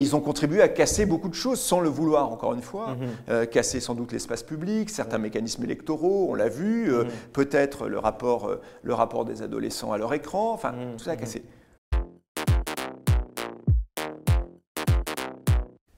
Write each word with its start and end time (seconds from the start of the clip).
Ils 0.00 0.14
ont 0.14 0.20
contribué 0.20 0.62
à 0.62 0.68
casser 0.68 1.06
beaucoup 1.06 1.28
de 1.28 1.34
choses 1.34 1.58
sans 1.58 1.80
le 1.80 1.88
vouloir, 1.88 2.30
encore 2.30 2.54
une 2.54 2.62
fois. 2.62 2.96
Mhm. 3.28 3.46
casser 3.46 3.80
sans 3.80 3.96
doute 3.96 4.12
l'espace 4.12 4.44
public, 4.44 4.90
certains 4.90 5.18
mécanismes 5.18 5.64
électoraux, 5.64 6.28
on 6.30 6.34
l'a 6.34 6.48
vu, 6.48 6.92
mhm. 6.92 7.08
peut-être 7.32 7.88
le 7.88 7.98
rapport, 7.98 8.58
le 8.82 8.94
rapport 8.94 9.24
des 9.24 9.42
adolescents 9.42 9.90
à 9.90 9.98
leur 9.98 10.14
écran, 10.14 10.52
enfin, 10.52 10.72
tout 10.96 11.02
ça 11.02 11.12
a 11.12 11.16
cassé. 11.16 11.42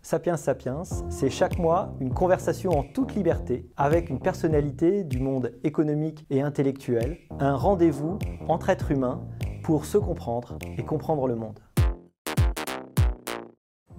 Sapiens 0.00 0.38
Sapiens, 0.38 0.82
c'est 1.10 1.28
chaque 1.28 1.58
mois 1.58 1.94
une 2.00 2.14
conversation 2.14 2.70
en 2.70 2.82
toute 2.82 3.14
liberté 3.14 3.68
avec 3.76 4.08
une 4.08 4.18
personnalité 4.18 5.04
du 5.04 5.20
monde 5.20 5.52
économique 5.62 6.24
et 6.30 6.40
intellectuel, 6.40 7.18
un 7.38 7.54
rendez-vous 7.54 8.18
entre 8.48 8.70
êtres 8.70 8.92
humains 8.92 9.20
pour 9.62 9.84
se 9.84 9.98
comprendre 9.98 10.58
et 10.78 10.84
comprendre 10.84 11.28
le 11.28 11.36
monde. 11.36 11.60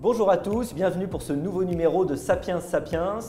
Bonjour 0.01 0.31
à 0.31 0.37
tous, 0.37 0.73
bienvenue 0.73 1.07
pour 1.07 1.21
ce 1.21 1.31
nouveau 1.31 1.63
numéro 1.63 2.05
de 2.05 2.15
Sapiens 2.15 2.59
Sapiens. 2.59 3.19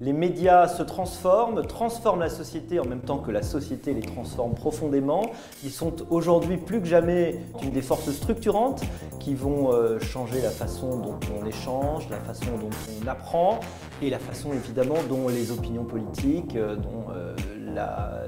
Les 0.00 0.14
médias 0.14 0.66
se 0.66 0.82
transforment, 0.82 1.60
transforment 1.66 2.20
la 2.20 2.30
société 2.30 2.80
en 2.80 2.86
même 2.86 3.02
temps 3.02 3.18
que 3.18 3.30
la 3.30 3.42
société 3.42 3.92
les 3.92 4.00
transforme 4.00 4.54
profondément. 4.54 5.26
Ils 5.62 5.70
sont 5.70 5.92
aujourd'hui 6.08 6.56
plus 6.56 6.80
que 6.80 6.86
jamais 6.86 7.38
une 7.62 7.70
des 7.70 7.82
forces 7.82 8.10
structurantes 8.12 8.82
qui 9.20 9.34
vont 9.34 9.74
euh, 9.74 10.00
changer 10.00 10.40
la 10.40 10.48
façon 10.48 10.96
dont 10.96 11.20
on 11.38 11.46
échange, 11.46 12.08
la 12.08 12.16
façon 12.16 12.56
dont 12.58 12.70
on 13.04 13.06
apprend 13.06 13.60
et 14.00 14.08
la 14.08 14.18
façon 14.18 14.54
évidemment 14.54 14.96
dont 15.10 15.28
les 15.28 15.52
opinions 15.52 15.84
politiques, 15.84 16.56
euh, 16.56 16.76
dont 16.76 17.12
euh, 17.14 17.36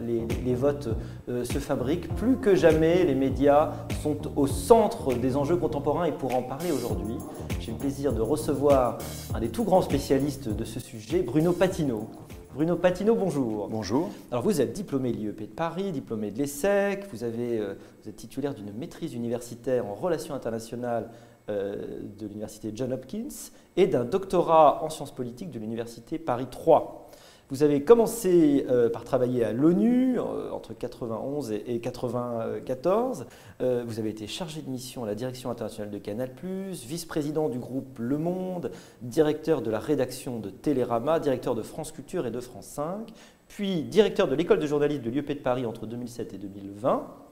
les, 0.01 0.55
votes 0.55 0.91
se 1.27 1.59
fabriquent. 1.59 2.15
Plus 2.17 2.37
que 2.37 2.55
jamais, 2.55 3.05
les 3.05 3.15
médias 3.15 3.73
sont 4.03 4.19
au 4.37 4.47
centre 4.47 5.15
des 5.15 5.37
enjeux 5.37 5.57
contemporains 5.57 6.05
et 6.05 6.13
pour 6.13 6.35
en 6.37 6.43
parler 6.43 6.71
aujourd'hui, 6.71 7.17
j'ai 7.65 7.73
le 7.73 7.79
plaisir 7.79 8.13
de 8.13 8.21
recevoir 8.21 8.99
un 9.33 9.41
des 9.41 9.49
tout 9.49 9.65
grands 9.65 9.81
spécialistes 9.81 10.51
de 10.51 10.65
ce 10.65 10.81
sujet, 10.81 11.23
Bruno 11.23 11.53
Patino. 11.53 12.11
Bruno 12.55 12.77
Patino, 12.77 13.15
bonjour. 13.15 13.69
Bonjour. 13.69 14.11
Alors 14.31 14.45
vous 14.45 14.61
êtes 14.61 14.75
diplômé 14.75 15.13
de 15.13 15.17
l'IEP 15.17 15.41
de 15.41 15.47
Paris, 15.47 15.91
diplômé 15.91 16.31
de 16.31 16.39
l'ESSEC, 16.39 17.07
vous, 17.11 17.25
avez, 17.25 17.59
euh, 17.59 17.75
vous 18.03 18.11
êtes 18.11 18.17
titulaire 18.17 18.53
d'une 18.55 18.71
maîtrise 18.73 19.15
universitaire 19.15 19.87
en 19.87 19.95
relations 19.95 20.35
internationales 20.35 21.09
euh, 21.49 22.03
de 22.19 22.27
l'université 22.27 22.71
John 22.75 22.93
Hopkins 22.93 23.51
et 23.79 23.87
d'un 23.87 24.05
doctorat 24.05 24.85
en 24.85 24.91
sciences 24.91 25.15
politiques 25.15 25.51
de 25.51 25.59
l'université 25.59 26.19
Paris 26.19 26.49
3. 26.51 27.11
Vous 27.51 27.63
avez 27.63 27.85
commencé 27.85 28.65
euh, 28.71 28.89
par 28.89 29.05
travailler 29.05 29.45
à 29.45 29.53
l'ONU 29.53 30.19
euh, 30.19 30.51
entre 30.51 30.73
91 30.73 31.53
et, 31.53 31.59
1994. 31.59 32.65
94. 32.65 33.27
Euh, 33.61 33.85
vous 33.87 33.99
avez 33.99 34.11
été 34.11 34.27
chargé 34.27 34.63
de 34.63 34.71
mission 34.71 35.05
à 35.05 35.07
la 35.07 35.15
direction 35.15 35.51
internationale 35.51 35.91
de 35.91 35.99
Canal+, 35.99 36.31
vice-président 36.73 37.49
du 37.49 37.59
groupe 37.59 37.99
Le 37.99 38.17
Monde, 38.17 38.71
directeur 39.03 39.61
de 39.61 39.71
la 39.71 39.79
rédaction 39.79 40.41
de 40.41 40.51
Télérama, 40.51 41.21
directeur 41.21 41.55
de 41.55 41.63
France 41.63 41.93
Culture 41.93 42.27
et 42.27 42.31
de 42.31 42.41
France 42.41 42.67
5, 42.67 43.13
puis 43.49 43.83
directeur 43.83 44.27
de 44.27 44.35
l'école 44.35 44.59
de 44.59 44.67
journalisme 44.67 45.03
de 45.03 45.11
l'IEP 45.11 45.29
de 45.29 45.35
Paris 45.35 45.67
entre 45.67 45.87
2007 45.87 46.35
et 46.35 46.39
2020 46.39 47.24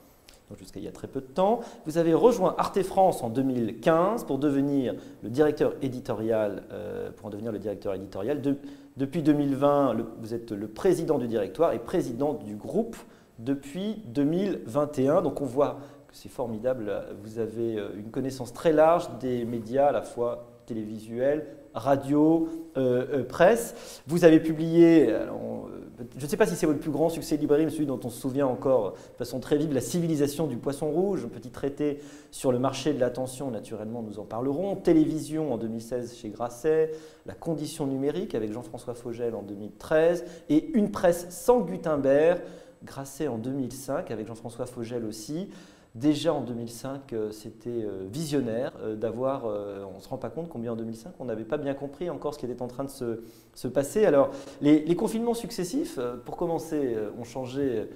jusqu'à 0.58 0.80
il 0.80 0.84
y 0.84 0.88
a 0.88 0.92
très 0.92 1.08
peu 1.08 1.20
de 1.20 1.26
temps. 1.26 1.60
Vous 1.86 1.98
avez 1.98 2.14
rejoint 2.14 2.54
Arte 2.58 2.82
France 2.82 3.22
en 3.22 3.28
2015 3.28 4.24
pour 4.24 4.38
devenir 4.38 4.94
le 5.22 5.30
directeur 5.30 5.74
éditorial, 5.82 6.62
pour 7.16 7.26
en 7.26 7.30
devenir 7.30 7.52
le 7.52 7.58
directeur 7.58 7.94
éditorial. 7.94 8.40
De, 8.40 8.56
depuis 8.96 9.22
2020, 9.22 9.96
vous 10.20 10.34
êtes 10.34 10.52
le 10.52 10.68
président 10.68 11.18
du 11.18 11.26
directoire 11.26 11.72
et 11.72 11.78
président 11.78 12.34
du 12.34 12.56
groupe 12.56 12.96
depuis 13.38 14.02
2021. 14.08 15.22
Donc 15.22 15.40
on 15.40 15.46
voit 15.46 15.78
que 16.08 16.14
c'est 16.14 16.28
formidable. 16.28 16.92
Vous 17.22 17.38
avez 17.38 17.78
euh, 17.78 17.88
une 17.96 18.10
connaissance 18.10 18.52
très 18.52 18.72
large 18.72 19.08
des 19.20 19.44
médias, 19.44 19.86
à 19.88 19.92
la 19.92 20.02
fois 20.02 20.48
télévisuels, 20.66 21.46
radio, 21.74 22.48
euh, 22.76 23.06
euh, 23.12 23.24
presse. 23.24 24.02
Vous 24.06 24.24
avez 24.24 24.40
publié, 24.40 25.14
je 26.16 26.24
ne 26.24 26.28
sais 26.28 26.36
pas 26.36 26.46
si 26.46 26.56
c'est 26.56 26.66
votre 26.66 26.78
plus 26.78 26.90
grand 26.90 27.08
succès 27.08 27.36
librairie, 27.36 27.70
celui 27.70 27.86
dont 27.86 28.00
on 28.02 28.10
se 28.10 28.20
souvient 28.20 28.46
encore 28.46 28.92
de 28.92 29.16
façon 29.16 29.40
très 29.40 29.56
vive, 29.56 29.72
La 29.72 29.80
civilisation 29.80 30.46
du 30.46 30.56
poisson 30.56 30.90
rouge, 30.90 31.24
un 31.24 31.28
petit 31.28 31.50
traité 31.50 32.00
sur 32.30 32.52
le 32.52 32.58
marché 32.58 32.92
de 32.92 33.00
l'attention, 33.00 33.50
naturellement 33.50 34.02
nous 34.02 34.18
en 34.18 34.24
parlerons. 34.24 34.76
Télévision 34.76 35.52
en 35.52 35.58
2016 35.58 36.16
chez 36.16 36.30
Grasset, 36.30 36.92
La 37.26 37.34
condition 37.34 37.86
numérique 37.86 38.34
avec 38.34 38.52
Jean-François 38.52 38.94
Fogel 38.94 39.34
en 39.34 39.42
2013, 39.42 40.24
et 40.48 40.70
Une 40.74 40.90
presse 40.90 41.26
sans 41.30 41.60
Gutenberg, 41.60 42.40
Grasset 42.84 43.28
en 43.28 43.38
2005 43.38 44.10
avec 44.10 44.26
Jean-François 44.26 44.66
Fogel 44.66 45.04
aussi. 45.04 45.48
Déjà 45.94 46.32
en 46.32 46.40
2005, 46.40 47.12
euh, 47.12 47.30
c'était 47.32 47.68
euh, 47.68 48.06
visionnaire 48.10 48.72
euh, 48.80 48.96
d'avoir, 48.96 49.44
on 49.44 49.96
ne 49.96 50.00
se 50.00 50.08
rend 50.08 50.16
pas 50.16 50.30
compte 50.30 50.48
combien 50.48 50.72
en 50.72 50.76
2005, 50.76 51.12
on 51.20 51.26
n'avait 51.26 51.44
pas 51.44 51.58
bien 51.58 51.74
compris 51.74 52.08
encore 52.08 52.32
ce 52.32 52.38
qui 52.38 52.46
était 52.46 52.62
en 52.62 52.66
train 52.66 52.84
de 52.84 52.90
se, 53.54 53.68
passer. 53.68 54.06
Alors, 54.06 54.30
les, 54.62 54.96
confinements 54.96 55.34
successifs, 55.34 55.98
pour 56.24 56.36
commencer, 56.38 56.96
ont 57.18 57.24
changé 57.24 57.88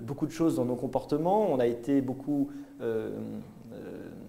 beaucoup 0.00 0.26
de 0.26 0.30
choses 0.30 0.56
dans 0.56 0.64
nos 0.64 0.76
comportements. 0.76 1.50
On 1.50 1.58
a 1.58 1.66
été 1.66 2.00
beaucoup 2.00 2.50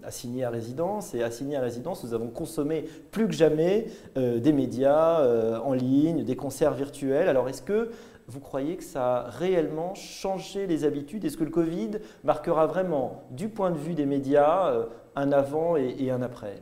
assignés 0.02 0.44
à 0.44 0.50
résidence, 0.50 1.14
et 1.14 1.22
assignés 1.22 1.56
à 1.56 1.60
résidence, 1.60 2.04
nous 2.04 2.14
avons 2.14 2.28
consommé 2.28 2.84
plus 3.10 3.26
que 3.26 3.34
jamais 3.34 3.86
des 4.16 4.52
médias 4.52 5.60
en 5.60 5.72
ligne, 5.72 6.24
des 6.24 6.36
concerts 6.36 6.74
virtuels. 6.74 7.28
Alors, 7.28 7.48
est-ce 7.48 7.62
que 7.62 7.90
vous 8.28 8.40
croyez 8.40 8.76
que 8.76 8.84
ça 8.84 9.18
a 9.18 9.30
réellement 9.30 9.94
changé 9.94 10.66
les 10.66 10.84
habitudes? 10.84 11.24
Est-ce 11.24 11.36
que 11.36 11.44
le 11.44 11.50
Covid 11.50 11.92
marquera 12.24 12.66
vraiment, 12.66 13.24
du 13.30 13.48
point 13.48 13.70
de 13.70 13.78
vue 13.78 13.94
des 13.94 14.06
médias, 14.06 14.68
euh, 14.68 14.86
un 15.14 15.32
avant 15.32 15.76
et, 15.76 16.10
un 16.10 16.22
après? 16.22 16.60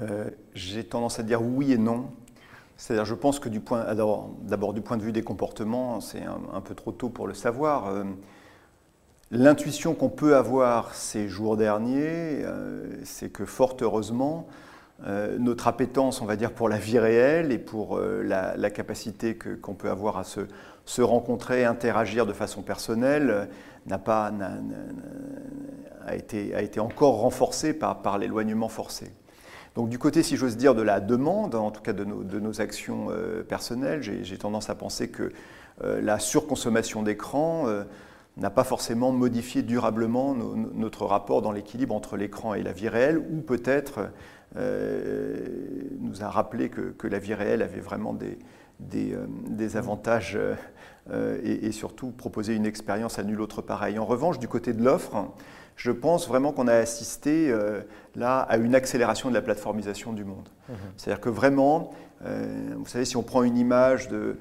Euh, 0.00 0.30
J'ai 0.54 0.84
tendance 0.84 1.18
à 1.18 1.22
dire 1.22 1.42
oui 1.42 1.72
et 1.72 1.78
non. 1.78 2.06
C'est-à-dire, 2.76 3.06
je 3.06 3.14
pense 3.14 3.40
que 3.40 3.48
du 3.48 3.60
point, 3.60 3.92
d'abord 3.94 4.72
du 4.72 4.82
point 4.82 4.96
de 4.96 5.02
vue 5.02 5.10
des 5.10 5.22
comportements, 5.22 6.00
c'est 6.00 6.22
un, 6.22 6.60
peu 6.60 6.74
trop 6.74 6.92
tôt 6.92 7.08
pour 7.08 7.26
le 7.26 7.34
savoir. 7.34 7.88
Euh, 7.88 8.04
l'intuition 9.32 9.94
qu'on 9.94 10.10
peut 10.10 10.36
avoir 10.36 10.94
ces 10.94 11.28
jours 11.28 11.56
derniers, 11.56 12.44
c'est 13.02 13.32
que 13.32 13.44
fort 13.44 13.76
heureusement, 13.80 14.46
euh, 15.06 15.38
notre 15.38 15.68
appétence, 15.68 16.20
on 16.20 16.26
va 16.26 16.34
dire, 16.34 16.52
pour 16.52 16.68
la 16.68 16.78
vie 16.78 16.98
réelle 16.98 17.52
et 17.52 17.58
pour 17.58 17.98
euh, 17.98 18.22
la, 18.24 18.70
capacité 18.70 19.38
qu'on 19.38 19.74
peut 19.74 19.90
avoir 19.90 20.18
à 20.18 20.24
se, 20.24 21.02
rencontrer, 21.02 21.64
interagir 21.64 22.26
de 22.26 22.32
façon 22.32 22.62
personnelle, 22.62 23.30
euh, 23.30 23.44
n'a 23.86 23.98
pas, 23.98 24.32
a, 26.04 26.16
été, 26.16 26.52
a, 26.54 26.62
été, 26.62 26.80
encore 26.80 27.20
renforcée 27.20 27.74
par, 27.74 28.18
l'éloignement 28.18 28.68
forcé. 28.68 29.12
Donc 29.76 29.88
du 29.88 29.98
côté, 29.98 30.24
si 30.24 30.36
j'ose 30.36 30.56
dire, 30.56 30.74
de 30.74 30.82
la 30.82 30.98
demande, 30.98 31.54
en 31.54 31.70
tout 31.70 31.80
cas 31.80 31.92
de 31.92 32.04
nos, 32.04 32.60
actions 32.60 33.06
personnelles, 33.48 34.02
j'ai 34.02 34.36
tendance 34.36 34.68
à 34.68 34.74
penser 34.74 35.08
que 35.08 35.32
la 35.80 36.18
surconsommation 36.18 37.02
d'écran 37.02 37.66
n'a 38.36 38.50
pas 38.50 38.64
forcément 38.64 39.12
modifié 39.12 39.62
durablement 39.62 40.34
notre 40.34 41.06
rapport 41.06 41.40
dans 41.40 41.52
l'équilibre 41.52 41.94
entre 41.94 42.16
l'écran 42.16 42.54
et 42.54 42.62
la 42.62 42.72
vie 42.72 42.88
réelle, 42.88 43.18
ou 43.18 43.40
peut-être 43.40 44.10
nous 44.56 46.22
a 46.22 46.28
rappelé 46.28 46.68
que, 46.68 47.06
la 47.06 47.18
vie 47.18 47.34
réelle 47.34 47.62
avait 47.62 47.80
vraiment 47.80 48.12
des, 48.12 48.38
des, 48.80 49.14
euh, 49.14 49.78
avantages 49.78 50.38
euh, 51.10 51.40
et, 51.42 51.72
surtout 51.72 52.10
proposer 52.10 52.54
une 52.54 52.66
expérience 52.66 53.18
à 53.18 53.24
nul 53.24 53.40
autre 53.40 53.62
pareil. 53.62 53.98
En 53.98 54.04
revanche, 54.04 54.38
du 54.38 54.48
côté 54.48 54.72
de 54.72 54.82
l'offre, 54.82 55.28
je 55.76 55.90
pense 55.90 56.28
vraiment 56.28 56.52
qu'on 56.52 56.66
a 56.66 56.74
assisté 56.74 57.54
là 58.16 58.40
à 58.40 58.56
une 58.56 58.74
accélération 58.74 59.28
de 59.28 59.34
la 59.34 59.42
plateformisation 59.42 60.12
du 60.12 60.24
monde. 60.24 60.48
Mmh. 60.68 60.72
C'est-à-dire 60.96 61.20
que 61.20 61.28
vraiment, 61.28 61.92
vous 62.22 62.86
savez, 62.86 63.04
si 63.04 63.16
on 63.16 63.22
prend 63.22 63.44
une 63.44 63.56
image 63.56 64.08
de, 64.08 64.38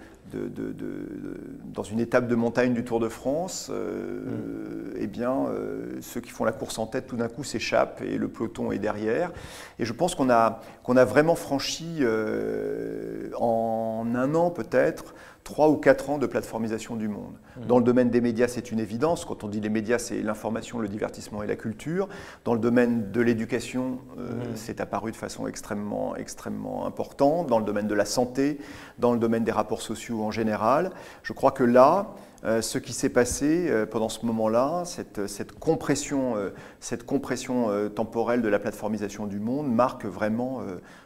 dans 1.73 1.83
une 1.83 1.99
étape 1.99 2.27
de 2.27 2.35
montagne 2.35 2.73
du 2.73 2.83
Tour 2.83 2.99
de 2.99 3.09
France, 3.09 3.69
euh, 3.71 4.25
mm. 4.25 4.97
eh 4.97 5.07
bien, 5.07 5.47
euh, 5.47 5.97
ceux 6.01 6.21
qui 6.21 6.31
font 6.31 6.45
la 6.45 6.51
course 6.51 6.79
en 6.79 6.87
tête 6.87 7.07
tout 7.07 7.17
d'un 7.17 7.27
coup 7.27 7.43
s'échappent 7.43 8.01
et 8.01 8.17
le 8.17 8.27
peloton 8.27 8.71
est 8.71 8.79
derrière. 8.79 9.31
Et 9.79 9.85
je 9.85 9.93
pense 9.93 10.15
qu'on 10.15 10.29
a, 10.29 10.61
qu'on 10.83 10.97
a 10.97 11.05
vraiment 11.05 11.35
franchi 11.35 11.97
euh, 12.01 13.29
en 13.39 14.07
un 14.15 14.35
an 14.35 14.49
peut-être 14.49 15.13
trois 15.47 15.69
ou 15.69 15.77
quatre 15.77 16.09
ans 16.09 16.17
de 16.17 16.27
plateformisation 16.27 16.97
du 16.97 17.07
monde. 17.07 17.31
Mmh. 17.55 17.67
Dans 17.67 17.77
le 17.77 17.83
domaine 17.85 18.09
des 18.09 18.19
médias, 18.19 18.49
c'est 18.49 18.69
une 18.69 18.81
évidence. 18.81 19.23
Quand 19.23 19.45
on 19.45 19.47
dit 19.47 19.61
les 19.61 19.69
médias, 19.69 19.97
c'est 19.97 20.21
l'information, 20.21 20.77
le 20.77 20.89
divertissement 20.89 21.41
et 21.41 21.47
la 21.47 21.55
culture. 21.55 22.09
Dans 22.43 22.53
le 22.53 22.59
domaine 22.59 23.13
de 23.13 23.21
l'éducation, 23.21 23.99
euh, 24.17 24.33
mmh. 24.33 24.55
c'est 24.55 24.81
apparu 24.81 25.11
de 25.11 25.15
façon 25.15 25.47
extrêmement, 25.47 26.17
extrêmement 26.17 26.85
importante. 26.85 27.47
Dans 27.47 27.59
le 27.59 27.63
domaine 27.63 27.87
de 27.87 27.93
la 27.93 28.03
santé, 28.03 28.59
dans 28.99 29.13
le 29.13 29.19
domaine 29.19 29.45
des 29.45 29.53
rapports 29.53 29.81
sociaux 29.81 30.21
en 30.21 30.31
général. 30.31 30.91
Je 31.23 31.31
crois 31.31 31.51
que 31.51 31.63
là, 31.63 32.13
euh, 32.43 32.61
ce 32.61 32.77
qui 32.77 32.91
s'est 32.91 33.07
passé 33.07 33.67
euh, 33.69 33.85
pendant 33.85 34.09
ce 34.09 34.25
moment-là, 34.25 34.83
cette, 34.83 35.27
cette, 35.27 35.57
compression, 35.57 36.35
cette 36.81 37.05
compression 37.05 37.89
temporelle 37.95 38.41
de 38.41 38.49
la 38.49 38.59
plateformisation 38.59 39.27
du 39.27 39.39
monde 39.39 39.73
marque 39.73 40.03
vraiment 40.03 40.59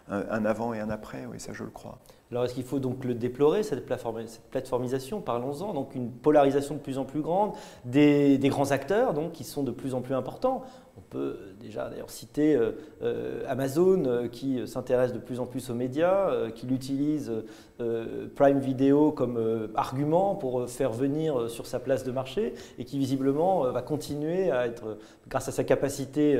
un 0.10 0.46
avant 0.46 0.74
et 0.74 0.80
un 0.80 0.90
après, 0.90 1.28
oui, 1.32 1.40
ça 1.40 1.54
je 1.54 1.64
le 1.64 1.70
crois. 1.70 2.00
Alors 2.32 2.46
est-ce 2.46 2.54
qu'il 2.54 2.64
faut 2.64 2.80
donc 2.80 3.04
le 3.04 3.14
déplorer, 3.14 3.62
cette, 3.62 3.86
plateformisation? 3.86 5.20
Parlons-en. 5.20 5.74
Donc 5.74 5.96
une 5.96 6.10
polarisation 6.10 6.76
de 6.76 6.80
plus 6.80 6.98
en 6.98 7.04
plus 7.04 7.22
grande 7.22 7.52
des, 7.84 8.40
grands 8.44 8.72
acteurs 8.72 9.14
donc, 9.14 9.34
qui 9.34 9.44
sont 9.44 9.64
de 9.64 9.72
plus 9.72 9.94
en 9.94 10.02
plus 10.02 10.16
importants. 10.16 10.64
On 10.98 11.02
peut 11.02 11.38
déjà 11.60 11.90
d'ailleurs 11.90 12.10
citer 12.10 12.58
Amazon 13.48 14.28
qui 14.32 14.66
s'intéresse 14.68 15.14
de 15.14 15.20
plus 15.20 15.40
en 15.40 15.46
plus 15.46 15.70
aux 15.70 15.74
médias, 15.74 16.50
qui 16.52 16.68
utilise 16.68 17.32
Prime 18.36 18.60
Video 18.60 19.12
comme 19.12 19.70
argument 19.76 20.36
pour 20.36 20.70
faire 20.70 20.92
venir 20.92 21.50
sur 21.50 21.66
sa 21.66 21.80
place 21.80 22.04
de 22.04 22.12
marché 22.12 22.54
et 22.78 22.86
qui 22.86 22.98
visiblement 22.98 23.72
va 23.72 23.82
continuer 23.82 24.52
à 24.52 24.68
être, 24.68 24.98
grâce 25.30 25.48
à 25.48 25.52
sa 25.52 25.64
capacité 25.64 26.38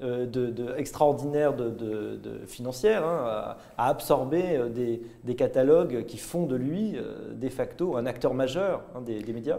euh, 0.00 0.26
de, 0.26 0.74
extraordinaire 0.76 1.54
de, 1.54 2.46
financière 2.46 3.04
hein, 3.04 3.56
à, 3.76 3.88
absorber 3.88 4.56
euh, 4.56 4.68
des, 4.68 5.34
catalogues 5.34 6.04
qui 6.06 6.18
font 6.18 6.46
de 6.46 6.54
lui 6.54 6.92
euh, 6.94 7.34
de 7.34 7.48
facto 7.48 7.96
un 7.96 8.06
acteur 8.06 8.32
majeur 8.32 8.84
hein, 8.94 9.00
des, 9.00 9.32
médias 9.32 9.58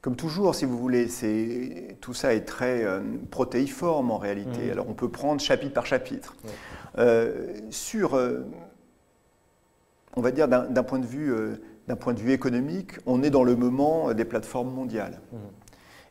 comme 0.00 0.16
toujours, 0.16 0.54
si 0.54 0.64
vous 0.64 0.78
voulez, 0.78 1.08
tout 2.00 2.14
ça 2.14 2.32
est 2.32 2.46
très 2.46 2.86
protéiforme 3.30 4.10
en 4.10 4.16
réalité. 4.16 4.68
Mmh. 4.68 4.70
Alors 4.70 4.86
on 4.88 4.94
peut 4.94 5.10
prendre 5.10 5.42
chapitre 5.42 5.74
par 5.74 5.84
chapitre. 5.84 6.34
sur, 7.68 8.18
on 10.16 10.22
va 10.22 10.30
dire 10.30 10.48
d'un 10.48 10.82
point, 10.82 11.00
de 11.00 11.04
vue, 11.04 11.34
point 11.98 12.14
de 12.14 12.20
vue 12.20 12.32
économique, 12.32 12.92
on 13.04 13.22
est 13.22 13.28
dans 13.28 13.44
le 13.44 13.56
moment 13.56 14.14
des 14.14 14.24
plateformes 14.24 14.72
mondiales. 14.72 15.20
Mmh. 15.32 15.36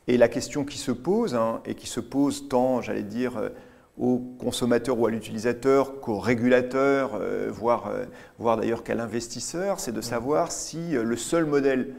Et 0.10 0.18
la 0.18 0.28
question 0.28 0.66
qui 0.66 0.80
se 0.80 0.92
pose, 0.92 1.36
hein, 1.36 1.62
et 1.68 1.76
qui 1.76 1.86
se 1.86 2.00
pose 2.00 2.50
tant, 2.50 2.82
j'allais 2.82 3.04
dire, 3.04 3.38
euh, 3.38 3.50
aux 3.96 4.18
consommateurs 4.40 4.98
ou 4.98 5.06
à 5.06 5.12
l'utilisateur 5.12 6.00
qu'aux 6.00 6.18
régulateurs, 6.18 7.12
euh, 7.14 7.50
voire, 7.52 7.92
euh, 7.94 8.06
voire 8.40 8.58
d'ailleurs 8.58 8.84
qu'à 8.84 8.96
l'investisseur, 8.96 9.80
c'est 9.80 9.92
de 9.92 10.02
savoir 10.02 10.52
si 10.52 10.94
le 10.94 11.16
seul 11.16 11.46
modèle 11.46 11.94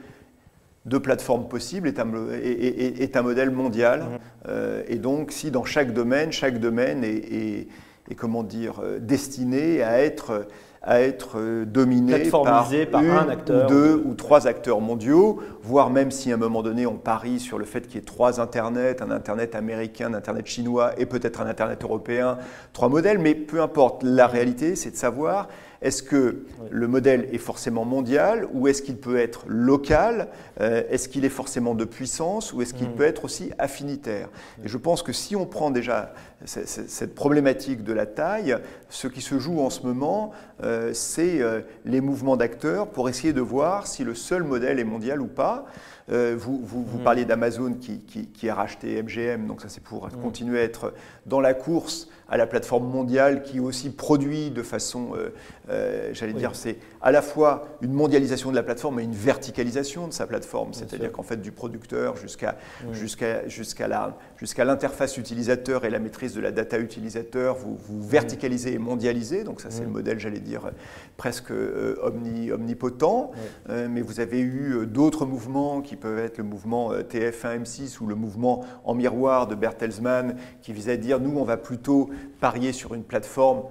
de 0.87 0.99
plateforme 0.99 1.47
possible 1.47 1.87
est 1.87 2.01
un, 2.01 2.11
est, 2.33 3.17
un 3.17 3.23
modèle 3.23 3.53
mondial. 3.53 4.01
Mmh. 4.01 4.51
et 4.89 4.97
donc, 4.97 5.31
si 5.31 5.53
dans 5.53 5.65
chaque 5.65 5.93
domaine, 5.93 6.33
chaque 6.33 6.59
domaine 6.59 7.05
est, 7.05 7.69
comment 8.17 8.43
dire, 8.43 8.83
destiné 8.99 9.85
à 9.85 10.03
être 10.03 10.49
à 10.83 11.01
être 11.01 11.39
euh, 11.39 11.65
dominé 11.67 12.31
par, 12.31 12.47
un 12.47 13.29
acteur. 13.29 13.67
deux 13.67 14.03
ou 14.05 14.15
trois 14.15 14.47
acteurs 14.47 14.81
mondiaux, 14.81 15.41
voire 15.63 15.91
même 15.91 16.11
si 16.11 16.33
à 16.33 16.35
un 16.35 16.39
moment 16.39 16.63
donné 16.63 16.87
on 16.87 16.97
parie 16.97 17.39
sur 17.39 17.59
le 17.59 17.67
fait 17.67 17.83
qu'il 17.83 17.97
y 17.97 17.99
ait 17.99 18.05
trois 18.05 18.41
Internets, 18.41 19.03
un 19.03 19.11
Internet 19.11 19.55
américain, 19.55 20.13
un 20.13 20.15
Internet 20.15 20.47
chinois 20.47 20.93
et 20.99 21.05
peut-être 21.05 21.43
un 21.43 21.47
Internet 21.47 21.85
européen, 21.85 22.39
trois 22.73 22.89
modèles, 22.89 23.19
mais 23.19 23.35
peu 23.35 23.61
importe, 23.61 24.03
la 24.03 24.27
réalité 24.27 24.75
c'est 24.75 24.93
de 24.93 24.97
savoir 24.97 25.49
est-ce 25.83 26.03
que 26.03 26.45
le 26.71 26.89
modèle 26.89 27.29
est 27.33 27.39
forcément 27.39 27.87
mondial 27.87 28.47
ou 28.53 28.69
est-ce 28.69 28.83
qu'il 28.83 28.99
peut 28.99 29.19
être 29.19 29.45
local? 29.49 30.29
Euh, 30.61 30.83
Est-ce 30.91 31.09
qu'il 31.09 31.25
est 31.25 31.31
forcément 31.31 31.75
de 31.75 31.87
puissance 31.87 32.53
ou 32.53 32.61
est-ce 32.61 32.75
qu'il 32.75 32.89
mm. 32.89 32.95
peut 32.97 33.05
être 33.05 33.25
aussi 33.25 33.51
affinitaire? 33.59 34.29
Et 34.63 34.69
je 34.69 34.77
pense 34.77 35.03
que 35.03 35.15
si 35.15 35.37
on 35.37 35.47
prend 35.47 35.71
déjà 35.71 36.13
cette 36.45 37.15
problématique 37.15 37.83
de 37.83 37.93
la 37.93 38.07
taille, 38.07 38.57
ce 38.89 39.09
qui 39.09 39.21
se 39.21 39.39
joue 39.39 39.61
en 39.61 39.71
ce 39.71 39.83
moment, 39.83 40.33
euh, 40.63 40.93
c'est 40.93 41.41
euh, 41.41 41.61
les 41.85 42.01
mouvements 42.01 42.37
d'acteurs 42.37 42.89
pour 42.89 43.09
essayer 43.09 43.33
de 43.33 43.41
voir 43.41 43.87
si 43.87 44.05
le 44.05 44.15
seul 44.15 44.43
modèle 44.43 44.79
est 44.79 44.85
mondial 44.85 45.21
ou 45.21 45.27
pas. 45.27 45.67
Vous, 46.11 46.61
vous, 46.63 46.99
mm. 46.99 47.03
parliez 47.05 47.25
d'Amazon 47.25 47.75
qui, 47.75 48.49
a 48.49 48.55
racheté 48.55 49.03
MGM, 49.03 49.47
donc 49.47 49.63
ça 49.63 49.69
c'est 49.69 49.83
pour 49.83 50.07
mm. 50.07 50.23
continuer 50.23 50.61
à 50.61 50.63
être 50.63 50.93
dans 51.27 51.41
la 51.41 51.55
course 51.55 52.09
à 52.31 52.37
la 52.37 52.47
plateforme 52.47 52.87
mondiale 52.87 53.43
qui 53.43 53.59
aussi 53.59 53.91
produit 53.91 54.51
de 54.51 54.63
façon, 54.63 55.11
euh, 55.17 55.31
euh, 55.69 56.11
j'allais 56.13 56.33
dire, 56.33 56.55
c'est 56.55 56.77
à 57.03 57.11
la 57.11 57.23
fois 57.23 57.67
une 57.83 57.93
mondialisation 57.93 58.51
de 58.51 58.57
la 58.57 58.63
plateforme 58.63 59.01
et 59.01 59.03
une 59.03 59.15
verticalisation 59.15 60.07
de 60.07 60.13
sa 60.13 60.27
plateforme. 60.27 60.73
C'est-à-dire 60.73 61.11
qu'en 61.11 61.25
fait, 61.25 61.43
du 61.43 61.51
producteur 61.51 62.17
jusqu'à 62.17 62.57
jusqu'à 62.93 63.49
jusqu'à 63.49 63.89
la 63.89 64.17
jusqu'à 64.37 64.65
l'interface 64.65 65.17
utilisateur 65.19 65.85
et 65.85 65.91
la 65.91 65.99
maîtrise 65.99 66.33
de 66.35 66.41
la 66.41 66.53
data 66.53 66.79
utilisateur, 66.79 67.57
vous, 67.57 67.77
vous 67.77 68.01
verticalisez 68.01 68.75
et 68.75 68.79
mondialisez. 68.79 69.43
Donc 69.43 69.61
ça, 69.61 69.71
c'est 69.71 69.83
le 69.83 69.89
modèle, 69.89 70.21
j'allais 70.21 70.39
dire, 70.39 70.71
presque 71.17 71.51
euh, 71.51 71.97
omni, 72.03 72.53
omnipotent. 72.53 73.33
mais 73.69 74.03
vous 74.03 74.21
avez 74.21 74.41
eu 74.41 74.87
d'autres 74.87 75.27
mouvements 75.27 75.83
qui 75.83 75.97
peuvent 76.01 76.19
être 76.19 76.39
le 76.39 76.45
mouvement 76.45 76.93
TF1-M6 76.93 78.01
ou 78.01 78.07
le 78.07 78.15
mouvement 78.15 78.65
en 78.85 78.95
miroir 78.95 79.47
de 79.47 79.55
Bertelsmann 79.55 80.37
qui 80.63 80.73
visait 80.73 80.93
à 80.93 80.97
dire, 80.97 81.21
nous, 81.21 81.39
on 81.39 81.45
va 81.45 81.57
plutôt 81.57 82.11
parier 82.41 82.73
sur 82.73 82.95
une 82.95 83.05
plateforme, 83.05 83.63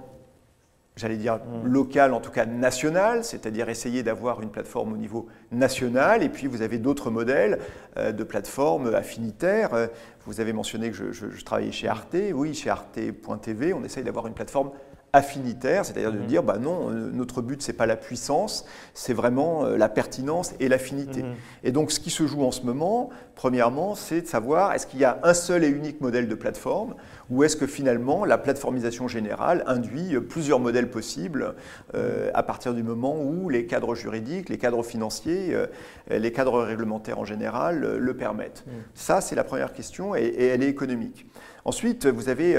j'allais 0.96 1.16
dire 1.16 1.36
mm. 1.36 1.66
locale, 1.66 2.12
en 2.12 2.20
tout 2.20 2.30
cas 2.30 2.46
nationale, 2.46 3.24
c'est-à-dire 3.24 3.68
essayer 3.68 4.02
d'avoir 4.02 4.42
une 4.42 4.50
plateforme 4.50 4.92
au 4.92 4.96
niveau 4.96 5.26
national. 5.50 6.22
Et 6.22 6.28
puis 6.28 6.46
vous 6.46 6.62
avez 6.62 6.78
d'autres 6.78 7.10
modèles 7.10 7.58
euh, 7.96 8.12
de 8.12 8.24
plateformes 8.24 8.94
affinitaires. 8.94 9.74
Euh, 9.74 9.86
vous 10.26 10.40
avez 10.40 10.52
mentionné 10.52 10.90
que 10.90 11.12
je, 11.12 11.44
travaillais 11.44 11.72
chez 11.72 11.88
Arte. 11.88 12.16
Oui, 12.34 12.54
chez 12.54 12.70
Arte.tv, 12.70 13.72
on 13.72 13.82
essaye 13.82 14.04
d'avoir 14.04 14.26
une 14.26 14.34
plateforme 14.34 14.70
affinitaire, 15.12 15.84
c'est-à-dire 15.84 16.12
de 16.12 16.18
mm. 16.18 16.26
dire 16.26 16.42
bah 16.42 16.58
non, 16.58 16.90
euh, 16.90 17.10
notre 17.12 17.42
but 17.42 17.62
c'est 17.62 17.72
pas 17.72 17.86
la 17.86 17.96
puissance, 17.96 18.64
c'est 18.94 19.14
vraiment 19.14 19.64
la 19.64 19.88
pertinence 19.88 20.54
et 20.60 20.68
l'affinité. 20.68 21.22
Mm. 21.22 21.34
Et 21.64 21.72
donc 21.72 21.90
ce 21.90 22.00
qui 22.00 22.10
se 22.10 22.26
joue 22.26 22.44
en 22.44 22.52
ce 22.52 22.62
moment, 22.62 23.10
premièrement, 23.34 23.94
c'est 23.94 24.22
de 24.22 24.26
savoir 24.26 24.72
est-ce 24.72 24.86
qu'il 24.86 25.00
y 25.00 25.04
a 25.04 25.18
un 25.22 25.34
seul 25.34 25.64
et 25.64 25.68
unique 25.68 26.00
modèle 26.00 26.28
de 26.28 26.34
plateforme 26.34 26.94
ou 27.30 27.44
est-ce 27.44 27.56
que 27.56 27.66
finalement 27.66 28.24
la 28.24 28.38
plateformisation 28.38 29.08
générale 29.08 29.62
induit 29.66 30.18
plusieurs 30.20 30.60
modèles 30.60 30.90
possibles 30.90 31.54
euh, 31.94 32.30
à 32.34 32.42
partir 32.42 32.74
du 32.74 32.82
moment 32.82 33.22
où 33.22 33.48
les 33.48 33.66
cadres 33.66 33.94
juridiques, 33.94 34.48
les 34.48 34.58
cadres 34.58 34.82
financiers, 34.82 35.54
euh, 35.54 35.66
les 36.10 36.32
cadres 36.32 36.62
réglementaires 36.62 37.18
en 37.18 37.24
général 37.24 37.84
euh, 37.84 37.98
le 37.98 38.16
permettent 38.16 38.64
mm. 38.66 38.70
Ça, 38.94 39.20
c'est 39.20 39.36
la 39.36 39.44
première 39.44 39.72
question 39.72 40.14
et, 40.14 40.34
elle 40.36 40.62
est 40.62 40.68
économique. 40.68 41.26
Ensuite, 41.64 42.06
vous 42.06 42.28
avez 42.28 42.56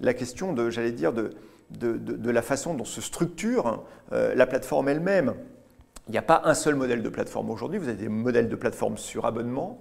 la 0.00 0.14
question 0.14 0.52
de, 0.52 0.68
j'allais 0.68 0.92
dire, 0.92 1.12
de, 1.12 1.30
de, 1.78 2.30
la 2.30 2.42
façon 2.42 2.74
dont 2.74 2.84
se 2.84 3.00
structure 3.00 3.84
la 4.10 4.46
plateforme 4.46 4.88
elle-même. 4.88 5.34
Il 6.08 6.12
n'y 6.12 6.18
a 6.18 6.22
pas 6.22 6.42
un 6.44 6.54
seul 6.54 6.74
modèle 6.74 7.02
de 7.02 7.08
plateforme 7.08 7.50
aujourd'hui, 7.50 7.78
vous 7.78 7.88
avez 7.88 7.96
des 7.96 8.08
modèles 8.08 8.48
de 8.48 8.56
plateforme 8.56 8.98
sur 8.98 9.24
abonnement, 9.24 9.78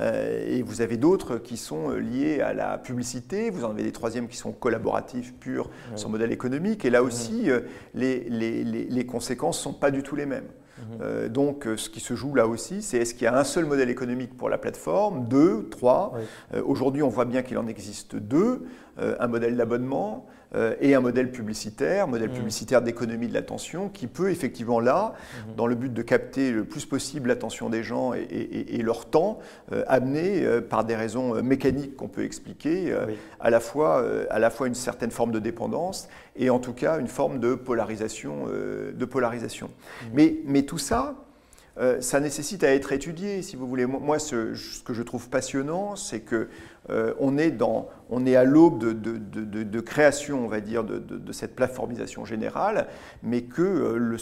euh, 0.00 0.44
et 0.46 0.62
vous 0.62 0.80
avez 0.80 0.96
d'autres 0.96 1.38
qui 1.38 1.56
sont 1.56 1.90
euh, 1.90 1.98
liés 1.98 2.40
à 2.40 2.52
la 2.52 2.78
publicité, 2.78 3.50
vous 3.50 3.64
en 3.64 3.70
avez 3.70 3.82
des 3.82 3.92
troisièmes 3.92 4.28
qui 4.28 4.36
sont 4.36 4.52
collaboratifs, 4.52 5.34
purs, 5.34 5.70
sur 5.94 6.08
modèle 6.08 6.32
économique, 6.32 6.84
et 6.84 6.90
là 6.90 7.02
aussi, 7.02 7.50
euh, 7.50 7.60
les, 7.94 8.20
les, 8.28 8.62
les, 8.64 9.06
conséquences 9.06 9.58
ne 9.58 9.62
sont 9.62 9.72
pas 9.72 9.90
du 9.90 10.02
tout 10.02 10.16
les 10.16 10.26
mêmes. 10.26 10.48
Mhm. 10.78 11.28
donc, 11.28 11.66
ce 11.76 11.88
qui 11.88 12.00
se 12.00 12.14
joue 12.14 12.34
là 12.34 12.46
aussi, 12.46 12.82
c'est 12.82 12.98
est-ce 12.98 13.14
qu'il 13.14 13.22
y 13.22 13.28
a 13.28 13.38
un 13.38 13.44
seul 13.44 13.64
modèle 13.64 13.88
économique 13.88 14.36
pour 14.36 14.50
la 14.50 14.58
plateforme, 14.58 15.26
deux, 15.26 15.70
trois? 15.70 16.12
Aujourd'hui, 16.66 17.02
on 17.02 17.08
voit 17.08 17.24
bien 17.24 17.40
qu'il 17.40 17.56
en 17.56 17.66
existe 17.66 18.14
deux. 18.14 18.66
un 18.98 19.26
modèle 19.26 19.56
d'abonnement, 19.56 20.26
euh, 20.26 20.35
et 20.80 20.94
un 20.94 21.00
modèle 21.00 21.30
publicitaire, 21.30 22.08
modèle 22.08 22.30
mm. 22.30 22.34
publicitaire 22.34 22.82
d'économie 22.82 23.28
de 23.28 23.34
l'attention, 23.34 23.88
qui 23.88 24.06
peut 24.06 24.30
effectivement 24.30 24.80
là, 24.80 25.12
mm-hmm. 25.12 25.54
dans 25.56 25.66
le 25.66 25.74
but 25.74 25.92
de 25.92 26.02
capter 26.02 26.50
le 26.50 26.64
plus 26.64 26.86
possible 26.86 27.28
l'attention 27.28 27.68
des 27.68 27.82
gens 27.82 28.12
et, 28.14 28.80
leur 28.82 29.06
temps, 29.06 29.40
euh, 29.72 29.84
amener 29.88 30.44
euh, 30.44 30.60
par 30.60 30.84
des 30.84 30.96
raisons 30.96 31.42
mécaniques 31.42 31.96
qu'on 31.96 32.08
peut 32.08 32.24
expliquer, 32.24 32.94
à, 33.40 33.50
la 33.50 33.60
fois, 33.60 34.04
à 34.30 34.38
la 34.38 34.50
fois 34.50 34.68
une 34.68 34.74
certaine 34.74 35.10
forme 35.10 35.32
de 35.32 35.38
dépendance 35.38 36.08
et 36.36 36.50
en 36.50 36.58
tout 36.58 36.72
cas 36.72 36.98
une 36.98 37.08
forme 37.08 37.38
de 37.38 37.54
polarisation. 37.54 38.46
de 38.46 39.04
polarisation. 39.04 39.66
Mm. 39.66 40.06
Mais, 40.14 40.36
mais 40.44 40.62
tout 40.62 40.78
ça, 40.78 41.16
ça 42.00 42.20
nécessite 42.20 42.64
à 42.64 42.72
être 42.72 42.92
étudié, 42.92 43.42
si 43.42 43.56
vous 43.56 43.66
voulez. 43.66 43.84
Moi, 43.84 44.18
ce, 44.18 44.54
ce 44.54 44.82
que 44.82 44.94
je 44.94 45.02
trouve 45.02 45.28
passionnant, 45.28 45.96
c'est 45.96 46.20
que 46.20 46.48
euh, 46.90 47.14
on, 47.18 47.36
est 47.38 47.50
dans, 47.50 47.88
on 48.10 48.26
est 48.26 48.36
à 48.36 48.44
l'aube 48.44 48.78
de, 48.78 49.80
création, 49.80 50.44
on 50.44 50.48
va 50.48 50.60
dire, 50.60 50.84
de, 50.84 51.32
cette 51.32 51.56
plateformisation 51.56 52.24
générale, 52.24 52.86
mais 53.22 53.42
que 53.42 53.62
euh, 53.62 53.96
le, 53.96 54.16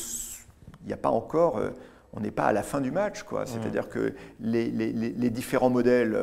il 0.85 0.87
n'y 0.87 0.93
a 0.93 0.99
pas 0.99 1.11
encore, 1.11 1.59
euh, 1.59 1.71
on 2.15 2.21
n'est 2.21 2.31
pas 2.31 2.45
à 2.45 2.53
la 2.53 2.63
fin 2.63 2.81
du 2.81 2.91
match, 2.91 3.25
quoi. 3.25 3.43
Mmh. 3.43 3.47
C'est-à-dire 3.47 3.89
que 3.89 4.15
les, 4.41 5.31
différents 5.31 5.69
modèles 5.69 6.17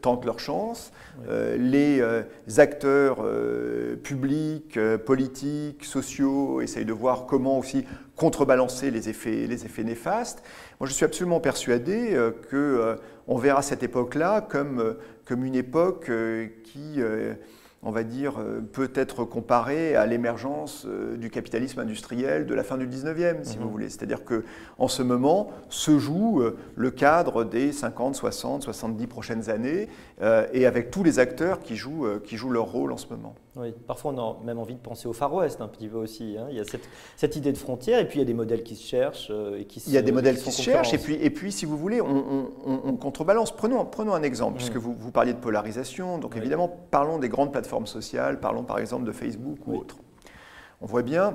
tentent 0.00 0.24
leur 0.24 0.38
chance, 0.38 0.92
les 1.28 2.00
acteurs 2.58 3.26
publics, 4.04 4.78
politiques, 5.04 5.84
sociaux 5.84 6.60
essayent 6.60 6.84
de 6.84 6.92
voir 6.92 7.26
comment 7.26 7.58
aussi 7.58 7.84
contrebalancer 8.14 8.92
les 8.92 9.08
effets, 9.08 9.48
les 9.48 9.64
effets 9.64 9.82
néfastes. 9.82 10.44
Moi, 10.78 10.88
je 10.88 10.94
suis 10.94 11.04
absolument 11.04 11.40
persuadé 11.40 12.16
que 12.48 12.96
on 13.26 13.36
verra 13.36 13.62
cette 13.62 13.82
époque-là 13.82 14.42
comme 14.42 14.96
comme 15.26 15.44
une 15.44 15.56
époque 15.56 16.08
euh, 16.08 16.46
qui, 16.64 16.94
euh, 16.98 17.34
on 17.82 17.90
va 17.90 18.04
dire, 18.04 18.38
euh, 18.38 18.60
peut 18.60 18.90
être 18.94 19.24
comparée 19.24 19.96
à 19.96 20.06
l'émergence 20.06 20.86
du 21.16 21.30
capitalisme 21.30 21.80
industriel 21.80 22.46
de 22.46 22.54
la 22.54 22.62
fin 22.62 22.78
du 22.78 22.86
19e, 22.86 23.42
si 23.42 23.58
vous 23.58 23.64
mhm. 23.64 23.70
voulez. 23.70 23.88
C'est-à-dire 23.90 24.20
qu'en 24.24 24.88
ce 24.88 25.02
moment 25.02 25.50
se 25.68 25.98
joue 25.98 26.42
le 26.74 26.90
cadre 26.90 27.44
des 27.44 27.72
50, 27.72 28.14
60, 28.14 28.62
70 28.62 29.06
prochaines 29.06 29.50
années, 29.50 29.88
et 30.52 30.66
avec 30.66 30.90
tous 30.90 31.02
les 31.02 31.18
acteurs 31.18 31.60
qui 31.60 31.76
jouent, 31.76 32.06
qui 32.24 32.36
jouent 32.36 32.50
leur 32.50 32.66
rôle 32.66 32.92
en 32.92 32.96
ce 32.96 33.08
moment. 33.08 33.34
Oui, 33.56 33.72
parfois 33.86 34.12
on 34.12 34.18
a 34.18 34.44
même 34.44 34.58
envie 34.58 34.74
de 34.74 34.80
penser 34.80 35.08
au 35.08 35.14
Far 35.14 35.32
West 35.32 35.62
un 35.62 35.68
petit 35.68 35.88
peu 35.88 35.96
aussi. 35.96 36.36
Hein. 36.38 36.46
Il 36.50 36.56
y 36.56 36.60
a 36.60 36.64
cette, 36.64 36.86
cette, 37.16 37.36
idée 37.36 37.52
de 37.52 37.56
frontière 37.56 37.98
et 37.98 38.06
puis 38.06 38.18
il 38.18 38.20
y 38.20 38.22
a 38.22 38.26
des 38.26 38.34
modèles 38.34 38.62
qui 38.62 38.76
se 38.76 38.86
cherchent 38.86 39.28
euh, 39.30 39.60
et 39.60 39.64
qui 39.64 39.80
se 39.80 39.88
Il 39.88 39.94
y 39.94 39.98
a 39.98 40.02
des 40.02 40.12
modèles 40.12 40.36
qui, 40.36 40.52
se 40.52 40.60
cherchent 40.60 40.92
et 40.92 40.98
puis, 40.98 41.14
et 41.14 41.30
puis 41.30 41.50
si 41.52 41.64
vous 41.64 41.78
voulez, 41.78 42.02
on, 42.02 42.50
on, 42.66 42.96
contrebalance. 42.96 43.56
Prenons, 43.56 43.86
prenons 43.86 44.12
un 44.12 44.22
exemple, 44.22 44.54
mm. 44.54 44.56
puisque 44.56 44.76
vous, 44.76 44.92
vous, 44.92 45.10
parliez 45.10 45.32
de 45.32 45.38
polarisation. 45.38 46.18
Donc 46.18 46.36
évidemment, 46.36 46.68
parlons 46.90 47.18
des 47.18 47.30
grandes 47.30 47.50
plateformes 47.50 47.86
sociales, 47.86 48.40
parlons 48.40 48.62
par 48.62 48.78
exemple 48.78 49.04
de 49.04 49.12
Facebook 49.12 49.58
ou 49.66 49.76
autres. 49.76 49.96
On 50.82 50.86
voit 50.86 51.02
bien, 51.02 51.34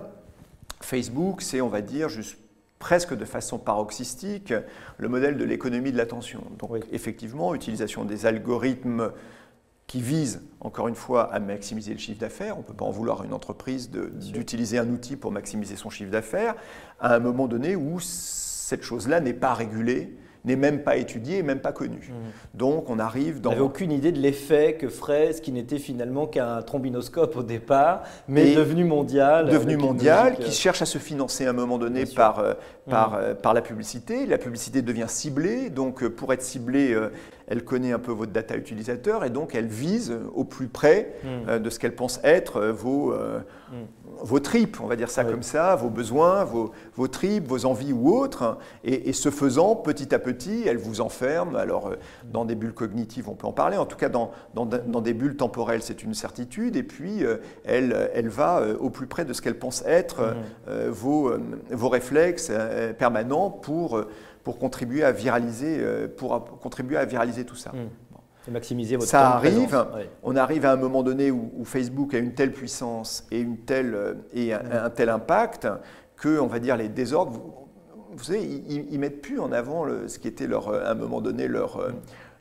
Facebook, 0.79 1.41
c'est, 1.41 1.59
on 1.59 1.69
va 1.69 1.81
dire, 1.81 2.07
juste 2.07 2.37
presque 2.77 3.15
de 3.15 3.25
façon 3.25 3.57
paroxystique, 3.57 4.53
le 4.97 5.07
modèle 5.07 5.37
de 5.37 5.43
l'économie 5.43 5.91
de 5.91 5.97
l'attention. 5.97 6.43
Donc 6.59 6.83
effectivement, 6.91 7.55
utilisation 7.55 8.05
des 8.05 8.25
algorithmes 8.25 9.11
qui 9.91 10.01
visent, 10.01 10.41
encore 10.61 10.87
une 10.87 10.95
fois, 10.95 11.33
à 11.33 11.41
maximiser 11.41 11.91
le 11.91 11.99
chiffre 11.99 12.17
d'affaires. 12.17 12.55
On 12.55 12.61
ne 12.61 12.63
peut 12.63 12.73
pas 12.73 12.85
en 12.85 12.91
vouloir 12.91 13.23
à 13.23 13.25
une 13.25 13.33
entreprise 13.33 13.91
d'utiliser 13.91 14.77
un 14.77 14.87
outil 14.87 15.17
pour 15.17 15.33
maximiser 15.33 15.75
son 15.75 15.89
chiffre 15.89 16.09
d'affaires, 16.09 16.55
à 17.01 17.13
un 17.13 17.19
moment 17.19 17.45
donné 17.45 17.75
où 17.75 17.99
cette 17.99 18.83
chose-là 18.83 19.19
n'est 19.19 19.33
pas 19.33 19.53
régulée, 19.53 20.15
n'est 20.45 20.55
même 20.55 20.83
pas 20.83 20.97
étudié 20.97 21.43
même 21.43 21.59
pas 21.59 21.71
connu. 21.71 22.11
Mmh. 22.11 22.57
Donc 22.57 22.89
on 22.89 22.99
arrive 22.99 23.41
dans... 23.41 23.49
On 23.49 23.53
n'avait 23.53 23.65
aucune 23.65 23.91
idée 23.91 24.11
de 24.11 24.19
l'effet 24.19 24.75
que 24.79 24.89
ferait 24.89 25.33
ce 25.33 25.41
qui 25.41 25.51
n'était 25.51 25.77
finalement 25.77 26.27
qu'un 26.27 26.61
trombinoscope 26.61 27.35
au 27.35 27.43
départ, 27.43 28.03
mais 28.27 28.55
devenu 28.55 28.83
mondial. 28.83 29.49
Devenu 29.49 29.77
mondial, 29.77 30.35
qui 30.37 30.49
euh, 30.49 30.51
cherche 30.51 30.81
à 30.81 30.85
se 30.85 30.97
financer 30.97 31.45
à 31.45 31.51
un 31.51 31.53
moment 31.53 31.77
donné 31.77 32.05
par, 32.05 32.39
euh, 32.39 32.53
par, 32.89 33.11
mmh. 33.11 33.17
euh, 33.19 33.33
par 33.35 33.53
la 33.53 33.61
publicité. 33.61 34.25
La 34.25 34.37
publicité 34.37 34.81
devient 34.81 35.05
ciblée, 35.07 35.69
donc 35.69 36.07
pour 36.07 36.33
être 36.33 36.41
ciblée, 36.41 36.97
elle 37.47 37.63
connaît 37.63 37.91
un 37.91 37.99
peu 37.99 38.11
votre 38.11 38.31
data 38.31 38.55
utilisateur 38.55 39.25
et 39.25 39.29
donc 39.29 39.55
elle 39.55 39.67
vise 39.67 40.15
au 40.33 40.43
plus 40.43 40.67
près 40.67 41.13
mmh. 41.23 41.59
de 41.59 41.69
ce 41.69 41.79
qu'elle 41.79 41.95
pense 41.95 42.19
être 42.23 42.61
vos 42.61 43.13
vos 44.19 44.39
tripes, 44.39 44.79
on 44.81 44.87
va 44.87 44.95
dire 44.95 45.09
ça 45.09 45.23
comme 45.23 45.43
ça, 45.43 45.75
vos 45.75 45.89
besoins, 45.89 46.43
vos, 46.43 46.71
vos, 46.95 47.07
tripes, 47.07 47.47
vos 47.47 47.65
envies 47.65 47.93
ou 47.93 48.15
autres. 48.15 48.57
Et, 48.83 49.13
ce 49.13 49.29
faisant, 49.29 49.75
petit 49.75 50.13
à 50.13 50.19
petit, 50.19 50.63
elle 50.67 50.77
vous 50.77 51.01
enferme. 51.01 51.55
Alors, 51.55 51.87
euh, 51.87 51.95
dans 52.31 52.45
des 52.45 52.55
bulles 52.55 52.73
cognitives, 52.73 53.29
on 53.29 53.35
peut 53.35 53.47
en 53.47 53.51
parler. 53.51 53.77
En 53.77 53.85
tout 53.85 53.97
cas, 53.97 54.09
dans, 54.09 54.31
dans, 54.53 54.65
des 55.01 55.13
bulles 55.13 55.35
temporelles, 55.35 55.81
c'est 55.81 56.03
une 56.03 56.13
certitude. 56.13 56.75
Et 56.75 56.83
puis, 56.83 57.23
euh, 57.23 57.37
elle, 57.65 58.11
elle 58.13 58.29
va 58.29 58.59
euh, 58.59 58.77
au 58.77 58.89
plus 58.89 59.07
près 59.07 59.25
de 59.25 59.33
ce 59.33 59.41
qu'elle 59.41 59.57
pense 59.57 59.83
être 59.85 60.35
mmh. 60.67 60.89
vos, 60.89 61.31
vos 61.69 61.89
réflexes 61.89 62.51
permanents 62.97 63.49
pour, 63.49 64.01
pour, 64.43 64.57
contribuer 64.57 65.03
à 65.03 65.11
viraliser, 65.11 65.79
pour 66.17 66.59
contribuer 66.59 66.97
à 66.97 67.05
viraliser 67.05 67.45
tout 67.45 67.55
ça. 67.55 67.71
Mmh 67.71 68.10
maximiser 68.49 68.95
votre 68.95 69.09
Ça 69.09 69.31
arrive, 69.31 69.85
on 70.23 70.35
arrive 70.35 70.65
à 70.65 70.71
un 70.71 70.77
moment 70.77 71.03
donné 71.03 71.29
où, 71.31 71.63
Facebook 71.63 72.13
a 72.13 72.17
une 72.17 72.33
telle 72.33 72.51
puissance 72.51 73.25
et, 73.31 73.39
une 73.39 73.57
telle, 73.57 73.93
euh, 73.93 74.13
et 74.33 74.53
un, 74.53 74.89
tel 74.89 75.09
impact 75.09 75.67
que, 76.15 76.39
on 76.39 76.47
va 76.47 76.59
dire, 76.59 76.77
les 76.77 76.89
désordres, 76.89 77.39
vous, 78.13 78.23
savez, 78.23 78.41
ils, 78.41 78.91
ne 78.91 78.97
mettent 78.97 79.21
plus 79.21 79.39
en 79.39 79.51
avant 79.51 79.85
ce 80.07 80.19
qui 80.19 80.27
était 80.27 80.47
leur, 80.47 80.73
à 80.73 80.91
un 80.91 80.95
moment 80.95 81.21
donné 81.21 81.47
leur, 81.47 81.77
euh, 81.77 81.91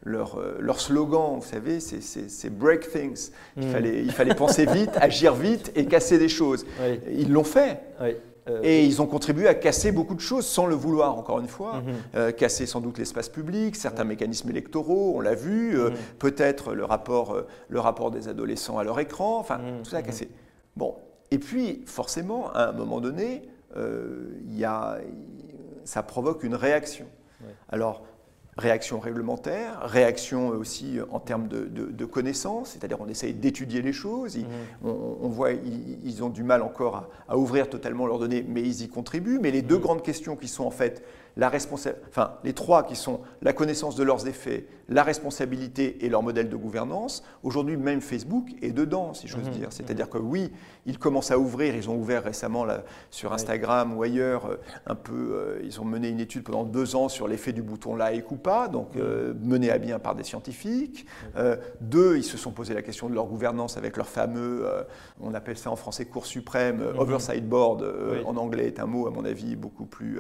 leur, 0.05 0.39
euh, 0.39 0.57
leur 0.61 0.81
slogan, 0.81 1.37
vous 1.37 1.47
savez, 1.47 1.81
c'est 1.81 2.51
break 2.51 2.91
things. 2.91 3.31
Il, 3.57 3.67
mm. 3.67 3.71
fallait, 3.71 4.03
il 4.03 4.13
fallait 4.13 4.35
penser 4.35 4.67
vite, 4.67 4.91
agir 5.01 5.35
vite 5.35 5.73
et 5.75 5.87
casser 5.87 6.19
des 6.19 6.29
choses. 6.29 6.65
Ils 7.11 7.33
l'ont 7.33 7.45
fait. 7.45 7.81
Euh, 8.01 8.13
et 8.63 8.85
ils 8.85 9.01
ont 9.03 9.07
contribué 9.07 9.49
à 9.49 9.55
casser 9.55 9.93
beaucoup 9.93 10.15
de 10.15 10.21
choses 10.21 10.47
sans 10.47 10.67
le 10.67 10.75
vouloir, 10.75 11.17
encore 11.17 11.41
une 11.41 11.49
fois. 11.49 11.81
Mhm. 11.81 11.95
Euh, 12.15 12.33
casser 12.33 12.67
sans 12.67 12.81
doute 12.81 12.99
l'espace 12.99 13.29
public, 13.29 13.77
certains 13.77 14.05
mécanismes 14.05 14.51
électoraux, 14.51 15.15
on 15.17 15.21
l'a 15.21 15.35
vu, 15.35 15.79
euh, 15.79 15.91
mhm. 15.91 15.97
peut-être 16.19 16.75
le 16.75 16.85
rapport, 16.85 17.37
le 17.69 17.81
rapport 17.81 18.11
des 18.11 18.29
adolescents 18.29 18.79
à 18.79 18.85
leur 18.85 18.99
écran, 19.01 19.39
enfin, 19.39 19.59
mhm. 19.59 19.83
tout 19.83 19.91
ça 19.91 19.99
a 19.99 20.03
cassé. 20.03 20.29
Bon, 20.77 20.95
et 21.31 21.39
puis, 21.39 21.83
forcément, 21.87 22.53
à 22.53 22.69
un 22.69 22.73
moment 22.73 23.01
donné, 23.01 23.43
y 24.49 24.65
a, 24.65 24.99
ça 25.85 26.03
provoque 26.03 26.43
une 26.43 26.55
réaction. 26.55 27.07
Alors, 27.69 28.03
réaction 28.61 29.01
réglementaire, 29.01 29.81
réaction 29.83 30.49
aussi 30.49 30.99
en 31.11 31.19
termes 31.19 31.49
de, 31.49 32.05
connaissances, 32.05 32.71
c'est-à-dire 32.71 32.99
on 33.01 33.09
essaye 33.09 33.33
d'étudier 33.33 33.83
les 33.83 33.93
choses, 33.93 34.37
mmh. 34.37 34.89
on, 34.89 35.29
voit 35.29 35.53
ils, 35.53 36.23
ont 36.23 36.29
du 36.29 36.43
mal 36.43 36.63
encore 36.63 37.09
à, 37.29 37.37
ouvrir 37.37 37.69
totalement 37.69 38.07
leurs 38.07 38.19
données, 38.19 38.45
mais 38.47 38.63
ils 38.63 38.83
y 38.83 38.89
contribuent. 38.89 39.39
Mais 39.41 39.51
les 39.51 39.63
deux 39.63 39.79
mmh. 39.79 39.81
grandes 39.81 40.03
questions 40.03 40.37
qui 40.37 40.49
sont 40.49 40.65
en 40.65 40.71
fait 40.71 41.03
la 41.37 41.51
enfin 42.09 42.35
les 42.45 42.53
trois 42.53 42.83
qui 42.85 42.97
sont 42.97 43.21
la 43.43 43.53
connaissance 43.53 43.97
de 43.97 44.03
leurs 44.03 44.27
effets, 44.27 44.67
la 44.91 45.03
responsabilité 45.03 46.05
et 46.05 46.09
leur 46.09 46.23
modèle 46.23 46.49
de 46.49 46.57
gouvernance, 46.57 47.25
aujourd'hui 47.43 47.77
même 47.77 48.01
Facebook 48.01 48.49
est 48.61 48.73
dedans, 48.73 49.15
si 49.15 49.29
j'ose 49.29 49.49
mmh. 49.49 49.53
dire. 49.53 49.69
C'est-à-dire 49.71 50.11
que 50.11 50.19
oui, 50.19 50.53
ils 50.87 50.99
commencent 50.99 51.31
à 51.31 51.39
ouvrir, 51.39 51.75
ils 51.75 51.89
ont 51.89 51.97
ouvert 51.97 52.25
récemment 52.25 52.65
là, 52.65 52.83
sur 53.11 53.33
Instagram 53.33 53.97
ou 53.97 54.03
ailleurs, 54.03 54.47
euh, 54.47 54.57
un 54.87 54.95
peu, 54.95 55.13
euh, 55.33 55.61
ils 55.63 55.81
ont 55.81 55.85
mené 55.85 56.09
une 56.09 56.21
étude 56.21 56.43
pendant 56.43 56.65
deux 56.65 56.97
ans 56.97 57.09
sur 57.09 57.29
l'effet 57.29 57.53
du 57.53 57.63
bouton 57.63 57.95
like 57.95 58.31
ou 58.31 58.37
pas, 58.37 58.69
donc 58.69 58.97
euh, 58.97 59.35
mené 59.41 59.71
à 59.71 59.79
bien 59.79 59.99
par 59.99 60.15
des 60.15 60.25
scientifiques. 60.25 61.07
deux, 61.81 62.17
ils 62.17 62.25
se 62.25 62.37
sont 62.37 62.51
posé 62.51 62.75
la 62.75 62.83
question 62.83 63.09
de 63.09 63.15
leur 63.15 63.27
gouvernance 63.27 63.77
avec 63.77 63.97
leur 63.97 64.09
fameux, 64.09 64.67
on 65.21 65.35
appelle 65.35 65.57
ça 65.57 65.71
en 65.71 65.77
français 65.77 66.05
Cour 66.05 66.27
suprême, 66.27 66.83
oversight 66.99 67.49
board, 67.49 67.85
en 68.25 68.37
anglais 68.37 68.67
est 68.67 68.81
un 68.81 68.87
mot 68.87 69.07
à 69.07 69.11
mon 69.11 69.25
avis 69.25 69.57
beaucoup 69.57 69.87
plus, 69.87 70.19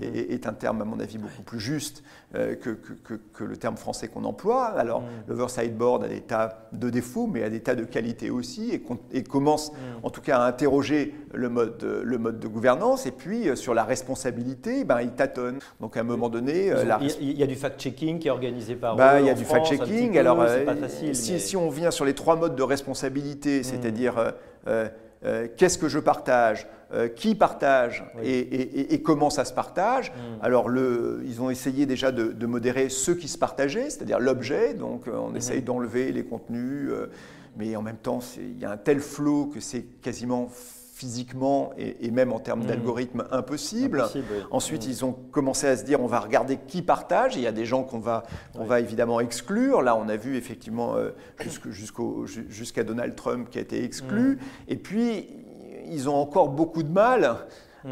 est, 0.00 0.46
un 0.46 0.52
terme 0.52 0.80
à 0.82 0.84
mon 0.84 1.00
avis 1.00 1.18
beaucoup 1.18 1.42
plus 1.42 1.60
juste 1.60 2.02
que, 2.32 2.54
que, 2.54 3.14
que, 3.14 3.44
le 3.44 3.56
terme 3.56 3.76
français 3.76 4.05
qu'on 4.08 4.24
emploie. 4.24 4.66
Alors 4.66 5.02
l'oversight 5.28 5.76
board 5.76 6.04
a 6.04 6.08
des 6.08 6.20
tas 6.20 6.68
de 6.72 6.90
défauts, 6.90 7.26
mais 7.26 7.42
a 7.42 7.50
des 7.50 7.60
tas 7.60 7.74
de 7.74 7.84
qualités 7.84 8.30
aussi, 8.30 8.70
et, 8.72 8.82
et 9.12 9.22
commence 9.22 9.72
en 10.02 10.10
tout 10.10 10.20
cas 10.20 10.38
à 10.38 10.46
interroger 10.46 11.14
le 11.32 11.48
mode, 11.48 11.82
le 12.02 12.18
mode 12.18 12.40
de 12.40 12.48
gouvernance. 12.48 13.06
Et 13.06 13.10
puis 13.10 13.48
euh, 13.48 13.56
sur 13.56 13.74
la 13.74 13.84
responsabilité, 13.84 14.84
ben, 14.84 15.00
il 15.00 15.10
tâtonne. 15.10 15.58
Donc 15.80 15.96
à 15.96 16.00
un 16.00 16.04
moment 16.04 16.28
donné, 16.28 16.70
euh, 16.72 16.84
il, 17.20 17.38
y 17.38 17.42
a 17.42 17.46
du 17.46 17.54
fact-checking 17.54 18.18
qui 18.18 18.28
est 18.28 18.30
organisé 18.30 18.74
par. 18.74 18.96
Ben, 18.96 19.20
il 19.20 19.26
y 19.26 19.30
a 19.30 19.34
du 19.34 19.44
fact-checking. 19.44 20.18
Alors 20.18 20.40
euh, 20.40 20.64
pas 20.64 20.76
facile, 20.76 21.14
si, 21.14 21.38
si, 21.40 21.56
on 21.56 21.68
vient 21.68 21.90
sur 21.90 22.04
les 22.04 22.14
trois 22.14 22.36
modes 22.36 22.56
de 22.56 22.62
responsabilité, 22.62 23.60
hmm. 23.60 23.64
c'est-à-dire 23.64 24.34
qu'est-ce 25.56 25.78
que 25.78 25.88
je 25.88 25.98
partage, 25.98 26.66
qui 27.16 27.34
partage 27.34 28.04
et, 28.22 29.02
comment 29.02 29.30
ça 29.30 29.44
se 29.44 29.52
partage. 29.52 30.12
Hmm. 30.12 30.42
Alors, 30.42 30.68
le, 30.68 31.22
ils 31.24 31.42
ont 31.42 31.50
essayé 31.50 31.84
déjà 31.84 32.12
de, 32.12 32.46
modérer 32.46 32.88
ceux 32.88 33.14
qui 33.14 33.28
se 33.28 33.38
partageaient, 33.38 33.90
c'est-à-dire 33.90 34.20
l'objet. 34.20 34.74
Donc, 34.74 35.06
on 35.08 35.30
hmm. 35.30 35.36
essaye 35.36 35.62
d'enlever 35.62 36.12
les 36.12 36.24
contenus 36.24 36.92
mais 37.56 37.74
en 37.74 37.82
même 37.82 37.96
temps, 37.96 38.20
il 38.36 38.58
y 38.58 38.64
a 38.64 38.70
un 38.70 38.76
tel 38.76 39.00
flot 39.00 39.46
que 39.46 39.60
c'est 39.60 39.82
quasiment 40.02 40.48
physiquement 40.96 41.72
et, 41.76 42.10
même 42.10 42.32
en 42.32 42.38
termes 42.38 42.62
mmh. 42.62 42.66
d'algorithme 42.66 43.24
impossible. 43.30 44.04
Ensuite, 44.50 44.86
mmh. 44.86 44.90
ils 44.90 45.04
ont 45.04 45.12
commencé 45.12 45.66
à 45.66 45.76
se 45.76 45.84
dire 45.84 46.00
on 46.00 46.06
va 46.06 46.20
regarder 46.20 46.56
qui 46.56 46.80
partage. 46.80 47.36
il 47.36 47.42
y 47.42 47.46
a 47.46 47.52
des 47.52 47.66
gens 47.66 47.82
qu'on 47.82 47.98
va, 47.98 48.22
on 48.54 48.64
va 48.64 48.80
évidemment 48.80 49.20
exclure. 49.20 49.82
Là, 49.82 49.94
on 49.94 50.08
a 50.08 50.16
vu 50.16 50.36
effectivement 50.36 50.96
euh, 50.96 51.10
jusqu'à 52.48 52.82
Donald 52.82 53.14
Trump 53.14 53.50
qui 53.50 53.58
a 53.58 53.60
été 53.60 53.84
exclu. 53.84 54.36
Mmh. 54.36 54.38
Et 54.68 54.76
puis, 54.76 55.28
ils 55.90 56.08
ont 56.08 56.16
encore 56.16 56.48
beaucoup 56.48 56.82
de 56.82 56.92
mal 56.92 57.36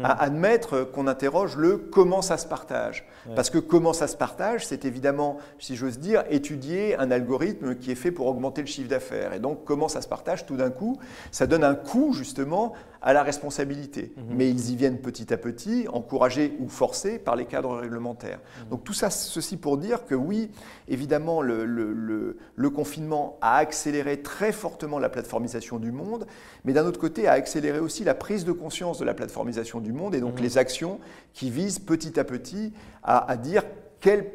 à 0.03 0.23
admettre 0.23 0.83
qu'on 0.83 1.07
interroge 1.07 1.55
le 1.55 1.77
comment 1.77 2.21
ça 2.21 2.37
se 2.37 2.45
partage. 2.45 3.05
Parce 3.35 3.49
que 3.49 3.57
comment 3.57 3.93
ça 3.93 4.07
se 4.07 4.15
partage, 4.15 4.67
c'est 4.67 4.85
évidemment, 4.85 5.37
si 5.57 5.75
j'ose 5.75 5.99
dire, 5.99 6.23
étudier 6.29 6.95
un 6.97 7.11
algorithme 7.11 7.75
qui 7.75 7.91
est 7.91 7.95
fait 7.95 8.11
pour 8.11 8.27
augmenter 8.27 8.61
le 8.61 8.67
chiffre 8.67 8.89
d'affaires. 8.89 9.33
Et 9.33 9.39
donc, 9.39 9.63
comment 9.63 9.87
ça 9.87 10.01
se 10.01 10.07
partage 10.07 10.45
tout 10.45 10.57
d'un 10.57 10.69
coup 10.69 10.99
Ça 11.31 11.47
donne 11.47 11.63
un 11.63 11.75
coût 11.75 12.13
justement 12.13 12.73
à 13.05 13.13
la 13.13 13.21
responsabilité. 13.21 14.11
Mhm. 14.17 14.23
Mais 14.35 14.49
ils 14.49 14.71
y 14.71 14.75
viennent 14.75 14.97
petit 14.99 15.31
à 15.31 15.37
petit, 15.37 15.87
encouragés 15.87 16.57
ou 16.59 16.67
forcés 16.67 17.19
par 17.19 17.35
les 17.35 17.45
cadres 17.45 17.77
réglementaires. 17.77 18.39
Mhm. 18.63 18.69
Donc 18.69 18.83
tout 18.83 18.93
ça, 18.93 19.11
ceci 19.11 19.57
pour 19.57 19.77
dire 19.77 20.05
que 20.05 20.15
oui, 20.15 20.49
évidemment, 20.87 21.41
le, 21.41 21.65
le, 21.65 22.69
confinement 22.71 23.37
a 23.41 23.57
accéléré 23.57 24.21
très 24.21 24.51
fortement 24.51 24.99
la 24.99 25.07
plateformisation 25.07 25.77
du 25.77 25.91
monde, 25.91 26.25
mais 26.65 26.73
d'un 26.73 26.85
autre 26.85 26.99
côté, 26.99 27.27
a 27.27 27.33
accéléré 27.33 27.79
aussi 27.79 28.03
la 28.03 28.15
prise 28.15 28.43
de 28.43 28.51
conscience 28.51 28.97
de 28.97 29.05
la 29.05 29.13
plateformisation 29.13 29.79
du 29.79 29.93
monde 29.93 30.15
et 30.15 30.19
donc 30.19 30.37
mhm. 30.37 30.41
les 30.41 30.57
actions 30.57 30.99
qui 31.33 31.51
visent 31.51 31.79
petit 31.79 32.19
à 32.19 32.23
petit 32.23 32.73
à, 33.03 33.37
dire 33.37 33.63
quel 34.01 34.25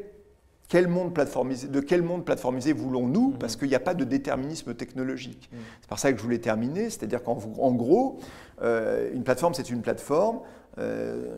quel 0.69 0.87
monde 0.87 1.13
plateformisé, 1.13 1.67
de 1.67 1.81
quel 1.81 2.01
monde 2.01 2.23
plateformisé 2.23 2.71
voulons-nous 2.71 3.31
Parce 3.31 3.57
qu'il 3.57 3.67
n'y 3.67 3.75
a 3.75 3.81
pas 3.81 3.93
de 3.93 4.05
déterminisme 4.05 4.73
technologique. 4.73 5.49
C'est 5.81 5.89
par 5.89 5.99
ça 5.99 6.13
que 6.13 6.17
je 6.17 6.23
voulais 6.23 6.39
terminer, 6.39 6.89
c'est-à-dire 6.89 7.21
qu'en 7.23 7.73
gros, 7.73 8.21
euh, 8.61 9.09
une 9.13 9.23
plateforme, 9.23 9.53
c'est 9.53 9.69
une 9.69 9.81
plateforme. 9.81 10.39
Euh, 10.77 11.35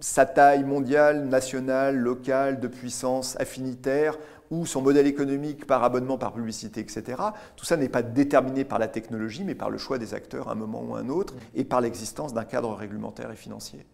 sa 0.00 0.26
taille 0.26 0.64
mondiale, 0.64 1.24
nationale, 1.24 1.96
locale, 1.96 2.60
de 2.60 2.68
puissance, 2.68 3.38
affinitaire, 3.40 4.16
ou 4.50 4.64
son 4.64 4.80
modèle 4.80 5.06
économique 5.06 5.66
par 5.66 5.84
abonnement, 5.84 6.16
par 6.16 6.32
publicité, 6.32 6.80
etc. 6.80 7.20
Tout 7.56 7.64
ça 7.64 7.76
n'est 7.76 7.88
pas 7.88 8.02
déterminé 8.02 8.64
par 8.64 8.78
la 8.78 8.88
technologie, 8.88 9.44
mais 9.44 9.54
par 9.54 9.70
le 9.70 9.78
choix 9.78 9.98
des 9.98 10.14
acteurs 10.14 10.48
à 10.48 10.52
un 10.52 10.54
moment 10.54 10.82
ou 10.82 10.94
à 10.94 11.00
un 11.00 11.08
autre, 11.08 11.34
et 11.54 11.64
par 11.64 11.80
l'existence 11.80 12.32
d'un 12.32 12.44
cadre 12.44 12.72
réglementaire 12.74 13.30
et 13.30 13.36
financier. 13.36 13.84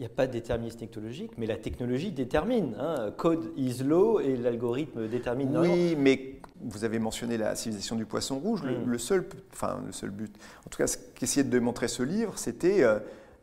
Il 0.00 0.04
n'y 0.04 0.06
a 0.06 0.14
pas 0.16 0.26
de 0.26 0.32
déterminisme 0.32 0.78
technologique, 0.78 1.32
mais 1.36 1.44
la 1.44 1.58
technologie 1.58 2.10
détermine. 2.10 2.74
Hein. 2.80 3.12
Code 3.18 3.52
is 3.58 3.84
law 3.84 4.18
et 4.18 4.34
l'algorithme 4.34 5.06
détermine. 5.06 5.54
Oui, 5.58 5.94
mais 5.94 6.36
vous 6.62 6.84
avez 6.84 6.98
mentionné 6.98 7.36
la 7.36 7.54
civilisation 7.54 7.96
du 7.96 8.06
poisson 8.06 8.38
rouge. 8.38 8.62
Le, 8.62 8.78
mm. 8.78 8.98
seul, 8.98 9.26
enfin, 9.52 9.78
le 9.84 9.92
seul 9.92 10.08
but, 10.08 10.34
en 10.66 10.70
tout 10.70 10.78
cas, 10.78 10.86
ce 10.86 10.96
qu'essayait 11.14 11.44
de 11.44 11.50
démontrer 11.50 11.86
ce 11.86 12.02
livre, 12.02 12.38
c'était 12.38 12.82
euh, 12.82 12.98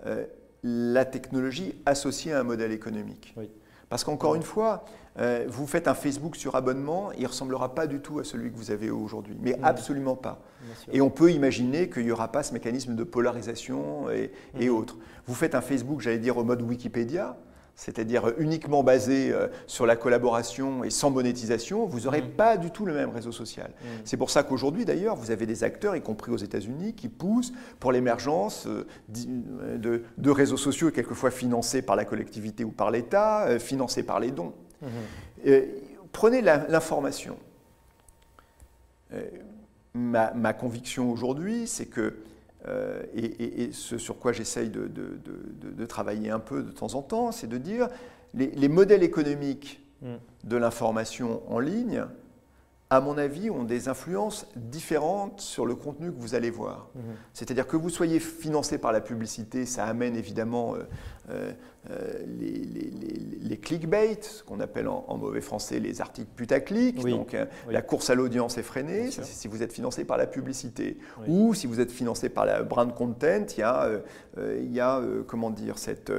euh, 0.08 0.26
la 0.64 1.06
technologie 1.06 1.76
associée 1.86 2.34
à 2.34 2.40
un 2.40 2.44
modèle 2.44 2.72
économique. 2.72 3.36
Parce 3.88 4.04
qu'encore 4.04 4.34
une 4.34 4.42
fois, 4.42 4.84
euh, 5.20 5.46
vous 5.48 5.68
faites 5.68 5.88
un 5.88 5.94
Facebook 5.94 6.36
sur 6.36 6.56
abonnement, 6.56 7.12
il 7.14 7.24
ne 7.24 7.28
ressemblera 7.28 7.76
pas 7.76 7.88
du 7.88 8.00
tout 8.00 8.20
à 8.20 8.24
celui 8.24 8.52
que 8.52 8.58
vous 8.58 8.72
avez 8.72 8.90
aujourd'hui, 8.90 9.38
mais 9.42 9.58
absolument 9.64 10.16
pas. 10.16 10.42
Et 10.92 11.02
on 11.02 11.10
peut 11.10 11.32
imaginer 11.32 11.90
qu'il 11.90 12.04
n'y 12.04 12.12
aura 12.12 12.32
pas 12.32 12.44
ce 12.44 12.54
mécanisme 12.54 12.96
de 12.96 13.04
polarisation 13.04 14.10
et, 14.10 14.32
et 14.60 14.70
autres. 14.70 14.98
Vous 15.26 15.36
faites 15.36 15.56
un 15.56 15.62
Facebook, 15.62 16.02
j'allais 16.02 16.20
dire, 16.20 16.38
au 16.38 16.44
mode 16.44 16.62
Wikipédia, 16.62 17.38
c'est-à-dire 17.78 18.34
uniquement 18.40 18.84
basé 18.84 19.32
euh, 19.32 19.48
sur 19.68 19.86
la 19.86 19.96
collaboration 19.96 20.84
et 20.84 20.90
sans 20.90 21.12
monétisation, 21.12 21.86
vous 21.86 22.02
n'aurez 22.02 22.24
mm. 22.24 22.32
pas 22.32 22.58
du 22.58 22.72
tout 22.72 22.86
le 22.86 22.94
même 22.94 23.12
réseau 23.12 23.32
social. 23.32 23.70
Mm. 23.70 23.86
C'est 24.04 24.18
pour 24.18 24.32
ça 24.32 24.42
qu'aujourd'hui, 24.42 24.84
d'ailleurs, 24.84 25.16
vous 25.16 25.30
avez 25.30 25.46
des 25.46 25.64
acteurs, 25.64 25.96
y 25.96 26.02
compris 26.02 26.32
aux 26.32 26.38
États-Unis, 26.38 26.96
qui 26.96 27.08
poussent 27.08 27.54
pour 27.80 27.92
l'émergence 27.92 28.68
euh, 28.68 30.08
de, 30.18 30.30
réseaux 30.32 30.58
sociaux, 30.58 30.90
quelquefois 30.90 31.30
financés 31.30 31.84
par 31.84 31.96
la 31.96 32.04
collectivité 32.04 32.64
ou 32.64 32.72
par 32.72 32.90
l'État, 32.90 33.46
euh, 33.46 33.60
financés 33.60 34.04
par 34.04 34.20
les 34.20 34.32
dons. 34.32 34.54
Mm-hmm. 34.84 35.64
prenez 36.12 36.42
l'information. 36.42 37.38
ma, 39.94 40.54
conviction 40.54 41.12
aujourd'hui, 41.12 41.68
c'est 41.68 41.88
que 41.88 42.16
euh, 42.68 43.04
et, 43.16 43.70
ce 43.72 43.98
sur 43.98 44.20
quoi 44.20 44.34
j'essaye 44.34 44.70
de, 44.70 45.86
travailler 45.86 46.30
un 46.32 46.40
peu 46.40 46.64
de 46.64 46.72
temps 46.72 46.96
en 46.96 47.02
temps, 47.02 47.32
c'est 47.32 47.48
de 47.48 47.58
dire 47.58 47.88
les, 48.34 48.48
les 48.48 48.68
modèles 48.68 49.04
économiques 49.04 49.82
mm. 50.02 50.16
de 50.44 50.58
l'information 50.58 51.42
en 51.52 51.60
ligne 51.60 52.06
à 52.90 53.02
mon 53.02 53.18
avis, 53.18 53.50
ont 53.50 53.64
des 53.64 53.90
influences 53.90 54.48
différentes 54.56 55.42
sur 55.42 55.66
le 55.66 55.76
contenu 55.76 56.12
que 56.12 56.20
vous 56.20 56.36
allez 56.36 56.50
voir. 56.50 56.90
Mhm. 56.96 57.02
C'est-à-dire 57.34 57.68
que 57.68 57.76
vous 57.76 57.90
soyez 57.90 58.20
financé 58.20 58.78
par 58.78 58.94
la 58.94 59.02
publicité, 59.02 59.66
ça 59.66 59.86
amène 59.86 60.16
évidemment 60.16 60.76
euh, 60.76 60.84
euh, 61.30 61.52
euh, 61.90 62.14
les, 62.40 63.58
clickbait, 63.58 64.20
ce 64.22 64.44
qu'on 64.44 64.62
appelle 64.62 64.88
en, 64.88 65.18
mauvais 65.18 65.42
français 65.42 65.80
les 65.80 66.00
articles 66.00 66.30
putaclic. 66.34 67.04
Donc 67.04 67.36
la 67.70 67.82
course 67.82 68.10
à 68.10 68.16
l'audience 68.16 68.58
est 68.58 68.64
freinée, 68.64 69.10
si 69.12 69.48
vous 69.50 69.62
êtes 69.64 69.74
financé 69.74 70.06
par 70.06 70.18
la 70.18 70.28
publicité. 70.28 70.98
Ou 71.28 71.54
si 71.54 71.68
vous 71.68 71.82
êtes 71.82 71.92
financé 71.92 72.30
par 72.30 72.46
la 72.46 72.64
brand 72.64 72.94
content, 72.94 73.46
il 73.58 73.60
y 73.60 73.64
a, 73.64 73.90
il 74.38 74.72
y 74.72 74.80
a 74.80 75.02
comment 75.26 75.50
dire, 75.50 75.78
cette 75.78 76.12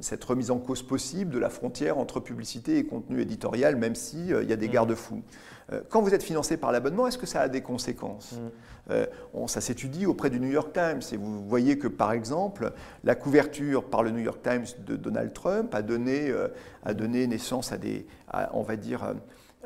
cette 0.00 0.22
remise 0.24 0.50
en 0.50 0.58
cause 0.58 0.82
possible 0.82 1.32
de 1.32 1.38
la 1.38 1.50
frontière 1.50 1.98
entre 1.98 2.20
publicité 2.20 2.78
et 2.78 2.84
contenu 2.84 3.20
éditorial, 3.20 3.76
même 3.76 3.94
s'il 3.94 4.32
euh, 4.32 4.42
il 4.42 4.48
y 4.48 4.52
a 4.52 4.56
des 4.56 4.68
mm. 4.68 4.72
garde-fous. 4.72 5.22
Euh, 5.72 5.80
quand 5.88 6.00
vous 6.00 6.14
êtes 6.14 6.22
financé 6.22 6.56
par 6.56 6.70
l'abonnement, 6.70 7.08
est-ce 7.08 7.18
que 7.18 7.26
ça 7.26 7.40
a 7.40 7.48
des 7.48 7.62
conséquences 7.62 8.32
mm. 8.32 8.50
Ça 9.48 9.60
s'étudie 9.60 10.06
auprès 10.06 10.30
du 10.30 10.38
New 10.38 10.50
York 10.50 10.72
Times 10.72 11.00
et 11.10 11.16
vous 11.16 11.44
voyez 11.48 11.76
que 11.76 11.88
par 11.88 12.12
exemple, 12.12 12.72
la 13.02 13.16
couverture 13.16 13.82
par 13.82 14.04
le 14.04 14.12
New 14.12 14.20
York 14.20 14.38
Times 14.44 14.66
de 14.86 14.94
Donald 14.94 15.32
Trump 15.32 15.74
a 15.74 15.82
donné, 15.82 16.32
a 16.84 16.94
donné 16.94 17.26
naissance 17.26 17.72
à 17.72 17.78
des, 17.78 18.06
on 18.52 18.62
va 18.62 18.76
dire, 18.76 19.02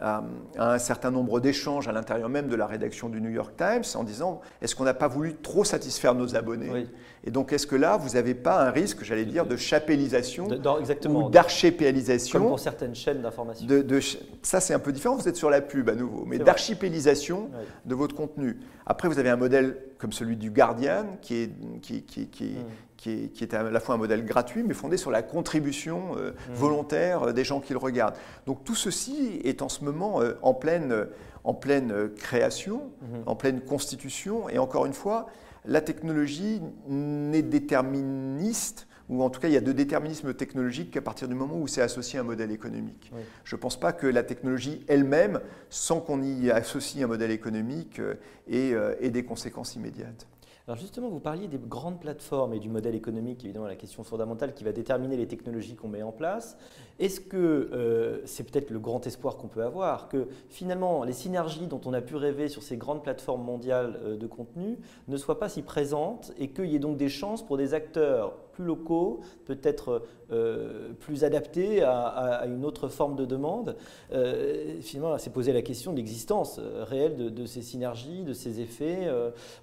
à, 0.00 0.24
un 0.56 0.78
certain 0.78 1.10
nombre 1.10 1.40
d'échanges 1.40 1.86
à 1.86 1.92
l'intérieur 1.92 2.30
même 2.30 2.48
de 2.48 2.56
la 2.56 2.66
rédaction 2.66 3.10
du 3.10 3.20
New 3.20 3.30
York 3.30 3.54
Times 3.56 3.84
en 3.94 4.04
disant 4.04 4.40
est-ce 4.62 4.74
qu'on 4.74 4.84
n'a 4.84 4.94
pas 4.94 5.08
voulu 5.08 5.36
trop 5.36 5.64
satisfaire 5.64 6.14
nos 6.14 6.34
abonnés? 6.34 6.86
Et 7.24 7.30
donc 7.30 7.52
est-ce 7.52 7.66
que 7.66 7.76
là, 7.76 7.96
vous 7.96 8.10
n'avez 8.10 8.34
pas 8.34 8.66
un 8.66 8.70
risque, 8.70 9.04
j'allais 9.04 9.26
dire, 9.26 9.46
de 9.46 9.56
chapellisation 9.56 10.48
ou 10.48 11.28
d'archipélisation 11.30 12.38
Comme 12.38 12.48
pour 12.48 12.58
certaines 12.58 12.94
chaînes 12.94 13.22
d'information. 13.22 13.66
De, 13.66 14.00
ça, 14.42 14.60
c'est 14.60 14.72
un 14.72 14.78
peu 14.78 14.92
différent, 14.92 15.16
vous 15.16 15.28
êtes 15.28 15.36
sur 15.36 15.50
la 15.50 15.60
pub 15.60 15.88
à 15.90 15.94
nouveau, 15.94 16.24
mais 16.26 16.38
d'archipélisation 16.38 17.50
de 17.84 17.94
votre 17.94 18.14
contenu. 18.14 18.58
Après, 18.86 19.08
vous 19.08 19.18
avez 19.18 19.28
un 19.30 19.36
modèle 19.36 19.76
comme 19.98 20.12
celui 20.12 20.36
du 20.36 20.50
Guardian 20.50 21.04
qui 21.20 21.34
est, 21.36 21.50
qui, 21.82 22.02
qui, 22.02 22.26
qui, 22.28 22.44
mm 22.44 22.90
qui 23.00 23.30
est, 23.40 23.54
à 23.54 23.62
la 23.62 23.80
fois 23.80 23.94
un 23.94 23.98
modèle 23.98 24.24
gratuit, 24.24 24.62
mais 24.62 24.74
fondé 24.74 24.96
sur 24.96 25.10
la 25.10 25.22
contribution 25.22 26.16
euh, 26.18 26.32
mmh. 26.32 26.52
volontaire 26.52 27.22
euh, 27.22 27.32
des 27.32 27.44
gens 27.44 27.60
qui 27.60 27.72
le 27.72 27.78
regardent. 27.78 28.16
Donc 28.46 28.62
tout 28.64 28.74
ceci 28.74 29.40
est 29.42 29.62
en 29.62 29.70
ce 29.70 29.84
moment 29.84 30.20
euh, 30.20 30.34
en 30.42 30.52
pleine, 30.52 31.06
en 31.44 31.54
pleine 31.54 32.10
création, 32.14 32.90
mmh. 33.00 33.04
en 33.26 33.36
pleine 33.36 33.60
constitution, 33.62 34.48
et 34.50 34.58
encore 34.58 34.84
une 34.84 34.92
fois, 34.92 35.26
la 35.64 35.80
technologie 35.80 36.60
n'est 36.88 37.42
déterministe 37.42 38.86
ou 39.08 39.22
en 39.24 39.30
tout 39.30 39.40
cas 39.40 39.48
il 39.48 39.54
y 39.54 39.56
a 39.56 39.60
de 39.60 39.72
déterminisme 39.72 40.32
technologique 40.34 40.92
qu'à 40.92 41.02
partir 41.02 41.26
du 41.26 41.34
moment 41.34 41.58
où 41.58 41.66
c'est 41.66 41.82
associé 41.82 42.18
à 42.18 42.22
un 42.22 42.24
modèle 42.24 42.52
économique. 42.52 43.12
Je 43.44 43.56
ne 43.56 43.60
pense 43.60 43.78
pas 43.78 43.92
que 43.92 44.06
la 44.06 44.22
technologie 44.22 44.84
elle-même, 44.86 45.40
sans 45.68 46.00
qu'on 46.00 46.22
y 46.22 46.50
associe 46.50 47.04
un 47.04 47.08
modèle 47.08 47.32
économique, 47.32 48.00
ait 48.48 49.10
des 49.10 49.24
conséquences 49.24 49.74
immédiates. 49.74 50.28
Alors 50.70 50.78
justement, 50.78 51.08
vous 51.08 51.18
parliez 51.18 51.48
des 51.48 51.58
grandes 51.58 51.98
plateformes 51.98 52.54
et 52.54 52.60
du 52.60 52.68
modèle 52.68 52.94
économique, 52.94 53.44
évidemment 53.44 53.66
la 53.66 53.74
question 53.74 54.04
fondamentale 54.04 54.54
qui 54.54 54.62
va 54.62 54.70
déterminer 54.70 55.16
les 55.16 55.26
technologies 55.26 55.74
qu'on 55.74 55.88
met 55.88 56.04
en 56.04 56.12
place. 56.12 56.56
Est-ce 57.00 57.20
que 57.20 57.36
euh, 57.72 58.24
c'est 58.24 58.48
peut-être 58.48 58.70
le 58.70 58.78
grand 58.78 59.04
espoir 59.04 59.36
qu'on 59.36 59.48
peut 59.48 59.64
avoir, 59.64 60.08
que 60.08 60.28
finalement 60.48 61.02
les 61.02 61.12
synergies 61.12 61.66
dont 61.66 61.80
on 61.86 61.92
a 61.92 62.00
pu 62.00 62.14
rêver 62.14 62.46
sur 62.46 62.62
ces 62.62 62.76
grandes 62.76 63.02
plateformes 63.02 63.42
mondiales 63.42 63.98
euh, 64.04 64.16
de 64.16 64.28
contenu 64.28 64.78
ne 65.08 65.16
soient 65.16 65.40
pas 65.40 65.48
si 65.48 65.62
présentes 65.62 66.32
et 66.38 66.50
qu'il 66.50 66.66
y 66.66 66.76
ait 66.76 66.78
donc 66.78 66.96
des 66.96 67.08
chances 67.08 67.44
pour 67.44 67.56
des 67.56 67.74
acteurs 67.74 68.34
locaux, 68.64 69.20
peut-être 69.44 70.02
euh, 70.32 70.92
plus 71.00 71.24
adaptés 71.24 71.82
à, 71.82 72.44
une 72.46 72.64
autre 72.64 72.88
forme 72.88 73.16
de 73.16 73.24
demande. 73.24 73.76
Euh, 74.12 74.80
finalement, 74.80 75.18
c'est 75.18 75.32
posé 75.32 75.52
la 75.52 75.62
question 75.62 75.90
de 75.90 75.96
l'existence 75.96 76.60
euh, 76.60 76.84
réelle 76.84 77.34
de, 77.34 77.46
ces 77.46 77.62
synergies, 77.62 78.22
de 78.22 78.32
ces 78.32 78.60
effets. 78.60 79.10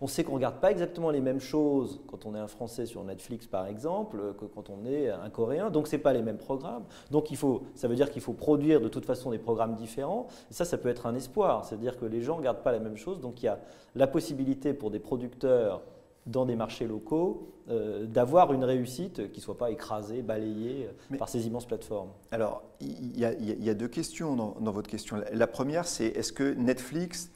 on 0.01 0.07
sait 0.07 0.23
qu'on 0.23 0.33
ne 0.33 0.38
regarde 0.38 0.60
pas 0.60 0.71
exactement 0.71 1.10
les 1.10 1.21
mêmes 1.21 1.39
choses 1.39 2.01
quand 2.07 2.25
on 2.25 2.36
est 2.36 2.39
un 2.39 2.47
Français 2.47 2.86
sur 2.86 3.03
Netflix, 3.03 3.47
par 3.47 3.67
exemple, 3.67 4.33
que 4.39 4.45
quand 4.45 4.69
on 4.69 4.86
est 4.86 5.10
un 5.10 5.29
Coréen. 5.29 5.69
Donc, 5.69 5.88
ce 5.88 5.95
pas 5.95 6.13
les 6.13 6.21
mêmes 6.21 6.38
programmes. 6.38 6.83
Donc, 7.12 7.31
il 7.31 7.38
faut, 7.38 7.63
ça 7.73 7.88
veut 7.88 7.95
dire 7.95 8.12
qu'il 8.12 8.21
faut 8.21 8.33
produire 8.33 8.81
de 8.81 8.88
toute 8.88 9.05
façon 9.05 9.31
des 9.31 9.39
programmes 9.39 9.75
différents. 9.75 10.27
Et 10.51 10.53
ça, 10.53 10.65
ça 10.65 10.77
peut 10.77 10.89
être 10.89 11.05
un 11.05 11.15
espoir. 11.15 11.65
C'est-à-dire 11.65 11.97
que 11.97 12.05
les 12.05 12.21
gens 12.21 12.33
ne 12.33 12.39
regardent 12.39 12.63
pas 12.63 12.71
la 12.71 12.79
même 12.79 12.97
chose. 12.97 13.19
Donc, 13.19 13.41
il 13.41 13.45
y 13.45 13.49
a 13.49 13.60
la 13.95 14.07
possibilité 14.07 14.73
pour 14.73 14.91
des 14.91 14.99
producteurs 14.99 15.81
dans 16.28 16.46
des 16.46 16.56
marchés 16.56 16.86
locaux, 16.86 17.54
euh, 17.70 18.06
d'avoir 18.06 18.54
une 18.54 18.63
réussite 18.63 19.32
qui 19.32 19.40
ne 19.40 19.44
soit 19.44 19.58
pas 19.58 19.72
écrasée, 19.72 20.22
balayée 20.22 20.90
euh, 21.12 21.18
par 21.18 21.28
ces 21.28 21.48
immenses 21.48 21.66
plateformes 21.66 22.10
Alors, 22.32 22.63
il 22.80 23.20
y, 23.20 23.70
a 23.70 23.74
deux 23.74 23.88
questions 23.88 24.36
dans, 24.36 24.72
votre 24.72 24.90
question. 24.90 25.22
La 25.34 25.48
première, 25.48 25.86
c'est 25.86 26.06
est-ce 26.06 26.32
que 26.32 26.54
Netflix 26.54 27.32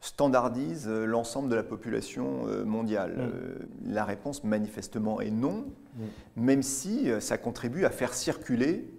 standardise 0.00 0.86
euh, 0.88 1.04
l'ensemble 1.04 1.50
de 1.50 1.54
la 1.54 1.62
population 1.62 2.46
mondiale? 2.64 3.30
Mm. 3.82 3.92
La 3.92 4.04
réponse 4.04 4.44
manifestement 4.44 5.20
est 5.20 5.30
non, 5.30 5.66
mm. 5.96 6.02
même 6.36 6.62
si 6.62 7.08
ça 7.20 7.36
contribue 7.36 7.84
à 7.84 7.90
faire 7.90 8.14
circuler 8.14 8.90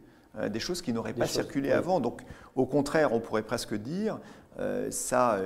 des 0.50 0.60
choses 0.60 0.82
qui 0.82 0.92
n'auraient 0.92 1.14
pas 1.14 1.28
circulé 1.28 1.72
avant. 1.72 2.00
Donc, 2.00 2.22
au 2.56 2.66
contraire, 2.66 3.14
on 3.14 3.22
pourrait 3.22 3.42
presque 3.42 3.74
dire, 3.74 4.20
ça, 4.90 5.40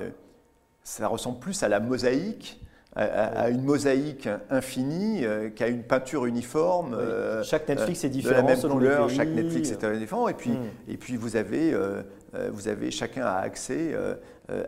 ça 0.82 1.06
ressemble 1.06 1.38
plus 1.38 1.62
à 1.62 1.68
la 1.68 1.78
mosaïque 1.78 2.60
à, 2.96 3.50
une 3.50 3.62
mosaïque 3.62 4.28
infinie, 4.50 5.24
euh, 5.24 5.48
qu'à 5.50 5.68
une 5.68 5.82
peinture 5.82 6.26
uniforme. 6.26 6.94
Euh, 6.94 7.42
chaque 7.44 7.68
Netflix 7.68 8.04
est 8.04 8.08
différent. 8.08 8.42
De 8.42 8.42
la 8.42 8.48
même 8.48 8.60
selon 8.60 8.74
couleur, 8.74 9.06
les 9.06 9.14
chaque 9.14 9.28
Netflix 9.28 9.70
est 9.70 9.98
différent. 9.98 10.28
Et 10.28 10.34
puis, 10.34 10.50
hmm. 10.50 10.66
et 10.88 10.96
puis 10.96 11.16
vous, 11.16 11.36
avez, 11.36 11.72
euh, 11.72 12.02
vous 12.50 12.68
avez 12.68 12.90
chacun 12.90 13.24
a 13.24 13.36
accès 13.36 13.94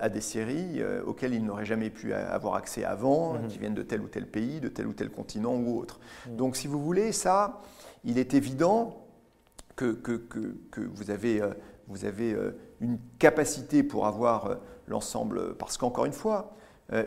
à 0.00 0.08
des 0.08 0.20
séries 0.20 0.80
auxquelles 1.04 1.34
il 1.34 1.44
n'aurait 1.44 1.64
jamais 1.64 1.90
pu 1.90 2.12
avoir 2.12 2.54
accès 2.54 2.84
avant, 2.84 3.34
hmm. 3.34 3.48
qui 3.48 3.58
viennent 3.58 3.74
de 3.74 3.82
tel 3.82 4.00
ou 4.00 4.08
tel 4.08 4.26
pays, 4.26 4.60
de 4.60 4.68
tel 4.68 4.86
ou 4.86 4.92
tel 4.92 5.10
continent 5.10 5.56
ou 5.56 5.78
autre. 5.78 5.98
Hmm. 6.28 6.36
Donc 6.36 6.56
si 6.56 6.68
vous 6.68 6.80
voulez, 6.80 7.10
ça, 7.10 7.60
il 8.04 8.18
est 8.18 8.34
évident 8.34 9.04
que, 9.74 9.92
que, 9.92 10.12
que, 10.12 10.54
que 10.70 10.80
vous 10.80 11.10
avez, 11.10 11.42
vous 11.88 12.04
avez 12.04 12.36
une 12.80 12.98
capacité 13.18 13.82
pour 13.82 14.06
avoir 14.06 14.58
l'ensemble, 14.86 15.54
parce 15.56 15.76
qu'encore 15.76 16.04
une 16.04 16.12
fois, 16.12 16.54
euh, 16.54 16.60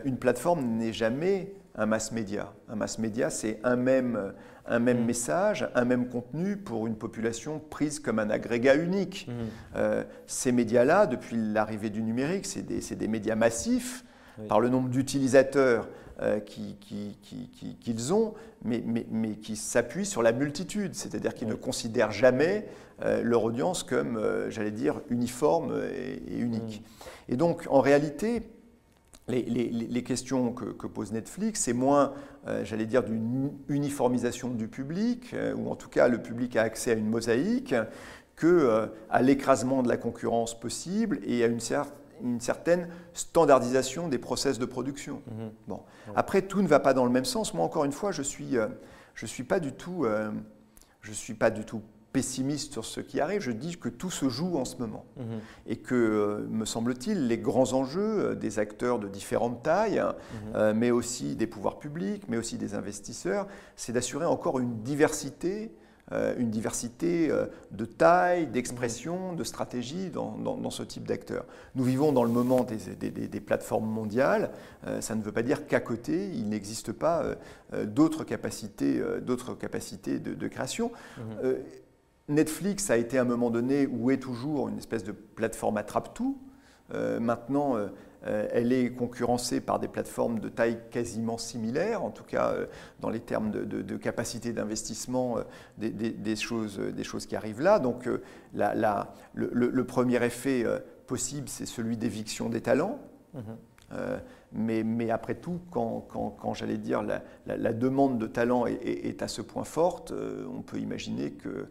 une 0.04 0.16
plateforme 0.16 0.64
n'est 0.64 0.92
jamais 0.92 1.52
un 1.76 1.86
mass 1.86 2.12
média. 2.12 2.52
Un 2.68 2.76
mass 2.76 2.98
média, 2.98 3.30
c'est 3.30 3.60
un 3.62 3.76
même, 3.76 4.32
un 4.66 4.78
même 4.78 5.02
mm. 5.02 5.06
message, 5.06 5.68
un 5.74 5.84
même 5.84 6.08
contenu 6.08 6.56
pour 6.56 6.86
une 6.86 6.96
population 6.96 7.60
prise 7.60 8.00
comme 8.00 8.18
un 8.18 8.30
agrégat 8.30 8.76
unique. 8.76 9.28
Mm. 9.28 9.32
Euh, 9.76 10.04
ces 10.26 10.52
médias-là, 10.52 11.06
depuis 11.06 11.36
l'arrivée 11.36 11.90
du 11.90 12.02
numérique, 12.02 12.46
c'est 12.46 12.62
des, 12.62 12.80
des, 12.80 13.08
médias 13.08 13.34
massifs 13.36 14.04
par 14.48 14.60
le 14.60 14.68
nombre 14.68 14.90
d'utilisateurs 14.90 15.88
euh, 16.20 16.40
qu'ils 16.40 16.76
qui, 16.78 18.12
ont, 18.12 18.34
mais, 18.64 18.82
mais, 18.84 19.06
mais 19.10 19.36
qui 19.36 19.56
s'appuient 19.56 20.06
sur 20.06 20.22
la 20.22 20.32
multitude, 20.32 20.94
c'est-à-dire 20.94 21.34
qu'ils 21.34 21.48
ne 21.48 21.54
considèrent 21.54 22.12
jamais 22.12 22.66
leur 23.22 23.44
audience 23.44 23.82
comme, 23.82 24.18
j'allais 24.48 24.70
dire, 24.70 25.02
uniforme 25.10 25.78
et, 25.94 26.38
unique. 26.38 26.82
Mm. 27.28 27.32
Et 27.32 27.36
donc, 27.36 27.66
en 27.68 27.82
réalité, 27.82 28.42
les, 29.28 30.02
questions 30.04 30.52
que, 30.52 30.86
pose 30.86 31.12
Netflix, 31.12 31.60
c'est 31.62 31.72
moins, 31.72 32.12
euh, 32.46 32.64
j'allais 32.64 32.86
dire, 32.86 33.02
d'une 33.02 33.52
uniformisation 33.68 34.50
du 34.50 34.68
public, 34.68 35.34
euh, 35.34 35.54
ou 35.54 35.68
en 35.68 35.76
tout 35.76 35.88
cas 35.88 36.08
le 36.08 36.22
public 36.22 36.56
a 36.56 36.62
accès 36.62 36.92
à 36.92 36.94
une 36.94 37.08
mosaïque, 37.08 37.74
que 38.36 38.46
euh, 38.46 38.86
à 39.10 39.22
l'écrasement 39.22 39.82
de 39.82 39.88
la 39.88 39.96
concurrence 39.96 40.58
possible 40.58 41.18
et 41.24 41.42
à 41.42 41.46
une, 41.46 41.58
une 42.22 42.40
certaine 42.40 42.88
standardisation 43.14 44.08
des 44.08 44.18
process 44.18 44.58
de 44.58 44.66
production. 44.66 45.22
Mhm. 45.26 45.50
Bon. 45.66 45.80
Après, 46.14 46.42
tout 46.42 46.62
ne 46.62 46.68
va 46.68 46.78
pas 46.78 46.94
dans 46.94 47.04
le 47.04 47.10
même 47.10 47.24
sens. 47.24 47.52
Moi, 47.52 47.64
encore 47.64 47.84
une 47.84 47.92
fois, 47.92 48.12
je 48.12 48.22
suis, 48.22 48.56
je 49.14 49.26
suis 49.26 49.42
pas 49.42 49.58
du 49.58 49.72
tout, 49.72 50.06
je 51.00 51.12
suis 51.12 51.34
pas 51.34 51.50
du 51.50 51.64
tout 51.64 51.82
pessimiste 52.16 52.72
sur 52.72 52.86
ce 52.86 53.00
qui 53.00 53.20
arrive, 53.20 53.42
je 53.42 53.50
dis 53.50 53.76
que 53.76 53.90
tout 53.90 54.10
se 54.10 54.30
joue 54.30 54.56
en 54.56 54.64
ce 54.64 54.76
moment. 54.78 55.04
Mhm. 55.18 55.24
Et 55.66 55.76
que, 55.76 55.94
euh, 55.94 56.46
me 56.48 56.64
semble-t-il, 56.64 57.26
les 57.26 57.36
grands 57.36 57.74
enjeux 57.74 58.30
euh, 58.30 58.34
des 58.34 58.58
acteurs 58.58 58.98
de 58.98 59.06
différentes 59.06 59.62
tailles, 59.62 59.98
hein, 59.98 60.14
mhm. 60.14 60.52
euh, 60.54 60.72
mais 60.74 60.90
aussi 60.90 61.36
des 61.36 61.46
pouvoirs 61.46 61.78
publics, 61.78 62.22
mais 62.26 62.38
aussi 62.38 62.56
des 62.56 62.74
investisseurs, 62.74 63.46
c'est 63.76 63.92
d'assurer 63.92 64.24
encore 64.24 64.60
une 64.60 64.82
diversité 64.82 65.70
une 66.38 66.50
diversité 66.50 67.32
de 67.72 67.84
taille, 67.84 68.46
d'expression, 68.46 69.32
mhm. 69.32 69.38
de 69.38 69.42
stratégie 69.42 70.08
dans, 70.08 70.70
ce 70.70 70.84
type 70.84 71.04
d'acteurs. 71.04 71.46
Nous 71.74 71.82
vivons 71.82 72.12
dans 72.12 72.22
le 72.22 72.30
moment 72.30 72.62
des, 72.62 73.40
plateformes 73.40 73.90
mondiales. 73.90 74.52
ça 75.00 75.16
ne 75.16 75.20
veut 75.20 75.32
pas 75.32 75.42
dire 75.42 75.66
qu'à 75.66 75.80
côté, 75.80 76.30
il 76.32 76.48
n'existe 76.48 76.92
pas 76.92 77.24
d'autres 77.86 78.22
capacités, 78.22 79.02
d'autres 79.20 79.54
capacités 79.54 80.20
de, 80.20 80.46
création. 80.46 80.92
Netflix 82.28 82.90
a 82.90 82.96
été 82.96 83.18
à 83.18 83.22
un 83.22 83.24
moment 83.24 83.50
donné, 83.50 83.86
ou 83.86 84.10
est 84.10 84.18
toujours, 84.18 84.68
une 84.68 84.78
espèce 84.78 85.04
de 85.04 85.12
plateforme 85.12 85.76
attrape-tout. 85.76 86.38
Euh, 86.94 87.20
maintenant, 87.20 87.76
euh, 87.76 87.88
euh, 88.26 88.48
elle 88.52 88.72
est 88.72 88.92
concurrencée 88.92 89.60
par 89.60 89.78
des 89.78 89.88
plateformes 89.88 90.40
de 90.40 90.48
taille 90.48 90.78
quasiment 90.90 91.38
similaire, 91.38 92.02
en 92.02 92.10
tout 92.10 92.24
cas 92.24 92.54
dans 93.00 93.10
les 93.10 93.20
termes 93.20 93.50
de, 93.50 93.96
capacité 93.96 94.52
d'investissement 94.52 95.38
des, 95.78 96.36
choses, 96.36 96.78
des 96.78 97.04
choses 97.04 97.26
qui 97.26 97.36
arrivent 97.36 97.60
là. 97.60 97.78
Donc 97.78 98.08
le, 99.34 99.82
premier 99.84 100.24
effet 100.24 100.64
possible, 101.06 101.48
c'est 101.48 101.66
celui 101.66 101.96
d'éviction 101.96 102.48
des 102.48 102.60
talents. 102.60 102.98
Mm-hmm. 103.36 104.18
Mais, 104.52 105.10
après 105.10 105.34
tout, 105.34 105.60
quand, 105.70 106.54
j'allais 106.54 106.78
dire 106.78 107.02
la, 107.02 107.72
demande 107.72 108.18
de 108.18 108.26
talent 108.26 108.66
est, 108.66 109.22
à 109.22 109.28
ce 109.28 109.42
point 109.42 109.64
forte, 109.64 110.12
on 110.52 110.62
peut 110.62 110.78
imaginer 110.78 111.32
que 111.32 111.68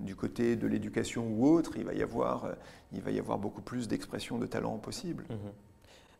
du 0.00 0.14
côté 0.14 0.56
de 0.56 0.66
l'éducation 0.66 1.26
ou 1.28 1.46
autre, 1.46 1.72
il 1.76 1.84
va 1.84 1.94
y 1.94 2.02
avoir, 2.02 2.44
euh, 2.44 2.52
beaucoup 3.38 3.62
plus 3.62 3.88
d'expression 3.88 4.38
de 4.38 4.46
talent 4.46 4.78
possible. 4.78 5.24
Mhm. 5.30 5.52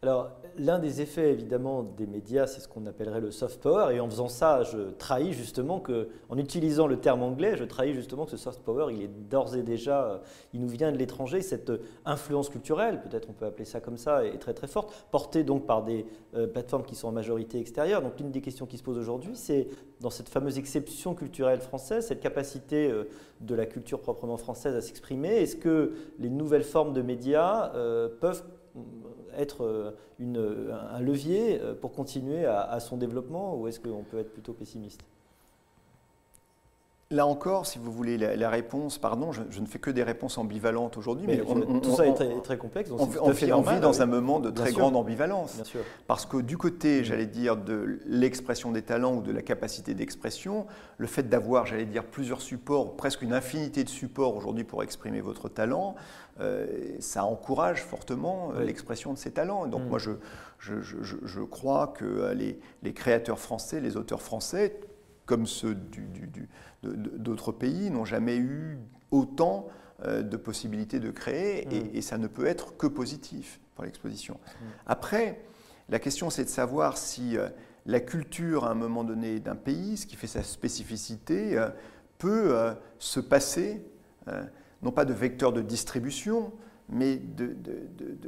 Alors, 0.01 0.31
l'un 0.57 0.79
des 0.79 1.01
effets 1.01 1.33
évidemment 1.33 1.83
des 1.83 2.07
médias, 2.07 2.47
c'est 2.47 2.61
ce 2.61 2.69
qu'on 2.69 2.87
appellerait 2.87 3.21
le 3.21 3.33
soft 3.33 3.61
power. 3.61 3.93
Et 3.93 3.99
en 3.99 4.09
faisant 4.09 4.29
ça, 4.29 4.63
je 4.63 4.91
trahis 4.97 5.33
justement 5.33 5.81
que, 5.81 6.11
en 6.29 6.39
utilisant 6.39 6.87
le 6.87 6.99
terme 6.99 7.21
anglais, 7.21 7.57
je 7.57 7.65
trahis 7.65 7.95
justement 7.95 8.25
que 8.25 8.31
ce 8.31 8.37
soft 8.37 8.61
power, 8.61 8.95
il 8.95 9.03
est 9.03 9.09
d'ores 9.09 9.57
et 9.57 9.65
déjà, 9.65 10.05
euh, 10.05 10.19
il 10.55 10.61
nous 10.61 10.69
vient 10.69 10.93
de 10.93 10.97
l'étranger. 10.99 11.43
Cette 11.43 11.73
influence 12.05 12.49
culturelle, 12.49 13.03
peut-être 13.03 13.29
on 13.29 13.33
peut 13.33 13.47
appeler 13.47 13.65
ça 13.65 13.81
comme 13.81 13.97
ça, 13.97 14.25
est 14.25 14.39
très 14.39 14.55
très 14.55 14.69
forte, 14.69 14.95
portée 15.11 15.43
donc 15.43 15.67
par 15.67 15.83
des 15.83 16.07
euh, 16.37 16.47
plateformes 16.47 16.85
qui 16.85 16.95
sont 16.95 17.09
en 17.09 17.13
majorité 17.13 17.59
extérieures. 17.59 18.01
Donc, 18.01 18.21
l'une 18.21 18.31
des 18.31 18.41
questions 18.41 18.67
qui 18.67 18.79
se 18.79 18.85
pose 18.85 18.99
aujourd'hui, 18.99 19.35
c'est 19.35 19.67
dans 20.01 20.11
cette 20.11 20.29
fameuse 20.29 20.59
exception 20.59 21.17
culturelle 21.17 21.61
française, 21.61 22.07
cette 22.07 22.21
capacité 22.21 22.89
euh, 22.89 23.09
de 23.41 23.57
la 23.57 23.67
culture 23.67 24.01
proprement 24.01 24.37
française 24.37 24.77
à 24.77 24.81
s'exprimer. 24.81 25.43
Est-ce 25.43 25.57
que 25.57 25.95
les 26.21 26.31
nouvelles 26.31 26.63
formes 26.63 26.93
de 26.93 27.03
médias 27.03 27.73
peuvent 28.21 28.45
être 29.39 29.65
euh, 29.65 29.93
un 30.19 31.01
levier 31.01 31.61
euh, 31.61 31.75
pour 31.75 31.93
continuer 31.93 32.45
à, 32.45 32.79
son 32.81 32.97
développement 32.97 33.57
ou 33.57 33.69
est-ce 33.69 33.81
qu'on 33.81 34.05
peut 34.05 34.19
être 34.19 34.33
plutôt 34.33 34.53
pessimiste? 34.53 35.01
Là 37.11 37.27
encore, 37.27 37.65
si 37.65 37.79
vous 37.79 37.91
voulez 37.91 38.19
la, 38.19 38.51
réponse, 38.51 38.99
pardon, 38.99 39.33
je, 39.33 39.61
ne 39.61 39.65
fais 39.65 39.79
que 39.79 39.91
des 39.91 40.03
réponses 40.03 40.37
ambivalentes 40.37 40.99
aujourd'hui, 40.99 41.27
mais, 41.27 41.39
tout 41.39 41.97
ça 41.97 42.07
est 42.07 42.43
très, 42.43 42.59
complexe. 42.59 42.91
Donc 42.91 43.01
on, 43.23 43.31
vit 43.31 43.81
dans 43.81 44.03
un 44.03 44.07
moment 44.07 44.41
de 44.41 44.51
très 44.51 44.73
grande 44.73 44.95
ambivalence. 44.95 45.57
Parce 46.07 46.27
que 46.27 46.37
du 46.37 46.59
côté, 46.59 47.05
j'allais 47.05 47.25
dire, 47.25 47.57
de 47.57 47.99
l'expression 48.05 48.73
des 48.73 48.83
talents 48.83 49.15
ou 49.15 49.23
de 49.23 49.33
la 49.33 49.41
capacité 49.41 49.95
d'expression, 49.95 50.67
le 50.99 51.07
fait 51.07 51.23
d'avoir, 51.23 51.65
j'allais 51.65 51.87
dire, 51.87 52.05
plusieurs 52.05 52.43
supports, 52.43 52.95
presque 52.95 53.23
une 53.23 53.33
infinité 53.33 53.85
de 53.85 53.89
supports 53.89 54.37
aujourd'hui 54.37 54.65
pour 54.65 54.83
exprimer 54.83 55.23
votre 55.23 55.49
talent, 55.49 55.95
euh, 56.41 56.67
ça 57.01 57.25
encourage 57.25 57.85
fortement 57.85 58.53
euh, 58.55 58.65
l'expression 58.65 59.15
de 59.15 59.19
ces 59.19 59.31
talents. 59.31 59.67
Donc 59.67 59.85
mm. 59.85 59.89
moi, 59.89 59.99
je, 59.99 60.11
je, 60.59 61.41
crois 61.41 61.87
que 61.87 62.05
euh, 62.05 62.35
les, 62.35 62.61
les 62.83 62.93
créateurs 62.93 63.39
français, 63.39 63.81
les 63.81 63.97
auteurs 63.97 64.21
français, 64.21 64.79
comme 65.29 65.47
ceux 65.47 65.77
d'autres 66.83 67.53
pays, 67.53 67.91
n'ont 67.91 68.05
jamais 68.05 68.37
eu 68.37 68.79
autant 69.11 69.69
euh, 70.05 70.23
de 70.23 70.37
possibilités 70.37 71.01
de 71.01 71.11
créer 71.11 71.67
mm. 71.67 71.97
et, 71.97 72.03
ça 72.03 72.19
ne 72.19 72.29
peut 72.29 72.47
être 72.47 72.77
que 72.77 72.87
positif 72.87 73.59
pour 73.75 73.85
l'exposition. 73.85 74.35
Mm. 74.35 74.65
Après, 74.87 75.43
la 75.89 75.99
question 75.99 76.31
c'est 76.31 76.45
de 76.45 76.49
savoir 76.49 76.97
si 76.97 77.37
euh, 77.37 77.49
la 77.85 77.99
culture 77.99 78.65
à 78.65 78.71
un 78.71 78.75
moment 78.75 79.03
donné 79.03 79.41
d'un 79.41 79.57
pays, 79.57 79.97
ce 79.97 80.07
qui 80.07 80.15
fait 80.15 80.29
sa 80.29 80.45
spécificité, 80.45 81.59
euh, 81.59 81.69
peut 82.19 82.53
se 82.99 83.21
passer, 83.21 83.81
non 84.83 84.91
pas 84.91 85.05
de 85.05 85.13
vecteur 85.13 85.53
de 85.53 85.63
distribution, 85.63 86.53
mais 86.89 87.23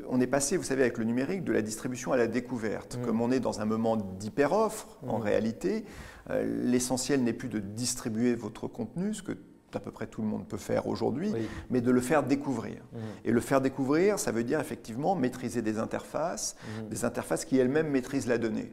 on 0.08 0.20
est 0.20 0.28
passé, 0.28 0.56
vous 0.56 0.62
savez, 0.62 0.82
avec 0.82 0.96
le 0.96 1.02
numérique, 1.02 1.42
de 1.42 1.52
la 1.52 1.60
distribution 1.60 2.12
à 2.12 2.16
la 2.16 2.28
découverte. 2.28 2.98
Mm. 2.98 3.04
Comme 3.04 3.20
on 3.20 3.32
est 3.32 3.40
dans 3.40 3.60
un 3.60 3.64
moment 3.64 3.96
d'hyper-offre, 3.96 4.96
en 5.08 5.18
réalité, 5.18 5.84
l'essentiel 6.44 7.22
n'est 7.22 7.32
plus 7.32 7.48
de 7.48 7.58
distribuer 7.58 8.34
votre 8.34 8.68
contenu, 8.68 9.14
ce 9.14 9.22
que 9.22 9.36
à 9.72 9.78
peu 9.78 9.92
près 9.92 10.08
tout 10.08 10.20
le 10.20 10.26
monde 10.26 10.48
peut 10.48 10.56
faire 10.56 10.88
aujourd'hui, 10.88 11.32
mais 11.70 11.80
de 11.80 11.92
le 11.92 12.00
faire 12.00 12.24
découvrir. 12.24 12.78
Mm. 12.92 12.98
Et 13.24 13.30
le 13.30 13.40
faire 13.40 13.60
découvrir, 13.60 14.18
ça 14.18 14.32
veut 14.32 14.42
dire 14.42 14.58
effectivement 14.58 15.14
maîtriser 15.14 15.62
des 15.62 15.78
interfaces, 15.78 16.56
des 16.88 17.04
interfaces 17.04 17.44
qui 17.44 17.56
elles-mêmes 17.56 17.88
maîtrisent 17.88 18.26
la 18.26 18.38
donnée. 18.38 18.72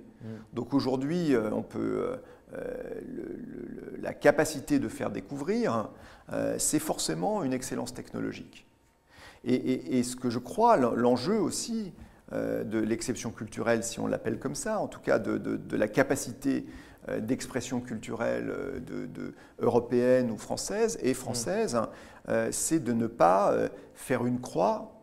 Donc 0.54 0.74
aujourd'hui, 0.74 1.36
euh, 1.36 1.52
on 1.52 1.62
peut... 1.62 2.18
Euh, 2.54 3.02
la 4.02 4.14
capacité 4.14 4.80
de 4.80 4.88
faire 4.88 5.12
découvrir, 5.12 5.90
c'est 6.58 6.80
forcément 6.80 7.44
une 7.44 7.52
excellence 7.52 7.94
technologique. 7.94 8.68
Et, 9.44 10.04
ce 10.04 10.16
que 10.16 10.30
je 10.30 10.40
crois, 10.40 10.78
l'enjeu 10.78 11.40
aussi 11.40 11.94
euh, 12.34 12.66
de 12.66 12.80
l'exception 12.80 13.32
culturelle, 13.32 13.84
si 13.84 14.02
on 14.02 14.08
l'appelle 14.08 14.40
comme 14.40 14.56
ça, 14.56 14.80
en 14.80 14.88
tout 14.88 15.00
cas 15.00 15.20
de, 15.20 15.60
la 15.78 15.88
capacité 15.88 16.66
euh, 16.66 16.72
d'expression 17.20 17.80
culturelle 17.80 18.50
euh, 18.50 18.80
de, 18.80 19.34
européenne 19.60 20.32
ou 20.32 20.38
française 20.38 20.98
et 21.02 21.14
française, 21.14 21.76
mm. 22.28 22.52
c'est 22.52 22.84
de 22.84 22.94
ne 22.94 23.08
pas 23.08 23.56
faire 23.94 24.26
une 24.26 24.40
croix 24.40 24.94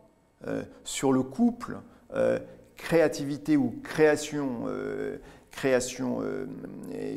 sur 0.83 1.11
le 1.11 1.23
couple 1.23 1.77
créativité 2.75 3.57
ou 3.57 3.79
création, 3.83 4.65
création 5.49 6.21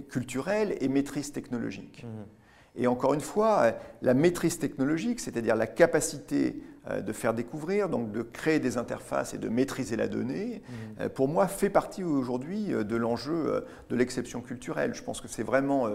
culturelle 0.09 0.77
et 0.81 0.89
maîtrise 0.89 1.33
technologique. 1.33 2.05
Mm. 2.05 2.39
Et 2.79 2.87
encore 2.87 3.13
une 3.13 3.21
fois, 3.21 3.73
la 4.03 4.15
maîtrise 4.15 4.59
technologique, 4.59 5.21
c'est-à-dire 5.21 5.57
la 5.57 5.67
capacité 5.67 6.55
euh, 6.55 6.63
de 6.89 7.13
faire 7.13 7.35
découvrir, 7.35 7.89
donc 7.89 8.13
de 8.13 8.23
créer 8.23 8.61
des 8.61 8.79
interfaces 8.79 9.35
et 9.35 9.39
de 9.39 9.49
maîtriser 9.49 9.97
la 9.97 10.09
donnée, 10.09 10.63
mmh. 10.63 11.03
euh, 11.03 11.09
pour 11.09 11.29
moi 11.29 11.47
fait 11.47 11.71
partie 11.71 12.03
aujourd'hui 12.03 12.73
euh, 12.73 12.85
de 12.85 12.97
l'enjeu 12.97 13.65
de 13.91 13.97
l'exception 13.97 14.41
culturelle. 14.41 14.95
Je 14.95 15.03
pense 15.03 15.21
que 15.21 15.29
c'est 15.29 15.43
vraiment 15.43 15.87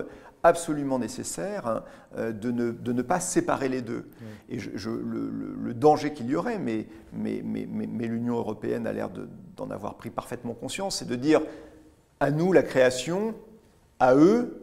absolument 0.44 1.00
nécessaire 1.00 1.68
hein, 1.68 1.84
de, 2.32 2.52
ne, 2.52 2.72
de, 2.72 2.94
ne, 2.94 3.02
pas 3.02 3.20
séparer 3.20 3.70
les 3.70 3.82
deux. 3.82 4.06
Mmh. 4.20 4.26
Et 4.50 4.60
je, 4.60 4.90
le, 4.90 5.74
danger 5.74 6.14
qu'il 6.14 6.28
y 6.28 6.36
aurait, 6.36 6.60
mais, 6.60 6.88
mais, 7.14 7.42
mais, 7.44 7.68
mais 7.68 8.08
l'Union 8.08 8.36
européenne 8.36 8.88
a 8.88 8.94
l'air 8.94 9.10
d'en 9.58 9.70
avoir 9.72 9.96
pris 9.96 10.10
parfaitement 10.10 10.54
conscience, 10.54 11.00
c'est 11.00 11.08
de 11.08 11.16
dire 11.16 11.42
à 12.20 12.32
nous 12.32 12.54
la 12.54 12.64
création, 12.64 13.36
à 14.00 14.16
eux 14.16 14.63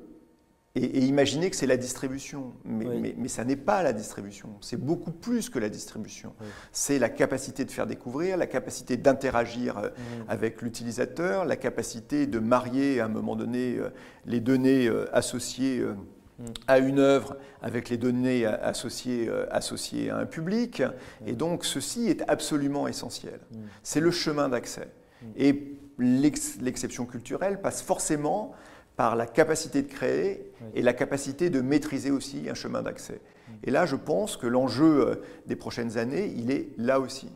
et, 0.76 1.04
imaginer 1.04 1.50
que 1.50 1.56
c'est 1.56 1.66
la 1.66 1.76
distribution. 1.76 2.52
Mais, 2.64 3.14
mais, 3.16 3.28
ça 3.28 3.44
n'est 3.44 3.56
pas 3.56 3.82
la 3.82 3.92
distribution. 3.92 4.50
C'est 4.60 4.80
beaucoup 4.80 5.10
plus 5.10 5.50
que 5.50 5.58
la 5.58 5.68
distribution. 5.68 6.32
C'est 6.72 6.98
la 6.98 7.08
capacité 7.08 7.64
de 7.64 7.70
faire 7.70 7.86
découvrir, 7.86 8.36
la 8.36 8.46
capacité 8.46 8.96
d'interagir 8.96 9.78
euh, 9.78 9.88
mm. 9.88 10.24
avec 10.28 10.62
l'utilisateur, 10.62 11.44
la 11.44 11.56
capacité 11.56 12.26
de 12.26 12.38
marier 12.38 13.00
à 13.00 13.06
un 13.06 13.08
moment 13.08 13.34
donné 13.34 13.76
euh, 13.76 13.90
les 14.26 14.40
données 14.40 14.86
euh, 14.86 15.06
associées 15.12 15.80
mm. 15.80 16.44
à 16.68 16.78
une 16.78 17.00
œuvre 17.00 17.36
avec 17.62 17.88
les 17.88 17.96
données 17.96 18.46
associées, 18.46 19.28
associées 19.50 20.10
à 20.10 20.18
un 20.18 20.26
public. 20.26 20.82
Mm. 20.82 21.28
Et 21.28 21.32
donc 21.32 21.64
ceci 21.64 22.06
est 22.08 22.22
absolument 22.28 22.86
essentiel. 22.86 23.40
C'est 23.82 24.00
le 24.00 24.12
chemin 24.12 24.48
d'accès. 24.48 24.88
Et 25.36 25.76
l'exception 25.98 27.04
culturelle 27.04 27.60
passe 27.60 27.82
forcément 27.82 28.54
par 29.00 29.16
la 29.16 29.24
capacité 29.24 29.80
de 29.80 29.88
créer 29.88 30.52
et 30.74 30.82
la 30.82 30.92
capacité 30.92 31.48
de 31.48 31.62
maîtriser 31.62 32.10
aussi 32.10 32.50
un 32.50 32.54
chemin 32.54 32.82
d'accès. 32.82 33.22
Et 33.64 33.70
là, 33.70 33.86
je 33.86 33.96
pense 33.96 34.36
que 34.36 34.46
l'enjeu 34.46 35.08
euh, 35.08 35.14
des 35.46 35.56
prochaines 35.56 35.96
années, 35.96 36.30
il 36.36 36.50
est 36.50 36.68
là 36.76 37.00
aussi. 37.00 37.28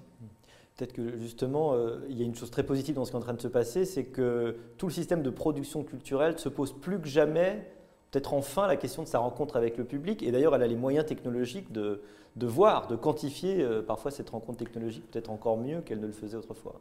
Peut-être 0.77 0.93
que 0.93 1.17
justement, 1.17 1.73
euh, 1.73 2.01
il 2.11 2.19
y 2.19 2.23
a 2.23 2.27
une 2.27 2.35
chose 2.35 2.51
très 2.51 2.65
positive 2.65 2.97
dans 2.97 3.07
ce 3.07 3.13
qui 3.13 3.17
est 3.17 3.19
en 3.19 3.23
train 3.23 3.33
de 3.33 3.41
se 3.41 3.49
passer, 3.49 3.87
c'est 3.87 4.05
que 4.05 4.57
tout 4.77 4.89
le 4.89 4.93
système 4.93 5.23
de 5.23 5.31
production 5.31 5.85
culturelle 5.85 6.39
se 6.39 6.51
pose 6.51 6.79
plus 6.79 7.01
que 7.01 7.09
jamais, 7.09 7.67
peut-être 8.11 8.35
enfin, 8.35 8.67
la 8.67 8.77
question 8.77 9.03
de 9.03 9.09
sa 9.09 9.21
rencontre 9.21 9.57
avec 9.57 9.79
le 9.79 9.85
public. 9.85 10.23
Et 10.23 10.33
d'ailleurs, 10.33 10.55
elle 10.55 10.63
a 10.63 10.67
les 10.67 10.77
moyens 10.77 11.07
technologiques 11.07 11.73
de, 11.73 12.03
de 12.37 12.47
voir, 12.47 12.89
de 12.89 12.97
quantifier 12.97 13.63
euh, 13.63 13.81
parfois 13.81 14.11
cette 14.11 14.29
rencontre 14.29 14.59
technologique 14.59 15.11
peut-être 15.11 15.31
encore 15.31 15.57
mieux 15.57 15.81
qu'elle 15.81 16.01
ne 16.01 16.07
le 16.09 16.13
faisait 16.13 16.37
autrefois. 16.37 16.79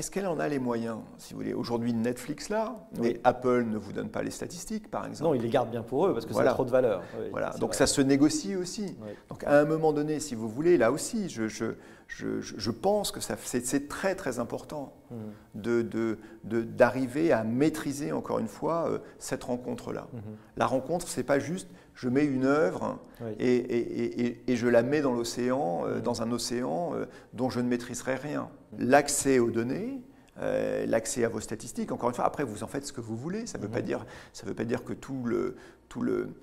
Est-ce 0.00 0.10
qu'elle 0.10 0.28
en 0.28 0.40
a 0.40 0.48
les 0.48 0.58
moyens 0.58 0.96
Si 1.18 1.34
vous 1.34 1.40
voulez, 1.40 1.52
aujourd'hui 1.52 1.92
Netflix 1.92 2.48
là, 2.48 2.74
mais 2.98 3.20
Apple 3.22 3.64
ne 3.64 3.76
vous 3.76 3.92
donne 3.92 4.08
pas 4.08 4.22
les 4.22 4.30
statistiques, 4.30 4.90
par 4.90 5.04
exemple. 5.06 5.28
Non, 5.28 5.34
ils 5.34 5.42
les 5.42 5.50
gardent 5.50 5.70
bien 5.70 5.82
pour 5.82 6.06
eux 6.06 6.14
parce 6.14 6.24
que 6.24 6.32
ça 6.32 6.40
a 6.40 6.54
trop 6.54 6.64
de 6.64 6.70
valeur. 6.70 7.02
voilà, 7.30 7.50
donc 7.60 7.74
ça 7.74 7.86
se 7.86 8.00
négocie 8.00 8.56
aussi. 8.56 8.96
Donc 9.28 9.44
à 9.44 9.60
un 9.60 9.66
moment 9.66 9.92
donné, 9.92 10.18
si 10.18 10.34
vous 10.34 10.48
voulez, 10.48 10.78
là 10.78 10.90
aussi, 10.90 11.28
je, 11.28 11.48
je, 11.48 11.66
je, 12.08 12.40
je 12.40 12.70
pense 12.70 13.12
que 13.12 13.20
c'est 13.20 13.88
très 13.88 14.14
très 14.14 14.38
important 14.38 14.94
mmh. 15.10 15.16
de 15.56 16.18
d'arriver 16.44 17.30
à 17.30 17.44
maîtriser 17.44 18.12
encore 18.12 18.38
une 18.38 18.48
fois 18.48 18.88
euh, 18.88 19.00
cette 19.18 19.44
rencontre-là. 19.44 20.08
Mmh. 20.14 20.18
La 20.56 20.64
rencontre, 20.64 21.08
c'est 21.08 21.24
pas 21.24 21.38
juste 21.38 21.68
je 21.92 22.08
mets 22.08 22.24
une 22.24 22.46
œuvre 22.46 22.98
et, 23.38 23.54
et, 23.56 24.50
et, 24.50 24.56
je 24.56 24.66
la 24.66 24.82
mets 24.82 25.02
dans 25.02 25.12
l'océan, 25.12 25.82
euh, 25.84 25.98
mmh. 25.98 26.00
dans 26.00 26.22
un 26.22 26.32
océan 26.32 26.92
euh, 26.94 27.04
dont 27.34 27.50
je 27.50 27.60
ne 27.60 27.68
maîtriserai 27.68 28.14
rien. 28.14 28.48
L'accès 28.78 29.38
aux 29.38 29.50
données, 29.50 30.00
euh, 30.38 30.86
l'accès 30.86 31.24
à 31.24 31.28
vos 31.28 31.40
statistiques, 31.40 31.92
encore 31.92 32.08
une 32.08 32.14
fois, 32.14 32.24
après 32.24 32.44
vous 32.44 32.62
en 32.62 32.66
faites 32.66 32.86
ce 32.86 32.92
que 32.92 33.00
vous 33.00 33.16
voulez, 33.16 33.46
ça 33.46 33.58
ne 33.58 33.62
veut, 33.62 33.68
pas 33.68 33.82
dire, 33.82 34.06
ça 34.32 34.46
veut 34.46 34.54
pas 34.54 34.64
dire 34.64 34.84
que 34.84 34.92
tout 34.92 35.24
le... 35.24 35.56
Tout 35.88 36.02
le 36.02 36.34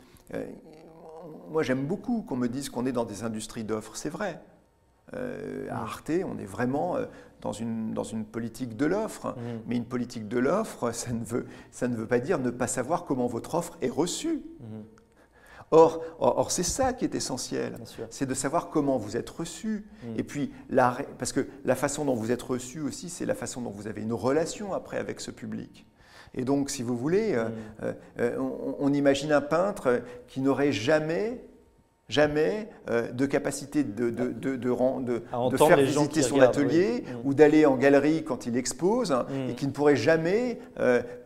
moi 1.49 1.63
j'aime 1.63 1.85
beaucoup 1.85 2.21
qu'on 2.21 2.37
me 2.37 2.47
dise 2.47 2.69
qu'on 2.69 2.85
est 2.85 2.91
dans 2.91 3.05
des 3.05 3.23
industries 3.23 3.63
d'offres, 3.63 3.95
c'est 3.95 4.09
vrai. 4.09 4.41
à 5.13 5.81
Arte, 5.81 6.11
on 6.25 6.37
est 6.37 6.45
vraiment 6.45 6.97
dans 7.41 7.51
une, 7.51 7.93
dans 7.93 8.03
une 8.03 8.25
politique 8.25 8.77
de 8.77 8.85
l'offre. 8.85 9.35
Mais 9.67 9.75
une 9.75 9.85
politique 9.85 10.27
de 10.27 10.37
l'offre, 10.37 10.91
ça, 10.91 11.11
ne 11.11 11.23
veut, 11.23 11.45
ça 11.71 11.87
ne 11.87 11.95
veut 11.95 12.07
pas 12.07 12.19
dire 12.19 12.39
ne 12.39 12.49
pas 12.49 12.67
savoir 12.67 13.05
comment 13.05 13.27
votre 13.27 13.55
offre 13.55 13.77
est 13.81 13.89
reçue. 13.89 14.41
Or, 15.71 16.01
or, 16.19 16.49
c'est 16.49 16.63
ça 16.63 16.93
qui 16.93 17.03
est 17.03 17.13
essentiel, 17.13 17.75
c'est 18.09 18.25
de 18.25 18.33
savoir 18.33 18.69
comment 18.69 18.97
vous 18.97 19.17
êtes 19.17 19.29
reçu. 19.29 19.85
Mm. 20.01 20.19
Et 20.19 20.23
puis, 20.23 20.53
parce 21.19 21.33
que 21.33 21.45
la 21.65 21.75
façon 21.75 22.05
dont 22.05 22.15
vous 22.15 22.31
êtes 22.31 22.41
reçu 22.41 22.79
aussi, 22.79 23.09
c'est 23.09 23.25
la 23.25 23.35
façon 23.35 23.61
dont 23.61 23.69
vous 23.69 23.87
avez 23.87 24.01
une 24.01 24.13
relation 24.13 24.73
après 24.73 24.97
avec 24.97 25.19
ce 25.19 25.29
public. 25.29 25.85
Et 26.33 26.45
donc, 26.45 26.69
si 26.69 26.83
vous 26.83 26.95
voulez, 26.95 27.33
euh, 27.33 27.49
mm. 27.49 27.51
euh, 27.83 27.93
euh, 28.19 28.75
on, 28.79 28.93
imagine 28.93 29.33
un 29.33 29.41
peintre 29.41 30.01
qui 30.27 30.39
n'aurait 30.39 30.71
jamais 30.71 31.43
jamais 32.09 32.69
de 32.87 33.25
capacité 33.25 33.83
de, 33.83 34.09
de, 34.09 34.31
de, 34.31 34.55
de 34.55 35.57
faire 35.57 35.75
visiter 35.75 36.21
son 36.21 36.39
atelier 36.39 37.01
mm. 37.01 37.27
ou 37.27 37.33
d'aller 37.33 37.65
en 37.65 37.75
galerie 37.75 38.23
quand 38.23 38.45
il 38.45 38.55
expose 38.55 39.13
et 39.49 39.55
qui 39.55 39.67
ne 39.67 39.71
pourrait 39.71 39.97
jamais 39.97 40.61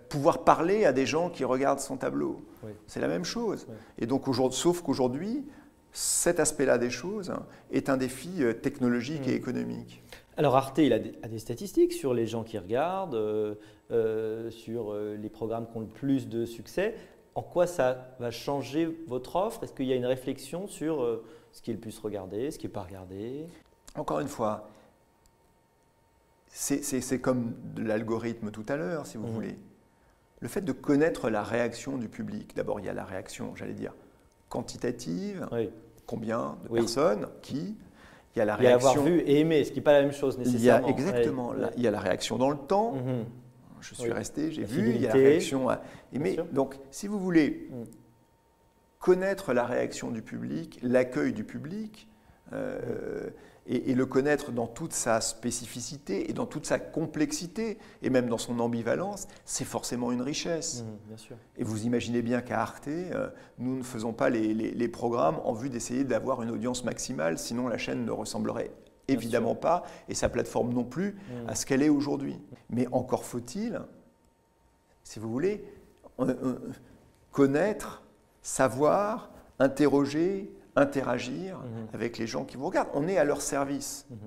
pouvoir 0.09 0.43
parler 0.43 0.85
à 0.85 0.91
des 0.91 1.05
gens 1.05 1.29
qui 1.29 1.43
regardent 1.43 1.81
son 1.81 1.97
tableau. 1.97 2.43
C'est 2.87 2.99
la 2.99 3.07
même 3.07 3.25
chose. 3.25 3.67
Et 3.97 4.05
donc, 4.05 4.23
sauf 4.51 4.81
qu'aujourd'hui, 4.81 5.43
cet 5.93 6.39
aspect-là 6.39 6.77
des 6.77 6.89
choses 6.89 7.33
est 7.71 7.89
un 7.89 7.97
défi 7.97 8.43
euh, 8.43 8.53
technologique 8.53 9.27
et 9.27 9.33
mm. 9.33 9.37
économique. 9.37 10.03
Alors 10.37 10.55
Arte, 10.55 10.77
il 10.77 10.93
a 10.93 10.99
des, 10.99 11.39
statistiques 11.39 11.93
sur 11.93 12.13
les 12.13 12.25
gens 12.25 12.43
qui 12.43 12.57
regardent, 12.57 13.15
euh, 13.15 13.55
euh, 13.91 14.49
sur 14.49 14.95
les 14.95 15.29
programmes 15.29 15.67
qui 15.69 15.77
ont 15.77 15.81
le 15.81 15.87
plus 15.87 16.29
de 16.29 16.45
succès. 16.45 16.95
En 17.35 17.41
quoi 17.41 17.67
ça 17.67 18.15
va 18.19 18.31
changer 18.31 18.97
votre 19.07 19.35
offre? 19.35 19.63
Est-ce 19.63 19.73
qu'il 19.73 19.85
y 19.85 19.93
a 19.93 19.95
une 19.95 20.05
réflexion 20.05 20.67
sur 20.67 21.21
ce 21.51 21.61
qui 21.61 21.71
est 21.71 21.73
le 21.73 21.79
plus 21.79 21.97
regardé, 21.99 22.51
ce 22.51 22.59
qui 22.59 22.67
n'est 22.67 22.73
pas 22.73 22.83
regardé? 22.83 23.45
Encore 23.95 24.19
une 24.19 24.27
fois, 24.27 24.69
c'est 26.47 27.21
comme 27.21 27.53
l'algorithme 27.77 28.51
tout 28.51 28.65
à 28.67 28.75
l'heure, 28.75 29.05
si 29.05 29.17
vous 29.17 29.27
mm. 29.27 29.31
voulez 29.31 29.55
le 30.41 30.47
fait 30.47 30.61
de 30.61 30.71
connaître 30.71 31.29
la 31.29 31.43
réaction 31.43 31.97
du 31.97 32.09
public. 32.09 32.55
D'abord, 32.55 32.79
il 32.79 32.85
y 32.87 32.89
a 32.89 32.93
la 32.93 33.05
réaction, 33.05 33.55
j'allais 33.55 33.73
dire, 33.73 33.93
quantitative, 34.49 35.47
combien 36.05 36.57
de 36.63 36.75
personnes, 36.75 37.27
qui. 37.41 37.77
Il 38.35 38.39
y 38.39 38.41
a 38.41 38.45
la 38.45 38.55
réaction. 38.55 38.65
Il 38.65 38.65
y 38.65 38.87
a 38.87 38.91
avoir 38.91 39.05
vu 39.05 39.19
et 39.19 39.39
aimé, 39.41 39.63
ce 39.63 39.71
qui 39.71 39.77
n'est 39.77 39.83
pas 39.83 39.93
la 39.93 40.01
même 40.01 40.13
chose 40.13 40.37
nécessairement. 40.37 40.87
Il 40.87 40.91
y 40.91 40.93
a, 40.93 40.97
exactement. 40.97 41.53
il 41.75 41.83
y 41.83 41.87
a 41.87 41.91
la 41.91 41.99
réaction 41.99 42.37
dans 42.37 42.49
le 42.49 42.57
temps. 42.57 42.93
Mhm. 42.93 43.25
Je 43.81 43.95
suis 43.95 44.11
resté, 44.11 44.51
j'ai 44.51 44.63
vu. 44.63 44.91
Il 44.95 45.01
y 45.01 45.07
a 45.07 45.09
la 45.09 45.15
réaction 45.15 45.69
à 45.69 45.81
aimer. 46.13 46.37
Donc, 46.51 46.77
si 46.91 47.07
vous 47.07 47.19
voulez 47.19 47.67
mm. 47.69 47.83
connaître 48.99 49.53
la 49.53 49.65
réaction 49.65 50.11
du 50.11 50.21
public, 50.21 50.79
l'accueil 50.83 51.33
du 51.33 51.43
public, 51.43 52.07
euh, 52.53 53.29
et, 53.67 53.93
le 53.93 54.05
connaître 54.05 54.51
dans 54.51 54.67
toute 54.67 54.93
sa 54.93 55.21
spécificité 55.21 56.29
et 56.29 56.33
dans 56.33 56.45
toute 56.45 56.65
sa 56.65 56.79
complexité, 56.79 57.77
et 58.01 58.09
même 58.09 58.27
dans 58.27 58.37
son 58.37 58.59
ambivalence, 58.59 59.27
c'est 59.45 59.65
forcément 59.65 60.11
une 60.11 60.21
richesse. 60.21 60.83
Mmh, 60.83 61.35
et 61.57 61.63
vous 61.63 61.85
imaginez 61.85 62.21
bien 62.21 62.41
qu'à 62.41 62.61
Arte, 62.61 62.87
euh, 62.87 63.29
nous 63.59 63.77
ne 63.77 63.83
faisons 63.83 64.13
pas 64.13 64.29
les, 64.29 64.87
programmes 64.87 65.39
en 65.43 65.53
vue 65.53 65.69
d'essayer 65.69 66.03
d'avoir 66.03 66.41
une 66.41 66.49
audience 66.49 66.83
maximale, 66.83 67.37
sinon 67.37 67.67
la 67.67 67.77
chaîne 67.77 68.03
ne 68.03 68.11
ressemblerait 68.11 68.71
évidemment 69.07 69.55
pas, 69.55 69.83
et 70.09 70.15
sa 70.15 70.27
plateforme 70.27 70.73
non 70.73 70.83
plus, 70.83 71.11
mmh. 71.13 71.49
à 71.49 71.55
ce 71.55 71.65
qu'elle 71.65 71.83
est 71.83 71.89
aujourd'hui. 71.89 72.39
Mais 72.69 72.87
encore 72.91 73.23
faut-il, 73.23 73.79
si 75.03 75.19
vous 75.19 75.31
voulez, 75.31 75.63
connaître, 77.31 78.03
savoir, 78.41 79.31
interroger, 79.59 80.51
interagir 80.75 81.57
mhm. 81.57 81.87
avec 81.93 82.17
les 82.17 82.27
gens 82.27 82.45
qui 82.45 82.57
vous 82.57 82.65
regardent. 82.65 82.89
On 82.93 83.07
est 83.07 83.17
à 83.17 83.23
leur 83.23 83.41
service. 83.41 84.05
Mhm. 84.09 84.17